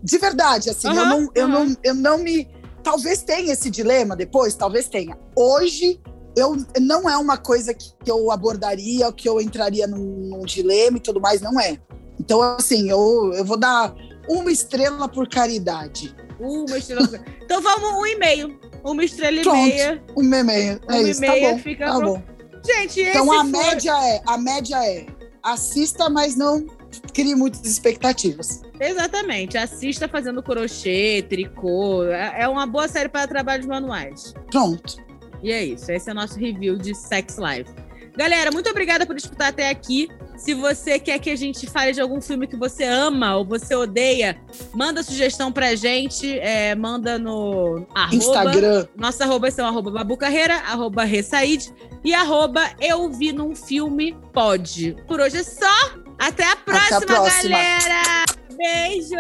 De 0.03 0.19
verdade, 0.19 0.71
assim, 0.71 0.89
uhum, 0.89 0.95
eu, 0.95 1.07
não, 1.07 1.31
eu, 1.35 1.49
não, 1.49 1.77
eu 1.83 1.95
não 1.95 2.19
me. 2.19 2.49
Talvez 2.83 3.23
tenha 3.23 3.53
esse 3.53 3.71
dilema 3.71 4.15
depois, 4.15 4.55
talvez 4.55 4.89
tenha. 4.89 5.17
Hoje, 5.35 5.99
eu 6.37 6.57
não 6.81 7.09
é 7.09 7.17
uma 7.17 7.39
coisa 7.39 7.73
que 7.73 7.95
eu 8.07 8.31
abordaria, 8.31 9.11
que 9.13 9.29
eu 9.29 9.41
entraria 9.41 9.87
num, 9.87 10.29
num 10.29 10.45
dilema 10.45 10.99
e 10.99 11.01
tudo 11.01 11.21
mais, 11.21 11.41
não 11.41 11.59
é. 11.59 11.79
Então, 12.21 12.43
assim, 12.43 12.91
eu, 12.91 13.33
eu 13.35 13.45
vou 13.45 13.57
dar 13.57 13.95
uma 14.29 14.51
estrela 14.51 15.09
por 15.09 15.29
caridade. 15.29 16.15
Uma 16.39 16.79
estrela 16.79 17.07
por 17.07 17.21
Então 17.43 17.61
vamos 17.61 17.91
um 17.95 18.07
e-mail. 18.07 18.59
Uma 18.83 19.05
estrela 19.05 19.41
e 19.41 19.49
meia. 19.49 20.03
Uma 20.17 20.39
e 20.39 20.43
meia. 20.43 20.81
É 20.89 20.93
uma 20.93 21.03
isso, 21.03 21.25
e 21.25 21.29
meia 21.29 21.49
tá 21.49 21.53
bom. 21.53 21.59
Fica 21.59 21.87
tá 21.87 22.01
bom. 22.01 22.23
Gente, 22.65 23.01
então 23.03 23.31
a 23.33 23.41
foi... 23.41 23.51
média 23.51 23.93
é, 23.93 24.23
a 24.27 24.39
média 24.39 24.77
é 24.85 25.07
assista, 25.43 26.09
mas 26.09 26.35
não 26.35 26.67
crie 27.13 27.35
muitas 27.35 27.65
expectativas. 27.65 28.63
Exatamente. 28.81 29.59
Assista 29.59 30.09
fazendo 30.09 30.43
crochê, 30.43 31.25
tricô. 31.29 32.05
É, 32.05 32.43
é 32.43 32.49
uma 32.49 32.67
boa 32.67 32.89
série 32.89 33.09
para 33.09 33.27
trabalhos 33.27 33.67
manuais. 33.67 34.35
Pronto. 34.51 34.97
E 35.43 35.53
é 35.53 35.63
isso. 35.63 35.93
Esse 35.93 36.09
é 36.09 36.13
o 36.13 36.17
nosso 36.17 36.39
review 36.39 36.77
de 36.77 36.95
Sex 36.95 37.37
Life. 37.37 37.71
Galera, 38.17 38.51
muito 38.53 38.71
obrigada 38.71 39.05
por 39.05 39.17
escutar 39.17 39.49
até 39.49 39.69
aqui. 39.69 40.09
Se 40.37 40.55
você 40.55 40.99
quer 40.99 41.19
que 41.19 41.31
a 41.31 41.37
gente 41.37 41.67
fale 41.69 41.93
de 41.93 42.01
algum 42.01 42.21
filme 42.21 42.47
que 42.47 42.57
você 42.57 42.85
ama 42.85 43.37
ou 43.37 43.45
você 43.45 43.75
odeia, 43.75 44.37
manda 44.73 45.03
sugestão 45.03 45.51
pra 45.51 45.75
gente. 45.75 46.39
É, 46.39 46.75
manda 46.75 47.19
no 47.19 47.87
arroba, 47.95 48.15
Instagram. 48.15 48.87
Nossa 48.97 49.25
arroba 49.25 49.51
são 49.51 49.67
arroba 49.67 49.91
babucarreira, 49.91 50.55
arroba 50.57 51.05
ressaid 51.05 51.73
e 52.05 52.15
arroba 52.15 52.63
eu 52.81 53.11
vi 53.11 53.33
num 53.33 53.55
filme 53.55 54.17
pode. 54.33 54.97
Por 55.07 55.21
hoje 55.21 55.39
é 55.39 55.43
só. 55.43 55.95
Até 56.19 56.45
a 56.45 56.57
próxima, 56.57 56.97
Até 56.97 56.97
a 56.97 57.01
próxima. 57.01 57.57
galera! 57.57 58.25
Beijo! 58.57 59.17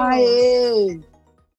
Aê! 0.00 1.00